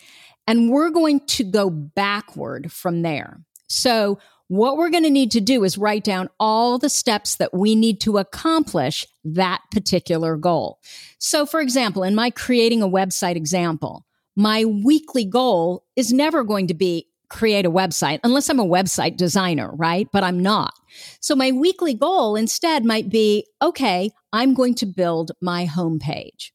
and 0.47 0.71
we're 0.71 0.89
going 0.89 1.19
to 1.27 1.43
go 1.43 1.69
backward 1.69 2.71
from 2.71 3.03
there. 3.03 3.41
So, 3.67 4.19
what 4.47 4.75
we're 4.75 4.89
going 4.89 5.03
to 5.03 5.09
need 5.09 5.31
to 5.31 5.39
do 5.39 5.63
is 5.63 5.77
write 5.77 6.03
down 6.03 6.29
all 6.37 6.77
the 6.77 6.89
steps 6.89 7.37
that 7.37 7.53
we 7.53 7.73
need 7.73 8.01
to 8.01 8.17
accomplish 8.17 9.07
that 9.23 9.61
particular 9.71 10.35
goal. 10.35 10.79
So, 11.19 11.45
for 11.45 11.61
example, 11.61 12.03
in 12.03 12.15
my 12.15 12.31
creating 12.31 12.81
a 12.81 12.89
website 12.89 13.37
example, 13.37 14.05
my 14.35 14.65
weekly 14.65 15.23
goal 15.23 15.85
is 15.95 16.11
never 16.11 16.43
going 16.43 16.67
to 16.67 16.73
be 16.73 17.07
create 17.31 17.65
a 17.65 17.71
website 17.71 18.19
unless 18.23 18.49
I'm 18.49 18.59
a 18.59 18.65
website 18.65 19.15
designer, 19.15 19.71
right? 19.73 20.07
But 20.11 20.23
I'm 20.23 20.39
not. 20.41 20.73
So 21.21 21.33
my 21.33 21.51
weekly 21.51 21.93
goal 21.93 22.35
instead 22.35 22.83
might 22.83 23.09
be, 23.09 23.45
okay, 23.61 24.11
I'm 24.33 24.53
going 24.53 24.75
to 24.75 24.85
build 24.85 25.31
my 25.41 25.65
homepage. 25.65 26.51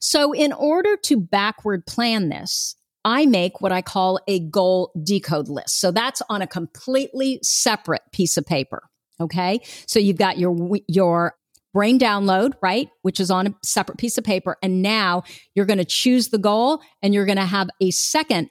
So 0.00 0.32
in 0.32 0.52
order 0.52 0.96
to 1.04 1.20
backward 1.20 1.86
plan 1.86 2.28
this, 2.28 2.76
I 3.04 3.26
make 3.26 3.60
what 3.60 3.72
I 3.72 3.82
call 3.82 4.20
a 4.28 4.40
goal 4.40 4.92
decode 5.02 5.48
list. 5.48 5.80
So 5.80 5.90
that's 5.90 6.22
on 6.28 6.42
a 6.42 6.46
completely 6.46 7.40
separate 7.42 8.02
piece 8.12 8.36
of 8.36 8.44
paper. 8.44 8.82
Okay. 9.20 9.60
So 9.86 9.98
you've 9.98 10.18
got 10.18 10.38
your, 10.38 10.56
your 10.86 11.34
brain 11.72 11.98
download, 11.98 12.52
right? 12.62 12.88
Which 13.02 13.20
is 13.20 13.30
on 13.30 13.46
a 13.48 13.54
separate 13.62 13.98
piece 13.98 14.18
of 14.18 14.24
paper. 14.24 14.56
And 14.62 14.82
now 14.82 15.22
you're 15.54 15.66
going 15.66 15.78
to 15.78 15.84
choose 15.84 16.28
the 16.28 16.38
goal 16.38 16.80
and 17.02 17.14
you're 17.14 17.26
going 17.26 17.38
to 17.38 17.44
have 17.44 17.68
a 17.80 17.90
second 17.90 18.48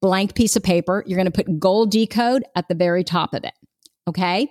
blank 0.00 0.34
piece 0.34 0.56
of 0.56 0.62
paper. 0.62 1.04
You're 1.06 1.16
going 1.16 1.30
to 1.30 1.32
put 1.32 1.58
goal 1.58 1.86
decode 1.86 2.44
at 2.54 2.68
the 2.68 2.74
very 2.74 3.04
top 3.04 3.34
of 3.34 3.44
it. 3.44 3.54
Okay. 4.08 4.48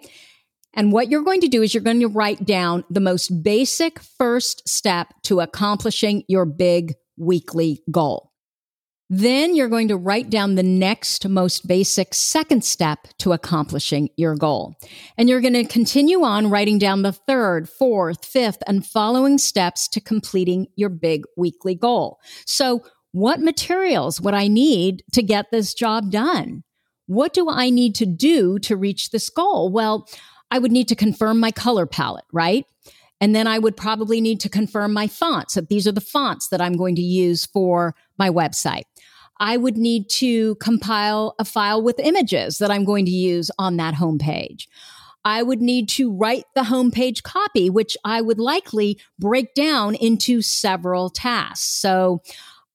And 0.74 0.91
what 0.91 1.09
you're 1.09 1.24
going 1.24 1.41
to 1.41 1.47
do 1.47 1.61
is 1.61 1.74
you're 1.74 1.84
going 1.84 2.01
to 2.01 2.07
write 2.07 2.45
down 2.45 2.84
the 2.89 2.99
most 2.99 3.43
basic 3.43 3.99
first 3.99 4.68
step 4.68 5.13
to 5.24 5.39
accomplishing 5.39 6.24
your 6.28 6.45
big 6.45 6.93
weekly 7.18 7.82
goal. 7.89 8.32
Then 9.09 9.55
you're 9.55 9.70
going 9.70 9.88
to 9.88 9.95
write 9.95 10.30
down 10.30 10.55
the 10.55 10.63
next 10.63 11.28
most 11.28 11.65
basic 11.65 12.13
second 12.13 12.65
step 12.65 13.07
to 13.20 13.32
accomplishing 13.32 14.09
your 14.18 14.36
goal. 14.36 14.76
And 15.18 15.30
you're 15.30 15.39
going 15.39 15.53
to 15.53 15.63
continue 15.63 16.24
on 16.24 16.49
writing 16.49 16.78
down 16.78 17.03
the 17.03 17.13
third, 17.13 17.70
fourth, 17.70 18.26
fifth, 18.26 18.61
and 18.68 18.86
following 18.86 19.38
steps 19.38 19.88
to 19.89 20.01
completing 20.01 20.68
your 20.76 20.89
big 20.89 21.24
weekly 21.38 21.74
goal. 21.74 22.20
So 22.45 22.84
what 23.13 23.39
materials 23.39 24.20
would 24.20 24.34
I 24.34 24.49
need 24.49 25.03
to 25.13 25.24
get 25.24 25.51
this 25.51 25.74
job 25.74 26.11
done? 26.11 26.63
What 27.05 27.34
do 27.34 27.49
I 27.49 27.70
need 27.70 27.95
to 27.95 28.05
do 28.05 28.59
to 28.59 28.76
reach 28.76 29.11
this 29.11 29.30
goal? 29.30 29.72
Well, 29.72 30.05
I 30.51 30.59
would 30.59 30.71
need 30.71 30.87
to 30.89 30.95
confirm 30.95 31.39
my 31.39 31.51
color 31.51 31.85
palette, 31.85 32.25
right? 32.31 32.65
And 33.19 33.35
then 33.35 33.47
I 33.47 33.59
would 33.59 33.75
probably 33.75 34.21
need 34.21 34.39
to 34.41 34.49
confirm 34.49 34.93
my 34.93 35.07
fonts 35.07 35.55
that 35.55 35.69
these 35.69 35.87
are 35.87 35.91
the 35.91 36.01
fonts 36.01 36.49
that 36.49 36.61
I'm 36.61 36.77
going 36.77 36.95
to 36.95 37.01
use 37.01 37.45
for 37.45 37.95
my 38.17 38.29
website. 38.29 38.83
I 39.39 39.57
would 39.57 39.77
need 39.77 40.09
to 40.11 40.55
compile 40.55 41.35
a 41.39 41.45
file 41.45 41.81
with 41.81 41.99
images 41.99 42.57
that 42.57 42.71
I'm 42.71 42.85
going 42.85 43.05
to 43.05 43.11
use 43.11 43.51
on 43.59 43.77
that 43.77 43.95
homepage. 43.95 44.67
I 45.25 45.43
would 45.43 45.61
need 45.61 45.89
to 45.89 46.11
write 46.11 46.45
the 46.55 46.61
homepage 46.61 47.23
copy, 47.23 47.69
which 47.69 47.97
I 48.05 48.21
would 48.21 48.39
likely 48.39 48.99
break 49.19 49.53
down 49.53 49.95
into 49.95 50.41
several 50.41 51.09
tasks. 51.09 51.67
So 51.67 52.21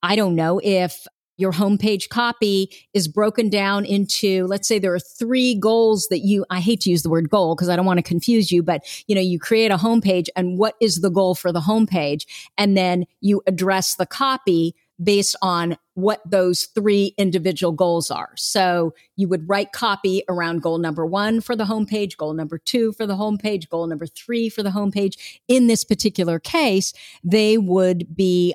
I 0.02 0.16
don't 0.16 0.34
know 0.34 0.60
if 0.62 1.06
your 1.42 1.52
homepage 1.52 2.08
copy 2.08 2.70
is 2.94 3.08
broken 3.08 3.50
down 3.50 3.84
into 3.84 4.46
let's 4.46 4.68
say 4.68 4.78
there 4.78 4.94
are 4.94 5.00
three 5.00 5.56
goals 5.56 6.06
that 6.08 6.20
you 6.20 6.46
i 6.48 6.60
hate 6.60 6.80
to 6.80 6.88
use 6.88 7.02
the 7.02 7.10
word 7.10 7.28
goal 7.28 7.54
because 7.54 7.68
i 7.68 7.74
don't 7.76 7.84
want 7.84 7.98
to 7.98 8.02
confuse 8.02 8.52
you 8.52 8.62
but 8.62 8.82
you 9.08 9.14
know 9.14 9.20
you 9.20 9.38
create 9.38 9.72
a 9.72 9.76
homepage 9.76 10.28
and 10.36 10.56
what 10.56 10.76
is 10.80 11.00
the 11.00 11.10
goal 11.10 11.34
for 11.34 11.50
the 11.52 11.60
homepage 11.60 12.24
and 12.56 12.76
then 12.76 13.04
you 13.20 13.42
address 13.46 13.96
the 13.96 14.06
copy 14.06 14.74
based 15.02 15.34
on 15.42 15.76
what 15.94 16.20
those 16.24 16.66
three 16.66 17.12
individual 17.18 17.72
goals 17.72 18.10
are. 18.10 18.30
So 18.36 18.94
you 19.16 19.26
would 19.28 19.48
write 19.48 19.72
copy 19.72 20.22
around 20.28 20.62
goal 20.62 20.78
number 20.78 21.04
one 21.04 21.40
for 21.40 21.56
the 21.56 21.64
homepage, 21.64 22.16
goal 22.16 22.34
number 22.34 22.56
two 22.56 22.92
for 22.92 23.04
the 23.06 23.16
homepage, 23.16 23.68
goal 23.68 23.86
number 23.88 24.06
three 24.06 24.48
for 24.48 24.62
the 24.62 24.70
homepage. 24.70 25.40
In 25.48 25.66
this 25.66 25.82
particular 25.82 26.38
case, 26.38 26.92
they 27.24 27.58
would 27.58 28.14
be 28.14 28.54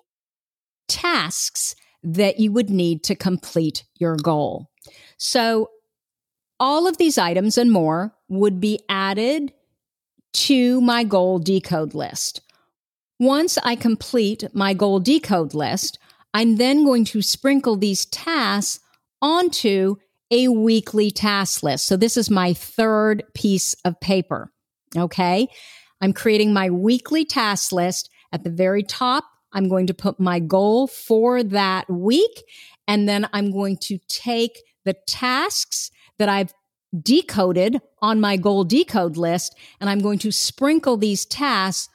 tasks 0.88 1.76
that 2.04 2.40
you 2.40 2.52
would 2.52 2.70
need 2.70 3.04
to 3.04 3.16
complete 3.16 3.84
your 3.96 4.16
goal. 4.16 4.70
So 5.18 5.70
all 6.60 6.88
of 6.88 6.98
these 6.98 7.18
items 7.18 7.58
and 7.58 7.72
more 7.72 8.14
would 8.30 8.60
be 8.60 8.80
added 8.90 9.54
to 10.34 10.82
my 10.82 11.04
goal 11.04 11.40
decode 11.40 11.94
list. 11.94 12.42
Once 13.20 13.58
I 13.64 13.76
complete 13.76 14.44
my 14.54 14.74
goal 14.74 15.00
decode 15.00 15.54
list, 15.54 15.98
I'm 16.34 16.58
then 16.58 16.86
going 16.86 17.06
to 17.06 17.22
sprinkle 17.22 17.76
these 17.76 18.06
tasks 18.06 18.80
onto 19.22 19.96
a 20.30 20.50
weekly 20.50 21.10
task 21.10 21.64
list. 21.64 21.88
So 21.88 21.98
this 21.98 22.18
is 22.18 22.30
my 22.30 22.54
third 22.54 23.24
piece 23.34 23.74
of 23.86 24.00
paper. 24.00 24.52
Okay. 24.96 25.48
I'm 26.02 26.14
creating 26.14 26.54
my 26.54 26.70
weekly 26.70 27.26
task 27.26 27.72
list. 27.72 28.10
At 28.34 28.44
the 28.44 28.50
very 28.50 28.84
top, 28.84 29.24
I'm 29.58 29.68
going 29.68 29.88
to 29.88 29.94
put 29.94 30.20
my 30.20 30.40
goal 30.40 30.86
for 30.86 31.42
that 31.42 31.90
week. 31.90 32.44
And 32.88 33.10
then 33.10 33.28
I'm 33.34 33.52
going 33.52 33.78
to 33.78 33.98
take 34.08 34.60
the 34.86 34.94
tasks 35.08 35.90
that 36.20 36.30
I've 36.30 36.54
decoded 37.02 37.82
on 38.02 38.22
my 38.22 38.38
goal 38.38 38.64
decode 38.64 39.18
list, 39.18 39.56
and 39.82 39.90
I'm 39.90 40.00
going 40.00 40.20
to 40.20 40.32
sprinkle 40.32 40.96
these 40.96 41.26
tasks 41.26 41.90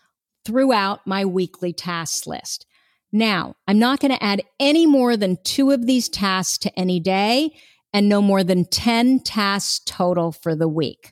throughout 0.45 1.07
my 1.07 1.25
weekly 1.25 1.73
task 1.73 2.27
list. 2.27 2.67
Now, 3.13 3.55
I'm 3.69 3.79
not 3.79 4.01
going 4.01 4.13
to 4.13 4.23
add 4.23 4.43
any 4.59 4.85
more 4.85 5.17
than 5.17 5.39
two 5.45 5.71
of 5.71 5.87
these 5.87 6.09
tasks 6.09 6.59
to 6.59 6.79
any 6.79 6.99
day 6.99 7.55
and 7.93 8.09
no 8.09 8.21
more 8.21 8.43
than 8.43 8.65
10 8.65 9.21
tasks 9.21 9.81
total 9.87 10.33
for 10.33 10.57
the 10.57 10.69
week. 10.69 11.12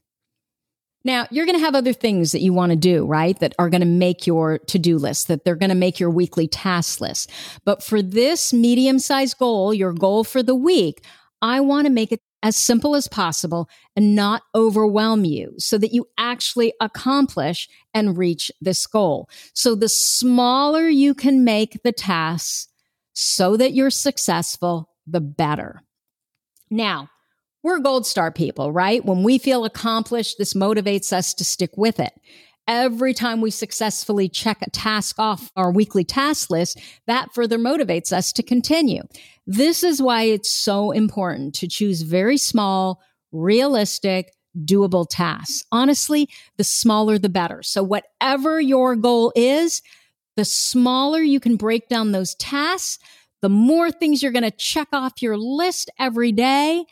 Now, 1.02 1.26
you're 1.30 1.46
going 1.46 1.58
to 1.58 1.64
have 1.64 1.74
other 1.74 1.92
things 1.94 2.32
that 2.32 2.40
you 2.40 2.52
want 2.52 2.70
to 2.70 2.76
do, 2.76 3.06
right? 3.06 3.38
That 3.40 3.54
are 3.58 3.70
going 3.70 3.80
to 3.80 3.86
make 3.86 4.26
your 4.26 4.58
to 4.58 4.78
do 4.78 4.98
list, 4.98 5.28
that 5.28 5.44
they're 5.44 5.56
going 5.56 5.70
to 5.70 5.74
make 5.74 5.98
your 5.98 6.10
weekly 6.10 6.46
task 6.46 7.00
list. 7.00 7.30
But 7.64 7.82
for 7.82 8.02
this 8.02 8.52
medium 8.52 8.98
sized 8.98 9.38
goal, 9.38 9.72
your 9.72 9.92
goal 9.92 10.24
for 10.24 10.42
the 10.42 10.54
week, 10.54 11.04
I 11.40 11.60
want 11.60 11.86
to 11.86 11.92
make 11.92 12.12
it 12.12 12.20
as 12.42 12.56
simple 12.56 12.94
as 12.94 13.08
possible 13.08 13.68
and 13.96 14.14
not 14.14 14.42
overwhelm 14.54 15.24
you 15.24 15.54
so 15.58 15.76
that 15.78 15.92
you 15.92 16.06
actually 16.16 16.72
accomplish 16.80 17.68
and 17.92 18.16
reach 18.16 18.50
this 18.60 18.86
goal. 18.86 19.28
So 19.54 19.74
the 19.74 19.88
smaller 19.88 20.88
you 20.88 21.14
can 21.14 21.44
make 21.44 21.82
the 21.82 21.92
tasks 21.92 22.68
so 23.12 23.56
that 23.56 23.72
you're 23.72 23.90
successful, 23.90 24.90
the 25.06 25.20
better. 25.20 25.82
Now, 26.70 27.10
we're 27.62 27.78
gold 27.78 28.06
star 28.06 28.30
people, 28.30 28.72
right? 28.72 29.04
When 29.04 29.22
we 29.22 29.38
feel 29.38 29.64
accomplished, 29.64 30.38
this 30.38 30.54
motivates 30.54 31.12
us 31.12 31.34
to 31.34 31.44
stick 31.44 31.76
with 31.76 32.00
it. 32.00 32.12
Every 32.68 33.14
time 33.14 33.40
we 33.40 33.50
successfully 33.50 34.28
check 34.28 34.58
a 34.62 34.70
task 34.70 35.18
off 35.18 35.50
our 35.56 35.72
weekly 35.72 36.04
task 36.04 36.50
list, 36.50 36.78
that 37.06 37.32
further 37.34 37.58
motivates 37.58 38.12
us 38.12 38.32
to 38.34 38.42
continue. 38.42 39.02
This 39.46 39.82
is 39.82 40.00
why 40.00 40.22
it's 40.22 40.50
so 40.50 40.92
important 40.92 41.54
to 41.56 41.68
choose 41.68 42.02
very 42.02 42.36
small, 42.36 43.00
realistic, 43.32 44.32
doable 44.64 45.06
tasks. 45.08 45.64
Honestly, 45.72 46.28
the 46.56 46.64
smaller 46.64 47.18
the 47.18 47.28
better. 47.28 47.62
So 47.62 47.82
whatever 47.82 48.60
your 48.60 48.96
goal 48.96 49.32
is, 49.34 49.82
the 50.36 50.44
smaller 50.44 51.20
you 51.20 51.40
can 51.40 51.56
break 51.56 51.88
down 51.88 52.12
those 52.12 52.34
tasks, 52.36 52.98
the 53.42 53.48
more 53.48 53.90
things 53.90 54.22
you're 54.22 54.32
going 54.32 54.42
to 54.44 54.50
check 54.50 54.88
off 54.92 55.22
your 55.22 55.36
list 55.36 55.90
every 55.98 56.30
day, 56.32 56.84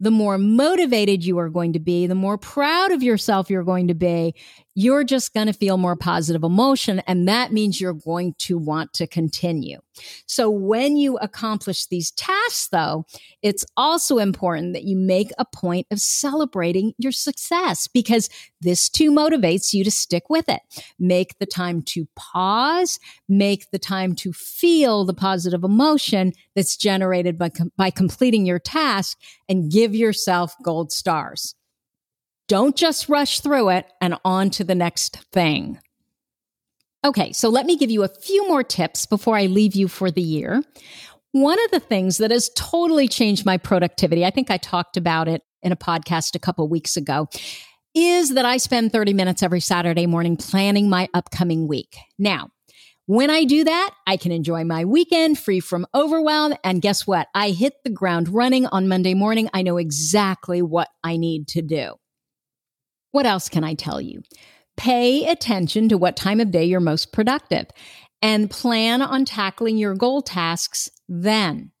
the 0.00 0.10
more 0.10 0.38
motivated 0.38 1.24
you 1.24 1.38
are 1.38 1.48
going 1.48 1.72
to 1.72 1.80
be, 1.80 2.06
the 2.06 2.14
more 2.14 2.38
proud 2.38 2.92
of 2.92 3.02
yourself 3.02 3.50
you're 3.50 3.64
going 3.64 3.88
to 3.88 3.94
be, 3.94 4.34
you're 4.78 5.02
just 5.02 5.34
going 5.34 5.48
to 5.48 5.52
feel 5.52 5.76
more 5.76 5.96
positive 5.96 6.44
emotion. 6.44 7.00
And 7.08 7.26
that 7.26 7.52
means 7.52 7.80
you're 7.80 7.92
going 7.92 8.34
to 8.38 8.56
want 8.56 8.92
to 8.92 9.08
continue. 9.08 9.80
So 10.26 10.48
when 10.48 10.96
you 10.96 11.16
accomplish 11.16 11.86
these 11.86 12.12
tasks, 12.12 12.68
though, 12.70 13.04
it's 13.42 13.66
also 13.76 14.18
important 14.18 14.74
that 14.74 14.84
you 14.84 14.96
make 14.96 15.32
a 15.36 15.44
point 15.44 15.88
of 15.90 15.98
celebrating 15.98 16.92
your 16.96 17.10
success 17.10 17.88
because 17.88 18.28
this 18.60 18.88
too 18.88 19.10
motivates 19.10 19.74
you 19.74 19.82
to 19.82 19.90
stick 19.90 20.30
with 20.30 20.48
it. 20.48 20.60
Make 20.96 21.36
the 21.40 21.46
time 21.46 21.82
to 21.82 22.06
pause, 22.14 23.00
make 23.28 23.72
the 23.72 23.80
time 23.80 24.14
to 24.14 24.32
feel 24.32 25.04
the 25.04 25.12
positive 25.12 25.64
emotion 25.64 26.32
that's 26.54 26.76
generated 26.76 27.36
by, 27.36 27.50
by 27.76 27.90
completing 27.90 28.46
your 28.46 28.60
task 28.60 29.18
and 29.48 29.72
give 29.72 29.92
yourself 29.92 30.54
gold 30.62 30.92
stars. 30.92 31.56
Don't 32.48 32.74
just 32.74 33.08
rush 33.08 33.40
through 33.40 33.68
it 33.70 33.86
and 34.00 34.16
on 34.24 34.50
to 34.50 34.64
the 34.64 34.74
next 34.74 35.18
thing. 35.32 35.78
Okay, 37.04 37.30
so 37.32 37.48
let 37.48 37.66
me 37.66 37.76
give 37.76 37.90
you 37.90 38.02
a 38.02 38.08
few 38.08 38.48
more 38.48 38.64
tips 38.64 39.06
before 39.06 39.36
I 39.36 39.46
leave 39.46 39.76
you 39.76 39.86
for 39.86 40.10
the 40.10 40.22
year. 40.22 40.62
One 41.32 41.62
of 41.66 41.70
the 41.70 41.80
things 41.80 42.18
that 42.18 42.30
has 42.30 42.50
totally 42.56 43.06
changed 43.06 43.44
my 43.44 43.58
productivity, 43.58 44.24
I 44.24 44.30
think 44.30 44.50
I 44.50 44.56
talked 44.56 44.96
about 44.96 45.28
it 45.28 45.42
in 45.62 45.72
a 45.72 45.76
podcast 45.76 46.34
a 46.34 46.38
couple 46.38 46.66
weeks 46.68 46.96
ago, 46.96 47.28
is 47.94 48.30
that 48.30 48.44
I 48.44 48.56
spend 48.56 48.92
30 48.92 49.12
minutes 49.12 49.42
every 49.42 49.60
Saturday 49.60 50.06
morning 50.06 50.36
planning 50.36 50.88
my 50.88 51.08
upcoming 51.12 51.68
week. 51.68 51.96
Now, 52.18 52.48
when 53.06 53.30
I 53.30 53.44
do 53.44 53.64
that, 53.64 53.94
I 54.06 54.16
can 54.16 54.32
enjoy 54.32 54.64
my 54.64 54.84
weekend 54.84 55.38
free 55.38 55.60
from 55.60 55.86
overwhelm. 55.94 56.54
And 56.64 56.82
guess 56.82 57.06
what? 57.06 57.28
I 57.34 57.50
hit 57.50 57.74
the 57.84 57.90
ground 57.90 58.28
running 58.28 58.66
on 58.66 58.88
Monday 58.88 59.14
morning. 59.14 59.48
I 59.54 59.62
know 59.62 59.76
exactly 59.76 60.62
what 60.62 60.88
I 61.04 61.16
need 61.16 61.48
to 61.48 61.62
do. 61.62 61.94
What 63.12 63.26
else 63.26 63.48
can 63.48 63.64
I 63.64 63.74
tell 63.74 64.00
you? 64.00 64.22
Pay 64.76 65.26
attention 65.26 65.88
to 65.88 65.98
what 65.98 66.16
time 66.16 66.40
of 66.40 66.50
day 66.50 66.64
you're 66.64 66.80
most 66.80 67.12
productive 67.12 67.66
and 68.22 68.50
plan 68.50 69.02
on 69.02 69.24
tackling 69.24 69.76
your 69.76 69.94
goal 69.94 70.22
tasks 70.22 70.88
then. 71.08 71.72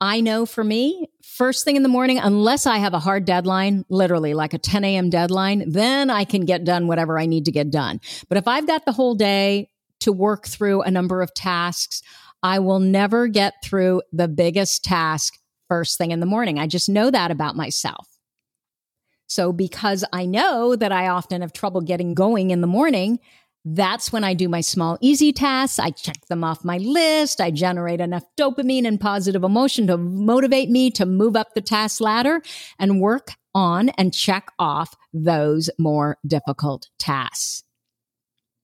I 0.00 0.20
know 0.20 0.44
for 0.44 0.62
me, 0.62 1.08
first 1.22 1.64
thing 1.64 1.76
in 1.76 1.82
the 1.82 1.88
morning, 1.88 2.18
unless 2.18 2.66
I 2.66 2.78
have 2.78 2.92
a 2.92 2.98
hard 2.98 3.24
deadline, 3.24 3.84
literally 3.88 4.34
like 4.34 4.52
a 4.52 4.58
10 4.58 4.84
a.m. 4.84 5.08
deadline, 5.08 5.64
then 5.70 6.10
I 6.10 6.24
can 6.24 6.44
get 6.44 6.64
done 6.64 6.86
whatever 6.86 7.18
I 7.18 7.26
need 7.26 7.46
to 7.46 7.52
get 7.52 7.70
done. 7.70 8.00
But 8.28 8.38
if 8.38 8.46
I've 8.46 8.66
got 8.66 8.84
the 8.84 8.92
whole 8.92 9.14
day 9.14 9.70
to 10.00 10.12
work 10.12 10.46
through 10.46 10.82
a 10.82 10.90
number 10.90 11.22
of 11.22 11.32
tasks, 11.32 12.02
I 12.42 12.58
will 12.58 12.78
never 12.78 13.26
get 13.26 13.54
through 13.64 14.02
the 14.12 14.28
biggest 14.28 14.84
task 14.84 15.38
first 15.68 15.96
thing 15.98 16.10
in 16.10 16.20
the 16.20 16.26
morning. 16.26 16.58
I 16.58 16.66
just 16.66 16.88
know 16.88 17.10
that 17.10 17.30
about 17.30 17.56
myself. 17.56 18.06
So 19.26 19.52
because 19.52 20.04
I 20.12 20.26
know 20.26 20.76
that 20.76 20.92
I 20.92 21.08
often 21.08 21.40
have 21.40 21.52
trouble 21.52 21.80
getting 21.80 22.14
going 22.14 22.50
in 22.50 22.60
the 22.60 22.66
morning, 22.66 23.18
that's 23.64 24.12
when 24.12 24.22
I 24.22 24.34
do 24.34 24.48
my 24.48 24.60
small, 24.60 24.96
easy 25.00 25.32
tasks. 25.32 25.80
I 25.80 25.90
check 25.90 26.24
them 26.26 26.44
off 26.44 26.64
my 26.64 26.78
list. 26.78 27.40
I 27.40 27.50
generate 27.50 28.00
enough 28.00 28.22
dopamine 28.38 28.86
and 28.86 29.00
positive 29.00 29.42
emotion 29.42 29.88
to 29.88 29.96
motivate 29.96 30.70
me 30.70 30.90
to 30.92 31.04
move 31.04 31.34
up 31.34 31.54
the 31.54 31.60
task 31.60 32.00
ladder 32.00 32.42
and 32.78 33.00
work 33.00 33.32
on 33.54 33.88
and 33.90 34.14
check 34.14 34.52
off 34.58 34.94
those 35.12 35.68
more 35.78 36.18
difficult 36.26 36.88
tasks 36.98 37.65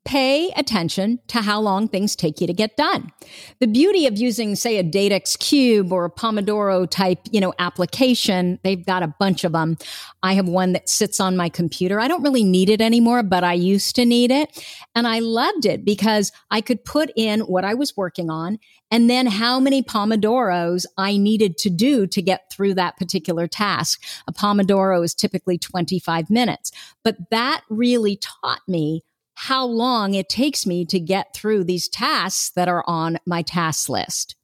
pay 0.04 0.50
attention 0.56 1.20
to 1.28 1.42
how 1.42 1.60
long 1.60 1.86
things 1.86 2.16
take 2.16 2.40
you 2.40 2.46
to 2.46 2.52
get 2.52 2.76
done. 2.76 3.10
The 3.60 3.66
beauty 3.66 4.06
of 4.06 4.18
using, 4.18 4.56
say, 4.56 4.78
a 4.78 4.84
Datexx 4.84 5.38
Cube 5.38 5.92
or 5.92 6.04
a 6.04 6.10
Pomodoro 6.10 6.88
type, 6.90 7.20
you 7.30 7.40
know, 7.40 7.54
application, 7.58 8.58
they've 8.64 8.84
got 8.84 9.02
a 9.02 9.14
bunch 9.20 9.44
of 9.44 9.52
them. 9.52 9.76
I 10.22 10.34
have 10.34 10.48
one 10.48 10.72
that 10.72 10.88
sits 10.88 11.20
on 11.20 11.36
my 11.36 11.48
computer. 11.48 12.00
I 12.00 12.08
don't 12.08 12.22
really 12.22 12.44
need 12.44 12.68
it 12.68 12.80
anymore, 12.80 13.22
but 13.22 13.44
I 13.44 13.54
used 13.54 13.94
to 13.96 14.04
need 14.04 14.30
it. 14.30 14.64
And 14.94 15.06
I 15.06 15.20
loved 15.20 15.66
it 15.66 15.84
because 15.84 16.32
I 16.50 16.60
could 16.60 16.84
put 16.84 17.10
in 17.16 17.40
what 17.40 17.64
I 17.64 17.74
was 17.74 17.96
working 17.96 18.28
on 18.28 18.58
and 18.90 19.08
then 19.08 19.26
how 19.26 19.60
many 19.60 19.82
Pomodoros 19.82 20.84
I 20.98 21.16
needed 21.16 21.56
to 21.58 21.70
do 21.70 22.06
to 22.08 22.20
get 22.20 22.52
through 22.52 22.74
that 22.74 22.96
particular 22.98 23.46
task. 23.46 24.02
A 24.28 24.32
Pomodoro 24.32 25.02
is 25.04 25.14
typically 25.14 25.58
25 25.58 26.28
minutes, 26.28 26.72
but 27.02 27.16
that 27.30 27.62
really 27.70 28.16
taught 28.16 28.60
me 28.66 29.02
how 29.34 29.64
long 29.64 30.14
it 30.14 30.28
takes 30.28 30.66
me 30.66 30.84
to 30.86 31.00
get 31.00 31.34
through 31.34 31.64
these 31.64 31.88
tasks 31.88 32.50
that 32.54 32.68
are 32.68 32.84
on 32.86 33.18
my 33.26 33.42
task 33.42 33.88
list. 33.88 34.36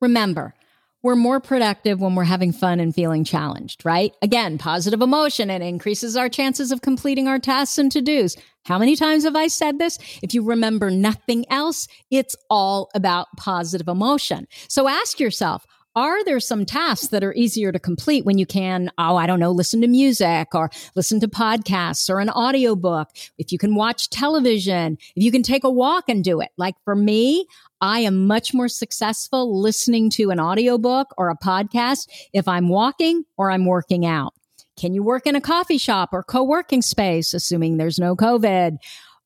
Remember, 0.00 0.54
we're 1.02 1.16
more 1.16 1.38
productive 1.38 2.00
when 2.00 2.14
we're 2.14 2.24
having 2.24 2.50
fun 2.50 2.80
and 2.80 2.94
feeling 2.94 3.24
challenged, 3.24 3.84
right? 3.84 4.14
Again, 4.22 4.56
positive 4.56 5.02
emotion, 5.02 5.50
it 5.50 5.60
increases 5.60 6.16
our 6.16 6.30
chances 6.30 6.72
of 6.72 6.80
completing 6.80 7.28
our 7.28 7.38
tasks 7.38 7.76
and 7.76 7.92
to 7.92 8.00
dos. 8.00 8.36
How 8.64 8.78
many 8.78 8.96
times 8.96 9.24
have 9.24 9.36
I 9.36 9.48
said 9.48 9.78
this? 9.78 9.98
If 10.22 10.32
you 10.32 10.42
remember 10.42 10.90
nothing 10.90 11.44
else, 11.50 11.88
it's 12.10 12.34
all 12.48 12.88
about 12.94 13.26
positive 13.36 13.88
emotion. 13.88 14.48
So 14.68 14.88
ask 14.88 15.20
yourself, 15.20 15.66
are 15.96 16.24
there 16.24 16.40
some 16.40 16.64
tasks 16.66 17.08
that 17.08 17.22
are 17.22 17.34
easier 17.34 17.70
to 17.72 17.78
complete 17.78 18.24
when 18.24 18.38
you 18.38 18.46
can, 18.46 18.90
oh, 18.98 19.16
I 19.16 19.26
don't 19.26 19.40
know, 19.40 19.52
listen 19.52 19.80
to 19.82 19.86
music 19.86 20.54
or 20.54 20.70
listen 20.94 21.20
to 21.20 21.28
podcasts 21.28 22.10
or 22.10 22.20
an 22.20 22.30
audiobook? 22.30 23.08
If 23.38 23.52
you 23.52 23.58
can 23.58 23.74
watch 23.74 24.10
television, 24.10 24.98
if 25.14 25.22
you 25.22 25.30
can 25.30 25.42
take 25.42 25.64
a 25.64 25.70
walk 25.70 26.08
and 26.08 26.24
do 26.24 26.40
it. 26.40 26.50
Like 26.56 26.74
for 26.84 26.96
me, 26.96 27.46
I 27.80 28.00
am 28.00 28.26
much 28.26 28.54
more 28.54 28.68
successful 28.68 29.60
listening 29.60 30.10
to 30.10 30.30
an 30.30 30.40
audiobook 30.40 31.14
or 31.16 31.30
a 31.30 31.36
podcast 31.36 32.08
if 32.32 32.48
I'm 32.48 32.68
walking 32.68 33.24
or 33.36 33.50
I'm 33.50 33.66
working 33.66 34.04
out. 34.06 34.34
Can 34.76 34.92
you 34.94 35.04
work 35.04 35.26
in 35.26 35.36
a 35.36 35.40
coffee 35.40 35.78
shop 35.78 36.10
or 36.12 36.24
co-working 36.24 36.82
space, 36.82 37.32
assuming 37.32 37.76
there's 37.76 37.98
no 37.98 38.16
COVID? 38.16 38.78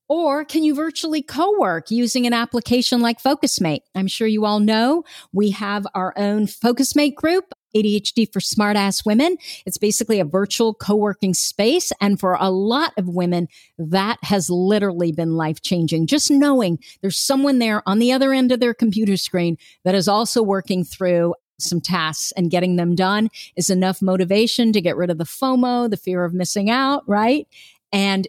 Or 0.09 0.45
can 0.45 0.65
you 0.65 0.75
virtually 0.75 1.23
co-work 1.23 1.91
using 1.91 2.27
an 2.27 2.33
application 2.33 3.01
like 3.01 3.23
FocusMate? 3.23 3.81
I'm 3.95 4.07
sure 4.07 4.27
you 4.27 4.47
all 4.47 4.59
know 4.59 5.05
we 5.33 5.51
have 5.51 5.87
our 5.95 6.15
own 6.17 6.47
FocusMate 6.47 7.15
group. 7.15 7.53
ADHD 7.77 8.33
for 8.33 8.41
smartass 8.41 9.05
women. 9.05 9.37
It's 9.67 9.77
basically 9.77 10.21
a 10.21 10.25
virtual 10.25 10.73
co-working 10.73 11.35
space. 11.35 11.93
And 12.01 12.19
for 12.19 12.35
a 12.41 12.49
lot 12.49 12.95
of 12.97 13.09
women, 13.09 13.47
that 13.77 14.19
has 14.23 14.49
literally 14.49 15.13
been 15.13 15.37
life 15.37 15.61
changing. 15.61 16.07
Just 16.07 16.31
knowing 16.31 16.79
there's 17.03 17.19
someone 17.19 17.59
there 17.59 17.83
on 17.87 17.99
the 17.99 18.11
other 18.11 18.33
end 18.33 18.53
of 18.53 18.61
their 18.61 18.73
computer 18.73 19.19
screen 19.19 19.59
that 19.85 19.95
is 19.95 20.09
also 20.09 20.43
working 20.43 20.83
through 20.83 21.35
some 21.61 21.81
tasks 21.81 22.33
and 22.37 22.51
getting 22.51 22.77
them 22.77 22.95
done 22.95 23.29
is 23.55 23.69
enough 23.69 24.01
motivation 24.01 24.73
to 24.73 24.81
get 24.81 24.97
rid 24.97 25.11
of 25.11 25.19
the 25.19 25.25
FOMO, 25.25 25.91
the 25.91 25.97
fear 25.99 26.25
of 26.25 26.33
missing 26.33 26.71
out, 26.71 27.03
right? 27.07 27.47
And 27.93 28.27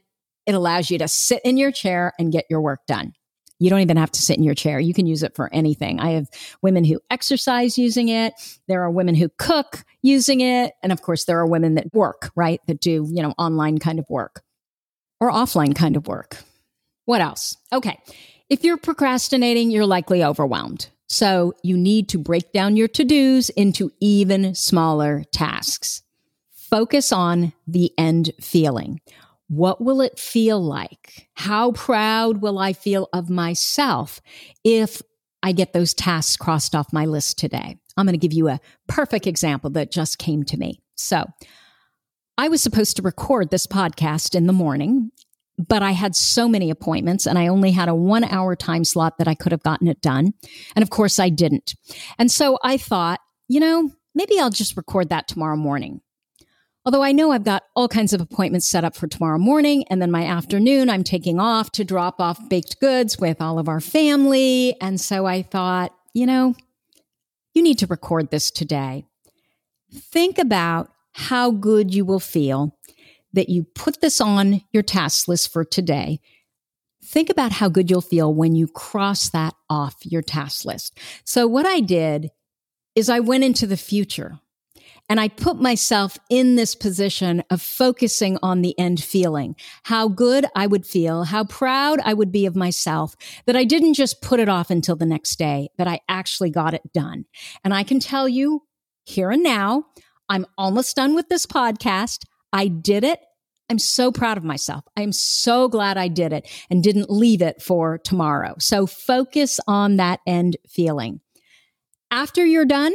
it 0.49 0.55
allows 0.55 0.89
you 0.89 0.97
to 0.97 1.07
sit 1.07 1.41
in 1.45 1.57
your 1.57 1.71
chair 1.71 2.13
and 2.17 2.31
get 2.31 2.45
your 2.49 2.59
work 2.59 2.87
done. 2.87 3.13
You 3.59 3.69
don't 3.69 3.81
even 3.81 3.97
have 3.97 4.09
to 4.13 4.21
sit 4.21 4.35
in 4.35 4.43
your 4.43 4.55
chair. 4.55 4.79
You 4.79 4.95
can 4.95 5.05
use 5.05 5.21
it 5.21 5.35
for 5.35 5.53
anything. 5.53 5.99
I 5.99 6.11
have 6.11 6.27
women 6.63 6.83
who 6.83 6.99
exercise 7.11 7.77
using 7.77 8.09
it. 8.09 8.33
There 8.67 8.81
are 8.81 8.89
women 8.89 9.13
who 9.13 9.29
cook 9.37 9.83
using 10.01 10.41
it. 10.41 10.73
And 10.81 10.91
of 10.91 11.03
course, 11.03 11.25
there 11.25 11.37
are 11.37 11.45
women 11.45 11.75
that 11.75 11.93
work, 11.93 12.31
right? 12.35 12.59
That 12.65 12.79
do, 12.79 13.07
you 13.11 13.21
know, 13.21 13.35
online 13.37 13.77
kind 13.77 13.99
of 13.99 14.09
work 14.09 14.41
or 15.19 15.31
offline 15.31 15.75
kind 15.75 15.95
of 15.95 16.07
work. 16.07 16.37
What 17.05 17.21
else? 17.21 17.55
Okay. 17.71 17.99
If 18.49 18.63
you're 18.63 18.77
procrastinating, 18.77 19.69
you're 19.69 19.85
likely 19.85 20.23
overwhelmed. 20.23 20.89
So 21.05 21.53
you 21.61 21.77
need 21.77 22.09
to 22.09 22.17
break 22.17 22.51
down 22.53 22.75
your 22.75 22.87
to 22.87 23.03
dos 23.03 23.49
into 23.49 23.91
even 23.99 24.55
smaller 24.55 25.25
tasks. 25.31 26.01
Focus 26.53 27.11
on 27.11 27.53
the 27.67 27.91
end 27.99 28.31
feeling. 28.41 29.01
What 29.49 29.81
will 29.81 29.99
it 29.99 30.17
feel 30.17 30.63
like? 30.63 31.27
How 31.33 31.71
proud 31.71 32.41
will 32.41 32.57
I 32.57 32.73
feel 32.73 33.09
of 33.11 33.29
myself 33.29 34.21
if 34.63 35.01
I 35.43 35.51
get 35.51 35.73
those 35.73 35.93
tasks 35.93 36.37
crossed 36.37 36.75
off 36.75 36.93
my 36.93 37.05
list 37.05 37.37
today? 37.37 37.77
I'm 37.97 38.05
going 38.05 38.13
to 38.13 38.17
give 38.17 38.33
you 38.33 38.47
a 38.47 38.61
perfect 38.87 39.27
example 39.27 39.71
that 39.71 39.91
just 39.91 40.19
came 40.19 40.43
to 40.45 40.57
me. 40.57 40.79
So, 40.95 41.25
I 42.37 42.47
was 42.47 42.63
supposed 42.63 42.95
to 42.95 43.01
record 43.01 43.49
this 43.49 43.67
podcast 43.67 44.33
in 44.33 44.47
the 44.47 44.53
morning, 44.53 45.11
but 45.57 45.83
I 45.83 45.91
had 45.91 46.15
so 46.15 46.47
many 46.47 46.69
appointments 46.69 47.27
and 47.27 47.37
I 47.37 47.47
only 47.47 47.71
had 47.71 47.89
a 47.89 47.95
one 47.95 48.23
hour 48.23 48.55
time 48.55 48.85
slot 48.85 49.17
that 49.17 49.27
I 49.27 49.35
could 49.35 49.51
have 49.51 49.61
gotten 49.61 49.89
it 49.89 49.99
done. 49.99 50.33
And 50.73 50.81
of 50.81 50.89
course, 50.89 51.19
I 51.19 51.27
didn't. 51.27 51.75
And 52.17 52.31
so 52.31 52.57
I 52.63 52.77
thought, 52.77 53.19
you 53.49 53.59
know, 53.59 53.91
maybe 54.15 54.39
I'll 54.39 54.51
just 54.51 54.77
record 54.77 55.09
that 55.09 55.27
tomorrow 55.27 55.57
morning. 55.57 55.99
Although 56.89 57.03
I 57.03 57.11
know 57.11 57.31
I've 57.31 57.43
got 57.43 57.65
all 57.75 57.87
kinds 57.87 58.13
of 58.13 58.21
appointments 58.21 58.67
set 58.67 58.83
up 58.83 58.95
for 58.95 59.05
tomorrow 59.05 59.37
morning, 59.37 59.83
and 59.91 60.01
then 60.01 60.09
my 60.09 60.25
afternoon, 60.25 60.89
I'm 60.89 61.03
taking 61.03 61.39
off 61.39 61.71
to 61.73 61.85
drop 61.85 62.19
off 62.19 62.49
baked 62.49 62.79
goods 62.79 63.19
with 63.19 63.39
all 63.39 63.59
of 63.59 63.69
our 63.69 63.79
family. 63.79 64.75
And 64.81 64.99
so 64.99 65.27
I 65.27 65.43
thought, 65.43 65.93
you 66.15 66.25
know, 66.25 66.55
you 67.53 67.61
need 67.61 67.77
to 67.77 67.85
record 67.85 68.31
this 68.31 68.49
today. 68.49 69.05
Think 69.93 70.39
about 70.39 70.89
how 71.11 71.51
good 71.51 71.93
you 71.93 72.05
will 72.05 72.19
feel 72.19 72.75
that 73.33 73.49
you 73.49 73.65
put 73.65 74.01
this 74.01 74.19
on 74.19 74.63
your 74.71 74.81
task 74.81 75.27
list 75.27 75.53
for 75.53 75.63
today. 75.63 76.19
Think 77.03 77.29
about 77.29 77.51
how 77.51 77.69
good 77.69 77.91
you'll 77.91 78.01
feel 78.01 78.33
when 78.33 78.55
you 78.55 78.67
cross 78.67 79.29
that 79.29 79.53
off 79.69 79.97
your 80.05 80.23
task 80.23 80.65
list. 80.65 80.97
So, 81.23 81.45
what 81.45 81.67
I 81.67 81.81
did 81.81 82.31
is 82.95 83.11
I 83.11 83.19
went 83.19 83.43
into 83.43 83.67
the 83.67 83.77
future 83.77 84.39
and 85.09 85.19
I 85.19 85.27
put 85.27 85.59
myself 85.59 86.17
in 86.29 86.55
this 86.55 86.75
position 86.75 87.43
of 87.49 87.61
focusing 87.61 88.37
on 88.43 88.61
the 88.61 88.77
end 88.77 89.03
feeling, 89.03 89.55
how 89.83 90.07
good 90.07 90.45
I 90.55 90.67
would 90.67 90.85
feel, 90.85 91.23
how 91.23 91.43
proud 91.45 91.99
I 92.05 92.13
would 92.13 92.31
be 92.31 92.45
of 92.45 92.55
myself, 92.55 93.15
that 93.47 93.55
I 93.55 93.65
didn't 93.65 93.95
just 93.95 94.21
put 94.21 94.39
it 94.39 94.47
off 94.47 94.69
until 94.69 94.95
the 94.95 95.07
next 95.07 95.37
day, 95.37 95.69
that 95.77 95.87
I 95.87 95.99
actually 96.07 96.51
got 96.51 96.75
it 96.75 96.93
done. 96.93 97.25
And 97.63 97.73
I 97.73 97.83
can 97.83 97.99
tell 97.99 98.29
you 98.29 98.63
here 99.05 99.31
and 99.31 99.43
now, 99.43 99.85
I'm 100.29 100.45
almost 100.57 100.95
done 100.95 101.15
with 101.15 101.27
this 101.27 101.47
podcast. 101.47 102.19
I 102.53 102.67
did 102.67 103.03
it. 103.03 103.19
I'm 103.67 103.79
so 103.79 104.11
proud 104.11 104.37
of 104.37 104.43
myself. 104.43 104.83
I'm 104.95 105.11
so 105.11 105.67
glad 105.67 105.97
I 105.97 106.07
did 106.07 106.33
it 106.33 106.47
and 106.69 106.83
didn't 106.83 107.09
leave 107.09 107.41
it 107.41 107.61
for 107.61 107.97
tomorrow. 107.97 108.55
So 108.59 108.85
focus 108.85 109.59
on 109.67 109.97
that 109.97 110.19
end 110.27 110.57
feeling. 110.67 111.21
After 112.11 112.45
you're 112.45 112.65
done, 112.65 112.93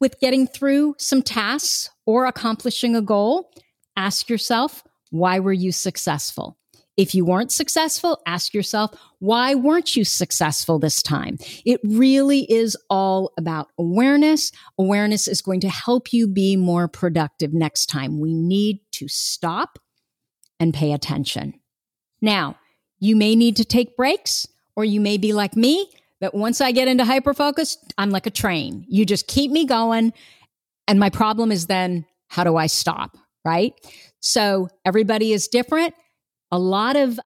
with 0.00 0.20
getting 0.20 0.46
through 0.46 0.94
some 0.98 1.22
tasks 1.22 1.90
or 2.06 2.26
accomplishing 2.26 2.94
a 2.96 3.02
goal, 3.02 3.50
ask 3.96 4.28
yourself, 4.28 4.82
why 5.10 5.38
were 5.38 5.52
you 5.52 5.72
successful? 5.72 6.58
If 6.96 7.14
you 7.14 7.24
weren't 7.24 7.50
successful, 7.50 8.20
ask 8.24 8.54
yourself, 8.54 8.96
why 9.18 9.54
weren't 9.54 9.96
you 9.96 10.04
successful 10.04 10.78
this 10.78 11.02
time? 11.02 11.38
It 11.64 11.80
really 11.82 12.50
is 12.50 12.76
all 12.88 13.32
about 13.36 13.68
awareness. 13.78 14.52
Awareness 14.78 15.26
is 15.26 15.42
going 15.42 15.60
to 15.60 15.68
help 15.68 16.12
you 16.12 16.28
be 16.28 16.56
more 16.56 16.86
productive 16.86 17.52
next 17.52 17.86
time. 17.86 18.20
We 18.20 18.32
need 18.32 18.80
to 18.92 19.08
stop 19.08 19.78
and 20.60 20.72
pay 20.72 20.92
attention. 20.92 21.54
Now, 22.22 22.58
you 23.00 23.16
may 23.16 23.34
need 23.34 23.56
to 23.56 23.64
take 23.64 23.96
breaks, 23.96 24.46
or 24.76 24.84
you 24.84 25.00
may 25.00 25.18
be 25.18 25.32
like 25.32 25.56
me 25.56 25.90
that 26.20 26.34
once 26.34 26.60
I 26.60 26.72
get 26.72 26.88
into 26.88 27.04
hyperfocus, 27.04 27.76
I'm 27.98 28.10
like 28.10 28.26
a 28.26 28.30
train. 28.30 28.84
You 28.88 29.04
just 29.04 29.26
keep 29.26 29.50
me 29.50 29.66
going. 29.66 30.12
And 30.86 31.00
my 31.00 31.10
problem 31.10 31.50
is 31.50 31.66
then, 31.66 32.06
how 32.28 32.44
do 32.44 32.56
I 32.56 32.66
stop? 32.66 33.16
Right. 33.44 33.74
So 34.20 34.68
everybody 34.84 35.32
is 35.32 35.48
different. 35.48 35.94
A 36.50 36.58
lot 36.58 36.96
of 36.96 37.20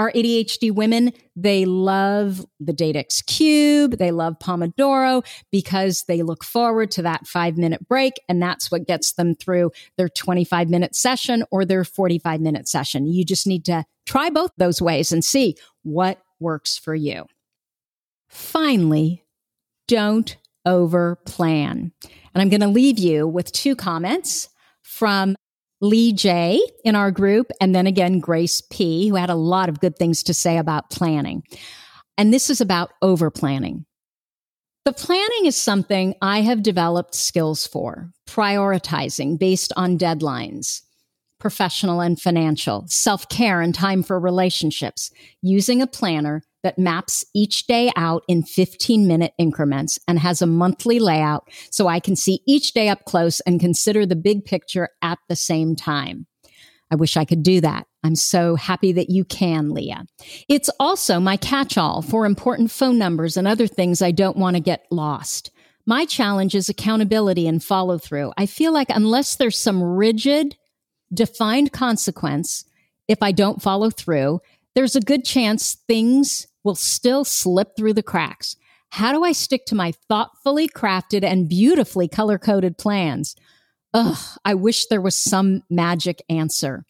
our 0.00 0.10
ADHD 0.12 0.72
women, 0.72 1.12
they 1.36 1.66
love 1.66 2.44
the 2.58 2.72
Datexx 2.72 3.24
Cube. 3.26 3.98
They 3.98 4.10
love 4.10 4.38
Pomodoro 4.42 5.22
because 5.52 6.04
they 6.08 6.22
look 6.22 6.42
forward 6.42 6.90
to 6.92 7.02
that 7.02 7.26
five 7.26 7.58
minute 7.58 7.86
break. 7.86 8.14
And 8.26 8.40
that's 8.42 8.70
what 8.70 8.86
gets 8.86 9.12
them 9.12 9.34
through 9.34 9.72
their 9.98 10.08
25 10.08 10.70
minute 10.70 10.96
session 10.96 11.44
or 11.50 11.66
their 11.66 11.84
45 11.84 12.40
minute 12.40 12.66
session. 12.66 13.06
You 13.06 13.26
just 13.26 13.46
need 13.46 13.66
to 13.66 13.84
try 14.06 14.30
both 14.30 14.52
those 14.56 14.80
ways 14.80 15.12
and 15.12 15.22
see 15.22 15.54
what 15.82 16.18
works 16.40 16.78
for 16.78 16.94
you. 16.94 17.26
Finally, 18.30 19.24
don't 19.88 20.36
over 20.64 21.16
plan. 21.26 21.92
And 22.32 22.40
I'm 22.40 22.48
going 22.48 22.60
to 22.60 22.68
leave 22.68 22.98
you 22.98 23.26
with 23.26 23.52
two 23.52 23.74
comments 23.74 24.48
from 24.82 25.36
Lee 25.80 26.12
J 26.12 26.60
in 26.84 26.94
our 26.94 27.10
group, 27.10 27.50
and 27.60 27.74
then 27.74 27.86
again, 27.86 28.20
Grace 28.20 28.60
P, 28.70 29.08
who 29.08 29.16
had 29.16 29.30
a 29.30 29.34
lot 29.34 29.68
of 29.68 29.80
good 29.80 29.96
things 29.96 30.22
to 30.24 30.34
say 30.34 30.58
about 30.58 30.90
planning. 30.90 31.42
And 32.18 32.32
this 32.32 32.50
is 32.50 32.60
about 32.60 32.92
over 33.00 33.30
planning. 33.30 33.86
The 34.84 34.92
planning 34.92 35.46
is 35.46 35.56
something 35.56 36.14
I 36.20 36.42
have 36.42 36.62
developed 36.62 37.14
skills 37.14 37.66
for, 37.66 38.10
prioritizing 38.28 39.38
based 39.38 39.72
on 39.76 39.98
deadlines, 39.98 40.82
professional 41.38 42.00
and 42.00 42.20
financial, 42.20 42.84
self 42.88 43.28
care 43.28 43.60
and 43.60 43.74
time 43.74 44.02
for 44.02 44.20
relationships, 44.20 45.10
using 45.42 45.80
a 45.80 45.86
planner 45.86 46.42
that 46.62 46.78
maps 46.78 47.24
each 47.34 47.66
day 47.66 47.90
out 47.96 48.22
in 48.28 48.42
15 48.42 49.06
minute 49.06 49.32
increments 49.38 49.98
and 50.06 50.18
has 50.18 50.42
a 50.42 50.46
monthly 50.46 50.98
layout 50.98 51.48
so 51.70 51.88
I 51.88 52.00
can 52.00 52.16
see 52.16 52.40
each 52.46 52.72
day 52.72 52.88
up 52.88 53.04
close 53.04 53.40
and 53.40 53.60
consider 53.60 54.06
the 54.06 54.16
big 54.16 54.44
picture 54.44 54.88
at 55.02 55.18
the 55.28 55.36
same 55.36 55.76
time. 55.76 56.26
I 56.90 56.96
wish 56.96 57.16
I 57.16 57.24
could 57.24 57.42
do 57.42 57.60
that. 57.60 57.86
I'm 58.02 58.16
so 58.16 58.56
happy 58.56 58.92
that 58.92 59.10
you 59.10 59.24
can, 59.24 59.70
Leah. 59.70 60.06
It's 60.48 60.70
also 60.80 61.20
my 61.20 61.36
catch 61.36 61.78
all 61.78 62.02
for 62.02 62.26
important 62.26 62.70
phone 62.70 62.98
numbers 62.98 63.36
and 63.36 63.46
other 63.46 63.66
things 63.66 64.02
I 64.02 64.10
don't 64.10 64.36
want 64.36 64.56
to 64.56 64.60
get 64.60 64.86
lost. 64.90 65.50
My 65.86 66.04
challenge 66.04 66.54
is 66.54 66.68
accountability 66.68 67.46
and 67.46 67.62
follow 67.62 67.98
through. 67.98 68.32
I 68.36 68.46
feel 68.46 68.72
like 68.72 68.90
unless 68.90 69.36
there's 69.36 69.58
some 69.58 69.82
rigid, 69.82 70.56
defined 71.12 71.72
consequence, 71.72 72.64
if 73.08 73.22
I 73.22 73.32
don't 73.32 73.62
follow 73.62 73.90
through, 73.90 74.40
there's 74.74 74.96
a 74.96 75.00
good 75.00 75.24
chance 75.24 75.76
things 75.88 76.46
will 76.64 76.74
still 76.74 77.24
slip 77.24 77.76
through 77.76 77.94
the 77.94 78.02
cracks. 78.02 78.56
How 78.90 79.12
do 79.12 79.22
I 79.22 79.32
stick 79.32 79.66
to 79.66 79.74
my 79.74 79.92
thoughtfully 80.08 80.68
crafted 80.68 81.24
and 81.24 81.48
beautifully 81.48 82.08
color 82.08 82.38
coded 82.38 82.76
plans? 82.76 83.36
Ugh, 83.94 84.18
I 84.44 84.54
wish 84.54 84.86
there 84.86 85.00
was 85.00 85.16
some 85.16 85.62
magic 85.70 86.22
answer. 86.28 86.84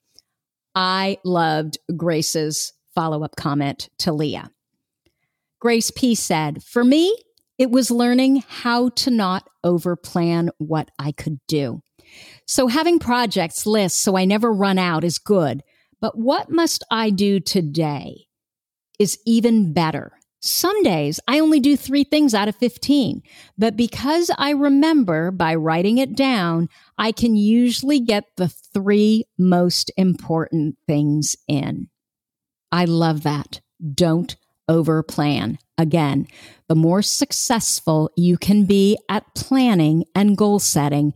I 0.74 1.18
loved 1.24 1.78
Grace's 1.96 2.72
follow 2.94 3.22
up 3.24 3.36
comment 3.36 3.88
to 3.98 4.12
Leah. 4.12 4.50
Grace 5.60 5.90
P 5.90 6.14
said, 6.14 6.62
For 6.62 6.84
me, 6.84 7.16
It 7.60 7.70
was 7.70 7.90
learning 7.90 8.42
how 8.48 8.88
to 8.88 9.10
not 9.10 9.46
overplan 9.66 10.48
what 10.56 10.90
I 10.98 11.12
could 11.12 11.40
do. 11.46 11.82
So 12.46 12.68
having 12.68 12.98
projects 12.98 13.66
lists 13.66 14.02
so 14.02 14.16
I 14.16 14.24
never 14.24 14.50
run 14.50 14.78
out 14.78 15.04
is 15.04 15.18
good. 15.18 15.62
But 16.00 16.16
what 16.16 16.50
must 16.50 16.82
I 16.90 17.10
do 17.10 17.38
today 17.38 18.28
is 19.00 19.18
even 19.26 19.72
better. 19.72 20.12
Some 20.42 20.82
days 20.82 21.18
I 21.26 21.40
only 21.40 21.58
do 21.58 21.76
three 21.76 22.04
things 22.04 22.34
out 22.34 22.48
of 22.48 22.56
15, 22.56 23.22
but 23.58 23.76
because 23.76 24.30
I 24.38 24.50
remember 24.50 25.30
by 25.30 25.54
writing 25.54 25.98
it 25.98 26.14
down, 26.14 26.68
I 26.96 27.12
can 27.12 27.36
usually 27.36 28.00
get 28.00 28.24
the 28.36 28.48
three 28.48 29.24
most 29.38 29.90
important 29.96 30.76
things 30.86 31.34
in. 31.48 31.88
I 32.70 32.84
love 32.84 33.22
that. 33.24 33.60
Don't 33.94 34.36
overplan. 34.70 35.58
Again, 35.76 36.26
the 36.68 36.74
more 36.74 37.02
successful 37.02 38.10
you 38.16 38.38
can 38.38 38.64
be 38.64 38.96
at 39.08 39.34
planning 39.34 40.04
and 40.14 40.36
goal 40.36 40.58
setting 40.58 41.12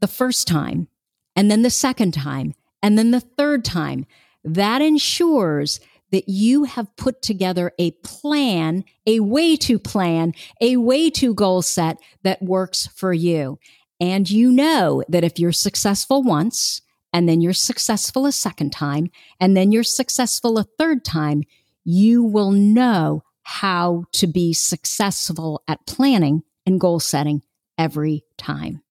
the 0.00 0.06
first 0.06 0.46
time, 0.46 0.88
and 1.34 1.50
then 1.50 1.62
the 1.62 1.70
second 1.70 2.12
time, 2.12 2.54
and 2.82 2.98
then 2.98 3.10
the 3.10 3.20
third 3.20 3.64
time, 3.64 4.06
that 4.44 4.82
ensures 4.82 5.80
that 6.12 6.28
you 6.28 6.64
have 6.64 6.94
put 6.96 7.22
together 7.22 7.72
a 7.78 7.92
plan, 8.02 8.84
a 9.06 9.20
way 9.20 9.56
to 9.56 9.78
plan, 9.78 10.32
a 10.60 10.76
way 10.76 11.10
to 11.10 11.34
goal 11.34 11.62
set 11.62 11.98
that 12.22 12.42
works 12.42 12.86
for 12.94 13.12
you. 13.12 13.58
And 14.00 14.30
you 14.30 14.52
know 14.52 15.02
that 15.08 15.24
if 15.24 15.38
you're 15.38 15.52
successful 15.52 16.22
once, 16.22 16.80
and 17.12 17.28
then 17.28 17.40
you're 17.40 17.52
successful 17.52 18.26
a 18.26 18.32
second 18.32 18.70
time, 18.70 19.10
and 19.38 19.56
then 19.56 19.70
you're 19.70 19.84
successful 19.84 20.58
a 20.58 20.64
third 20.78 21.04
time, 21.04 21.42
you 21.84 22.24
will 22.24 22.50
know 22.50 23.22
how 23.42 24.04
to 24.12 24.26
be 24.26 24.52
successful 24.52 25.62
at 25.68 25.86
planning 25.86 26.42
and 26.66 26.80
goal 26.80 26.98
setting 26.98 27.42
every 27.78 28.24
time. 28.36 28.82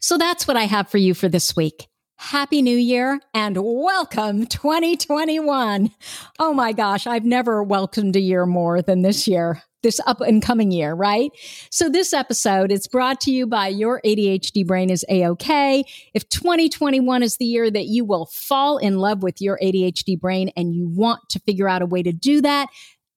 So 0.00 0.18
that's 0.18 0.48
what 0.48 0.56
I 0.56 0.64
have 0.64 0.88
for 0.88 0.98
you 0.98 1.14
for 1.14 1.28
this 1.28 1.54
week. 1.54 1.86
Happy 2.18 2.62
New 2.62 2.76
Year 2.76 3.20
and 3.34 3.58
welcome 3.58 4.46
2021. 4.46 5.90
Oh 6.38 6.54
my 6.54 6.72
gosh, 6.72 7.06
I've 7.06 7.26
never 7.26 7.62
welcomed 7.62 8.16
a 8.16 8.20
year 8.20 8.46
more 8.46 8.80
than 8.80 9.02
this 9.02 9.28
year, 9.28 9.62
this 9.82 10.00
up 10.06 10.22
and 10.22 10.42
coming 10.42 10.70
year, 10.70 10.94
right? 10.94 11.30
So 11.70 11.90
this 11.90 12.14
episode 12.14 12.72
is 12.72 12.88
brought 12.88 13.20
to 13.22 13.30
you 13.30 13.46
by 13.46 13.68
Your 13.68 14.00
ADHD 14.02 14.66
Brain 14.66 14.88
is 14.88 15.04
A-OK. 15.10 15.84
If 16.14 16.28
2021 16.30 17.22
is 17.22 17.36
the 17.36 17.44
year 17.44 17.70
that 17.70 17.84
you 17.84 18.04
will 18.04 18.26
fall 18.32 18.78
in 18.78 18.98
love 18.98 19.22
with 19.22 19.42
your 19.42 19.58
ADHD 19.62 20.18
brain 20.18 20.50
and 20.56 20.74
you 20.74 20.88
want 20.88 21.20
to 21.28 21.38
figure 21.40 21.68
out 21.68 21.82
a 21.82 21.86
way 21.86 22.02
to 22.02 22.12
do 22.12 22.40
that, 22.40 22.68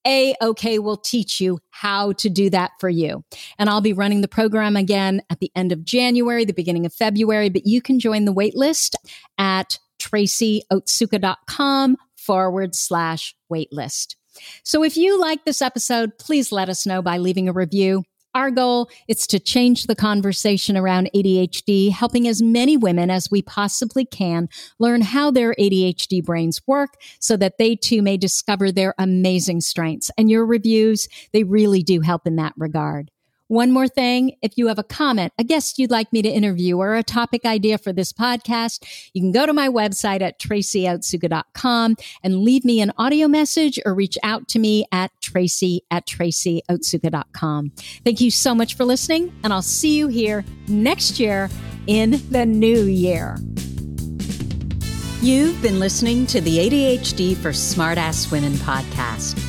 a 0.06 0.34
OK 0.41 0.80
will 0.80 0.97
teach 0.97 1.39
you 1.41 1.60
how 1.70 2.14
to 2.14 2.30
do 2.30 2.50
that 2.50 2.72
for 2.80 2.89
you. 2.89 3.24
And 3.58 3.70
I'll 3.70 3.82
be 3.82 3.93
running 3.93 4.22
the 4.22 4.28
program 4.28 4.76
again 4.76 5.22
at 5.30 5.39
the 5.39 5.52
end 5.56 5.72
of 5.72 5.84
January, 5.84 6.45
the 6.45 6.54
beginning 6.54 6.86
of 6.86 6.93
February, 6.93 7.50
but 7.50 7.66
you 7.66 7.82
can 7.82 8.00
join 8.00 8.26
the 8.26 8.34
waitlist 8.34 8.95
at 9.38 9.80
tracyotsuka.com 10.00 11.97
forward 12.16 12.76
slash 12.76 13.36
waitlist. 13.52 14.16
So 14.64 14.84
if 14.84 14.95
you 14.95 15.20
like 15.20 15.43
this 15.45 15.62
episode, 15.62 16.18
please 16.18 16.52
let 16.52 16.70
us 16.70 16.86
know 16.86 17.02
by 17.02 17.18
leaving 17.18 17.50
a 17.50 17.54
review. 17.54 18.04
Our 18.36 18.52
goal 18.52 18.90
is 19.08 19.26
to 19.28 19.40
change 19.40 19.86
the 19.86 19.96
conversation 19.96 20.78
around 20.78 21.10
ADHD, 21.16 21.92
helping 21.92 22.28
as 22.28 22.44
many 22.44 22.78
women 22.78 23.10
as 23.10 23.32
we 23.32 23.42
possibly 23.42 24.06
can 24.06 24.50
learn 24.78 25.02
how 25.02 25.32
their 25.32 25.56
ADHD 25.56 26.24
brains 26.24 26.62
work 26.68 26.92
so 27.20 27.36
that 27.38 27.58
they 27.58 27.76
too 27.76 28.04
may 28.04 28.18
discover 28.18 28.72
their 28.72 28.94
amazing 29.00 29.62
strengths. 29.62 30.12
And 30.16 30.30
your 30.30 30.46
reviews, 30.46 31.08
they 31.34 31.44
really 31.44 31.82
do 31.82 32.02
help 32.02 32.28
in 32.28 32.36
that 32.36 32.54
regard. 32.56 33.10
One 33.50 33.72
more 33.72 33.88
thing, 33.88 34.36
if 34.43 34.60
you 34.60 34.68
have 34.68 34.78
a 34.78 34.84
comment, 34.84 35.34
a 35.39 35.43
guest 35.43 35.80
you'd 35.80 35.89
like 35.89 36.14
me 36.14 36.22
to 36.22 36.30
interview, 36.30 36.78
or 36.78 36.95
a 36.95 37.02
topic 37.02 37.45
idea 37.45 37.80
for 37.80 37.91
this 37.91 38.14
podcast, 38.14 39.10
you 39.16 39.22
can 39.24 39.32
go 39.32 39.47
to 39.47 39.54
my 39.54 39.68
website 39.68 40.22
at 40.22 40.39
tracyotsuka.com 40.39 41.95
and 42.22 42.41
leave 42.41 42.64
me 42.64 42.80
an 42.80 42.93
audio 43.00 43.28
message 43.28 43.80
or 43.88 43.95
reach 43.95 44.20
out 44.22 44.47
to 44.50 44.60
me 44.60 44.86
at 44.91 45.12
tracy 45.20 45.82
at 45.89 46.06
tracyotsuka.com. 46.06 47.72
Thank 48.06 48.22
you 48.22 48.30
so 48.30 48.54
much 48.54 48.76
for 48.76 48.86
listening, 48.86 49.34
and 49.43 49.52
I'll 49.52 49.64
see 49.64 49.97
you 49.97 50.10
here 50.10 50.45
next 50.68 51.20
year 51.20 51.50
in 51.88 52.22
the 52.30 52.45
new 52.45 52.84
year. 52.84 53.36
You've 55.24 55.60
been 55.64 55.80
listening 55.80 56.28
to 56.28 56.39
the 56.39 56.60
ADHD 56.60 57.36
for 57.36 57.50
Smartass 57.50 58.32
Women 58.32 58.54
podcast. 58.54 59.49